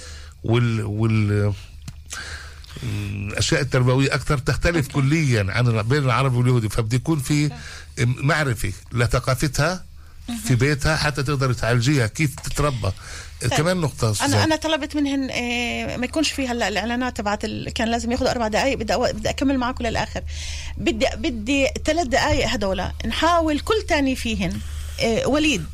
وال 0.44 0.82
وال 0.84 1.52
الأشياء 2.82 3.60
التربوية 3.60 4.14
أكثر 4.14 4.38
تختلف 4.38 4.88
كليا 4.88 5.46
عن 5.48 5.82
بين 5.82 6.04
العربي 6.04 6.36
واليهودي 6.36 6.68
فبده 6.68 6.96
يكون 6.96 7.18
في 7.18 7.50
معرفة 7.98 8.72
لثقافتها 8.92 9.84
في 10.44 10.54
بيتها 10.54 10.96
حتى 10.96 11.22
تقدر 11.22 11.52
تعالجيها 11.52 12.06
كيف 12.06 12.34
تتربى. 12.34 12.90
كمان 13.56 13.76
نقطة 13.76 14.06
أنا 14.06 14.14
سوزان. 14.14 14.34
أنا 14.34 14.56
طلبت 14.56 14.96
منهن 14.96 15.30
إيه 15.30 15.96
ما 15.96 16.04
يكونش 16.04 16.30
في 16.30 16.48
هلأ 16.48 16.68
الإعلانات 16.68 17.16
تبعت 17.16 17.44
ال... 17.44 17.70
كان 17.70 17.88
لازم 17.88 18.12
ياخذوا 18.12 18.30
أربع 18.30 18.48
دقائق 18.48 18.78
بدي 18.78 18.94
أو... 18.94 19.12
بدي 19.12 19.30
أكمل 19.30 19.58
معكم 19.58 19.86
للآخر. 19.86 20.22
بدي 20.76 21.06
بدي 21.16 21.68
ثلاث 21.84 22.06
دقائق 22.06 22.48
هدول. 22.48 22.84
نحاول 23.06 23.60
كل 23.60 23.82
تاني 23.88 24.16
فيهن 24.16 24.58
إيه 24.98 25.26
وليد 25.26 25.64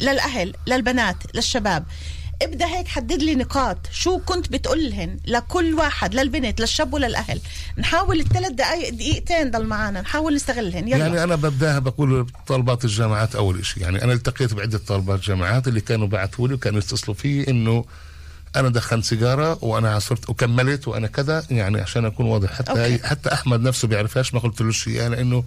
للأهل 0.00 0.54
للبنات 0.66 1.16
للشباب. 1.34 1.84
ابدأ 2.42 2.66
هيك 2.66 2.88
حدد 2.88 3.22
لي 3.22 3.34
نقاط. 3.34 3.76
شو 3.92 4.18
كنت 4.18 4.52
بتقول 4.52 4.90
لهن؟ 4.90 5.18
لكل 5.26 5.74
واحد 5.74 6.14
للبنت 6.14 6.60
للشاب 6.60 6.92
وللأهل. 6.94 7.40
نحاول 7.78 8.20
الثلاث 8.20 8.52
دقائق 8.52 8.88
دقيقتين 8.94 9.50
ضل 9.50 9.64
معنا 9.66 10.00
نحاول 10.00 10.34
نستغلهن. 10.34 10.88
يلا. 10.88 10.96
يعني 10.96 11.22
أنا 11.24 11.34
ببدأها 11.36 11.78
بقول 11.78 12.26
طلبات 12.46 12.84
الجامعات 12.84 13.34
أول 13.34 13.66
شيء 13.66 13.82
يعني 13.82 14.04
أنا 14.04 14.12
التقيت 14.12 14.54
بعدة 14.54 14.78
طلبات 14.78 15.20
جامعات 15.20 15.68
اللي 15.68 15.80
كانوا 15.80 16.06
بعثوا 16.06 16.48
لي 16.48 16.54
وكانوا 16.54 16.78
يتصلوا 16.78 17.14
في 17.16 17.50
إنه 17.50 17.84
أنا 18.56 18.68
دخنت 18.68 19.04
سيجارة 19.04 19.64
وأنا 19.64 19.94
عصرت 19.94 20.30
وكملت 20.30 20.88
وأنا 20.88 21.06
كذا. 21.06 21.44
يعني 21.50 21.80
عشان 21.80 22.04
أكون 22.04 22.26
واضح 22.26 22.52
حتى 22.52 22.70
أوكي. 22.70 22.98
حتى 23.08 23.32
أحمد 23.32 23.60
نفسه 23.60 23.88
بيعرفهاش 23.88 24.34
ما 24.34 24.40
قلت 24.40 24.60
له 24.62 24.72
شيء 24.72 25.08
لأنه 25.08 25.44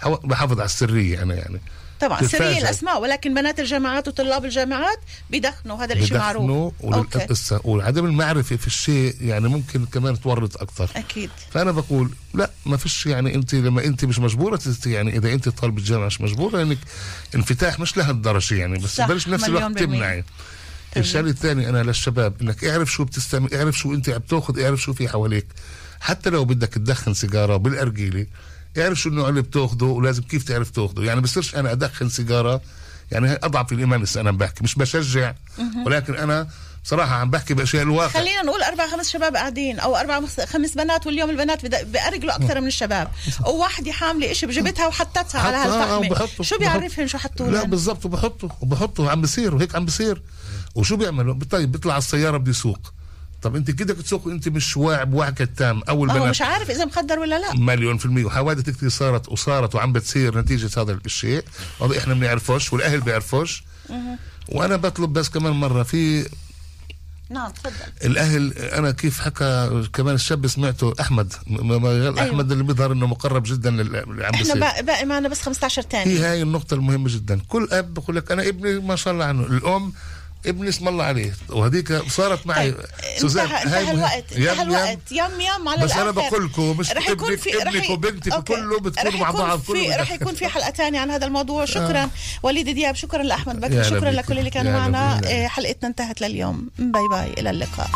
حو- 0.00 0.16
بحافظ 0.24 0.58
على 0.60 0.64
السرية 0.66 1.22
أنا 1.22 1.34
يعني. 1.34 1.60
طبعا. 2.02 2.22
سرية 2.22 2.58
الأسماء 2.58 3.00
ولكن 3.00 3.34
بنات 3.34 3.60
الجامعات 3.60 4.08
وطلاب 4.08 4.44
الجامعات 4.44 4.98
بدخنوا 5.30 5.84
هذا 5.84 5.94
الشيء 5.94 6.18
معروف. 6.18 6.72
بدخنوا 6.82 7.60
وعدم 7.64 8.06
المعرفة 8.06 8.56
في 8.56 8.66
الشيء 8.66 9.16
يعني 9.20 9.48
ممكن 9.48 9.86
كمان 9.86 10.20
تورط 10.20 10.62
أكثر. 10.62 10.90
أكيد. 10.96 11.30
فأنا 11.50 11.70
بقول 11.70 12.10
لا 12.34 12.50
ما 12.66 12.76
فيش 12.76 13.06
يعني 13.06 13.34
أنت 13.34 13.54
لما 13.54 13.84
أنت 13.84 14.04
مش 14.04 14.18
مجبورة 14.18 14.60
يعني 14.86 15.16
إذا 15.16 15.32
أنت 15.32 15.48
طالب 15.48 15.78
الجامعة 15.78 16.06
مش 16.06 16.20
مجبورة 16.20 16.62
انك 16.62 16.78
انفتاح 17.34 17.80
مش 17.80 17.96
لهالدرجة 17.96 18.54
يعني 18.54 18.78
بس 18.78 19.00
بلش 19.00 19.28
نفس 19.28 19.44
الوقت. 19.44 19.78
تمنعي. 19.78 20.24
الشغله 20.96 21.30
الثانية 21.30 21.68
أنا 21.68 21.82
للشباب 21.82 22.42
إنك 22.42 22.64
اعرف 22.64 22.92
شو 22.92 23.04
بتستعمل 23.04 23.54
اعرف 23.54 23.78
شو 23.78 23.94
أنت 23.94 24.08
عم 24.08 24.20
تأخذ 24.20 24.60
اعرف 24.60 24.80
شو 24.80 24.92
في 24.92 25.08
حواليك. 25.08 25.46
حتى 26.00 26.30
لو 26.30 26.44
بدك 26.44 26.68
تدخن 26.68 27.14
سيجارة 27.14 27.56
بالأرجيلة 27.56 28.26
اعرف 28.78 28.98
شو 28.98 29.08
النوع 29.08 29.28
اللي 29.28 29.42
بتاخذه 29.42 29.84
ولازم 29.84 30.22
كيف 30.22 30.44
تعرف 30.44 30.70
تاخذه 30.70 31.02
يعني 31.02 31.20
بصيرش 31.20 31.54
أنا 31.54 31.72
أدخن 31.72 32.08
سيجارة 32.08 32.60
يعني 33.10 33.32
أضعف 33.32 33.72
الايمان 33.72 34.02
لسه 34.02 34.20
أنا 34.20 34.30
بحكي 34.30 34.64
مش 34.64 34.74
بشجع 34.74 35.34
ولكن 35.86 36.14
أنا 36.14 36.48
بصراحة 36.84 37.14
عم 37.14 37.30
بحكي 37.30 37.54
بأشياء 37.54 37.82
الواقع. 37.82 38.08
خلينا 38.08 38.42
نقول 38.42 38.62
أربع 38.62 38.86
خمس 38.86 39.10
شباب 39.10 39.36
قاعدين 39.36 39.78
أو 39.78 39.96
أربع 39.96 40.20
خمس 40.46 40.74
بنات 40.74 41.06
واليوم 41.06 41.30
البنات 41.30 41.66
بأرجلوا 41.66 42.36
أكثر 42.36 42.60
من 42.60 42.66
الشباب. 42.66 43.08
وواحدة 43.46 43.92
حاملة 43.92 44.30
إشي 44.30 44.46
بجبتها 44.46 44.86
وحطتها 44.86 45.40
على 45.40 45.56
هالفحمة 45.56 46.44
شو 46.44 46.58
بيعرفهم 46.58 47.06
شو 47.06 47.18
حطوا 47.18 47.50
لا؟ 47.50 47.64
بالضبط 47.64 48.06
وبحطوا 48.06 48.48
وبحطوا 48.60 49.10
عم 49.10 49.20
بصير 49.20 49.54
وهيك 49.54 49.76
عم 49.76 49.84
بصير. 49.84 50.22
وشو 50.74 50.96
بيعملوا؟ 50.96 51.34
طيب 51.50 51.72
بيطلع 51.72 51.92
على 51.92 52.02
السيارة 52.02 52.36
بده 52.36 52.50
يسوق 52.50 52.92
طب 53.42 53.56
انت 53.56 53.70
كده 53.70 53.94
تسوق 53.94 54.28
انت 54.28 54.48
مش 54.48 54.76
واعي 54.76 55.04
بوعك 55.04 55.42
التام 55.42 55.82
أول 55.88 56.08
ما 56.08 56.30
مش 56.30 56.42
عارف 56.42 56.70
إذا 56.70 56.84
مخدر 56.84 57.18
ولا 57.18 57.38
لا. 57.38 57.54
مليون 57.54 57.98
في 57.98 58.04
المية. 58.06 58.24
وحوادث 58.24 58.70
كثير 58.70 58.88
صارت 58.88 59.28
وصارت 59.28 59.74
وعم 59.74 59.92
بتصير 59.92 60.38
نتيجة 60.38 60.80
هذا 60.80 60.98
الشيء. 61.06 61.44
إحنا 61.98 62.14
ما 62.14 62.20
بنعرفوش 62.20 62.72
والأهل 62.72 63.00
بيعرفوش. 63.00 63.64
وأنا 64.48 64.76
بطلب 64.76 65.12
بس 65.12 65.28
كمان 65.28 65.52
مرة 65.52 65.82
في 65.82 66.28
نعم 67.30 67.50
تفضل. 67.50 67.72
الأهل 68.04 68.52
أنا 68.52 68.90
كيف 68.90 69.20
حكى 69.20 69.82
كمان 69.92 70.14
الشاب 70.14 70.46
سمعته 70.46 70.94
أحمد 71.00 71.32
أيوة. 71.50 72.22
أحمد 72.22 72.52
اللي 72.52 72.64
بيظهر 72.64 72.92
إنه 72.92 73.06
مقرب 73.06 73.42
جدا 73.46 73.70
للي 73.70 73.98
عم 73.98 74.20
إحنا 74.20 74.38
بيصير 74.38 74.60
باقي, 74.60 74.82
باقي 74.82 75.04
معنا 75.04 75.28
بس 75.28 75.42
15 75.42 75.82
ثانية 75.82 76.18
هاي 76.18 76.42
النقطة 76.42 76.74
المهمة 76.74 77.08
جدا. 77.14 77.40
كل 77.48 77.68
أب 77.72 77.94
بقول 77.94 78.16
لك 78.16 78.32
أنا 78.32 78.48
ابني 78.48 78.78
ما 78.80 78.96
شاء 78.96 79.14
الله 79.14 79.24
عنه. 79.24 79.42
الأم 79.42 79.92
ابني 80.46 80.68
اسم 80.68 80.88
الله 80.88 81.04
عليه 81.04 81.34
وهذيك 81.48 82.02
صارت 82.10 82.46
معي 82.46 82.72
طيب 82.72 82.84
سوزان 83.18 83.46
انتهى. 83.52 83.90
الوقت 83.90 84.32
انتهى. 84.32 84.62
الوقت 84.62 85.12
يم 85.12 85.40
يم 85.40 85.68
على 85.68 85.84
بس 85.84 85.92
الآخر. 85.92 86.10
بقول 86.10 86.44
لكم 86.46 86.76
مش 86.78 86.90
رح 86.92 87.08
يكون 87.08 87.28
ابنك 87.28 87.40
في 87.40 87.50
رح 87.50 87.90
ابنك 87.90 88.24
في 88.24 88.34
okay. 88.34 88.54
كله 88.54 88.76
رح 88.76 88.82
بتكونوا 88.82 89.20
مع 89.20 89.28
يكون 89.28 89.40
بعض 89.40 89.58
في 89.60 89.66
كله 89.72 89.96
رح 89.96 90.10
يكون 90.12 90.34
في 90.34 90.46
حلقة 90.46 90.70
ثانية 90.70 91.00
عن 91.00 91.10
هذا 91.10 91.26
الموضوع 91.26 91.64
شكرا 91.64 92.10
وليد 92.42 92.68
دياب 92.68 92.94
شكرا 92.94 93.22
لأحمد 93.22 93.60
بكر 93.60 93.82
شكرا. 93.82 94.10
لكل 94.10 94.38
اللي 94.38 94.50
كانوا 94.50 94.72
معنا. 94.72 95.20
إيه، 95.28 95.46
حلقتنا 95.48 95.88
انتهت 95.88 96.20
لليوم 96.20 96.70
bye 96.78 97.08
bye 97.10 97.32
إلى 97.38 97.50
اللقاء 97.50 97.90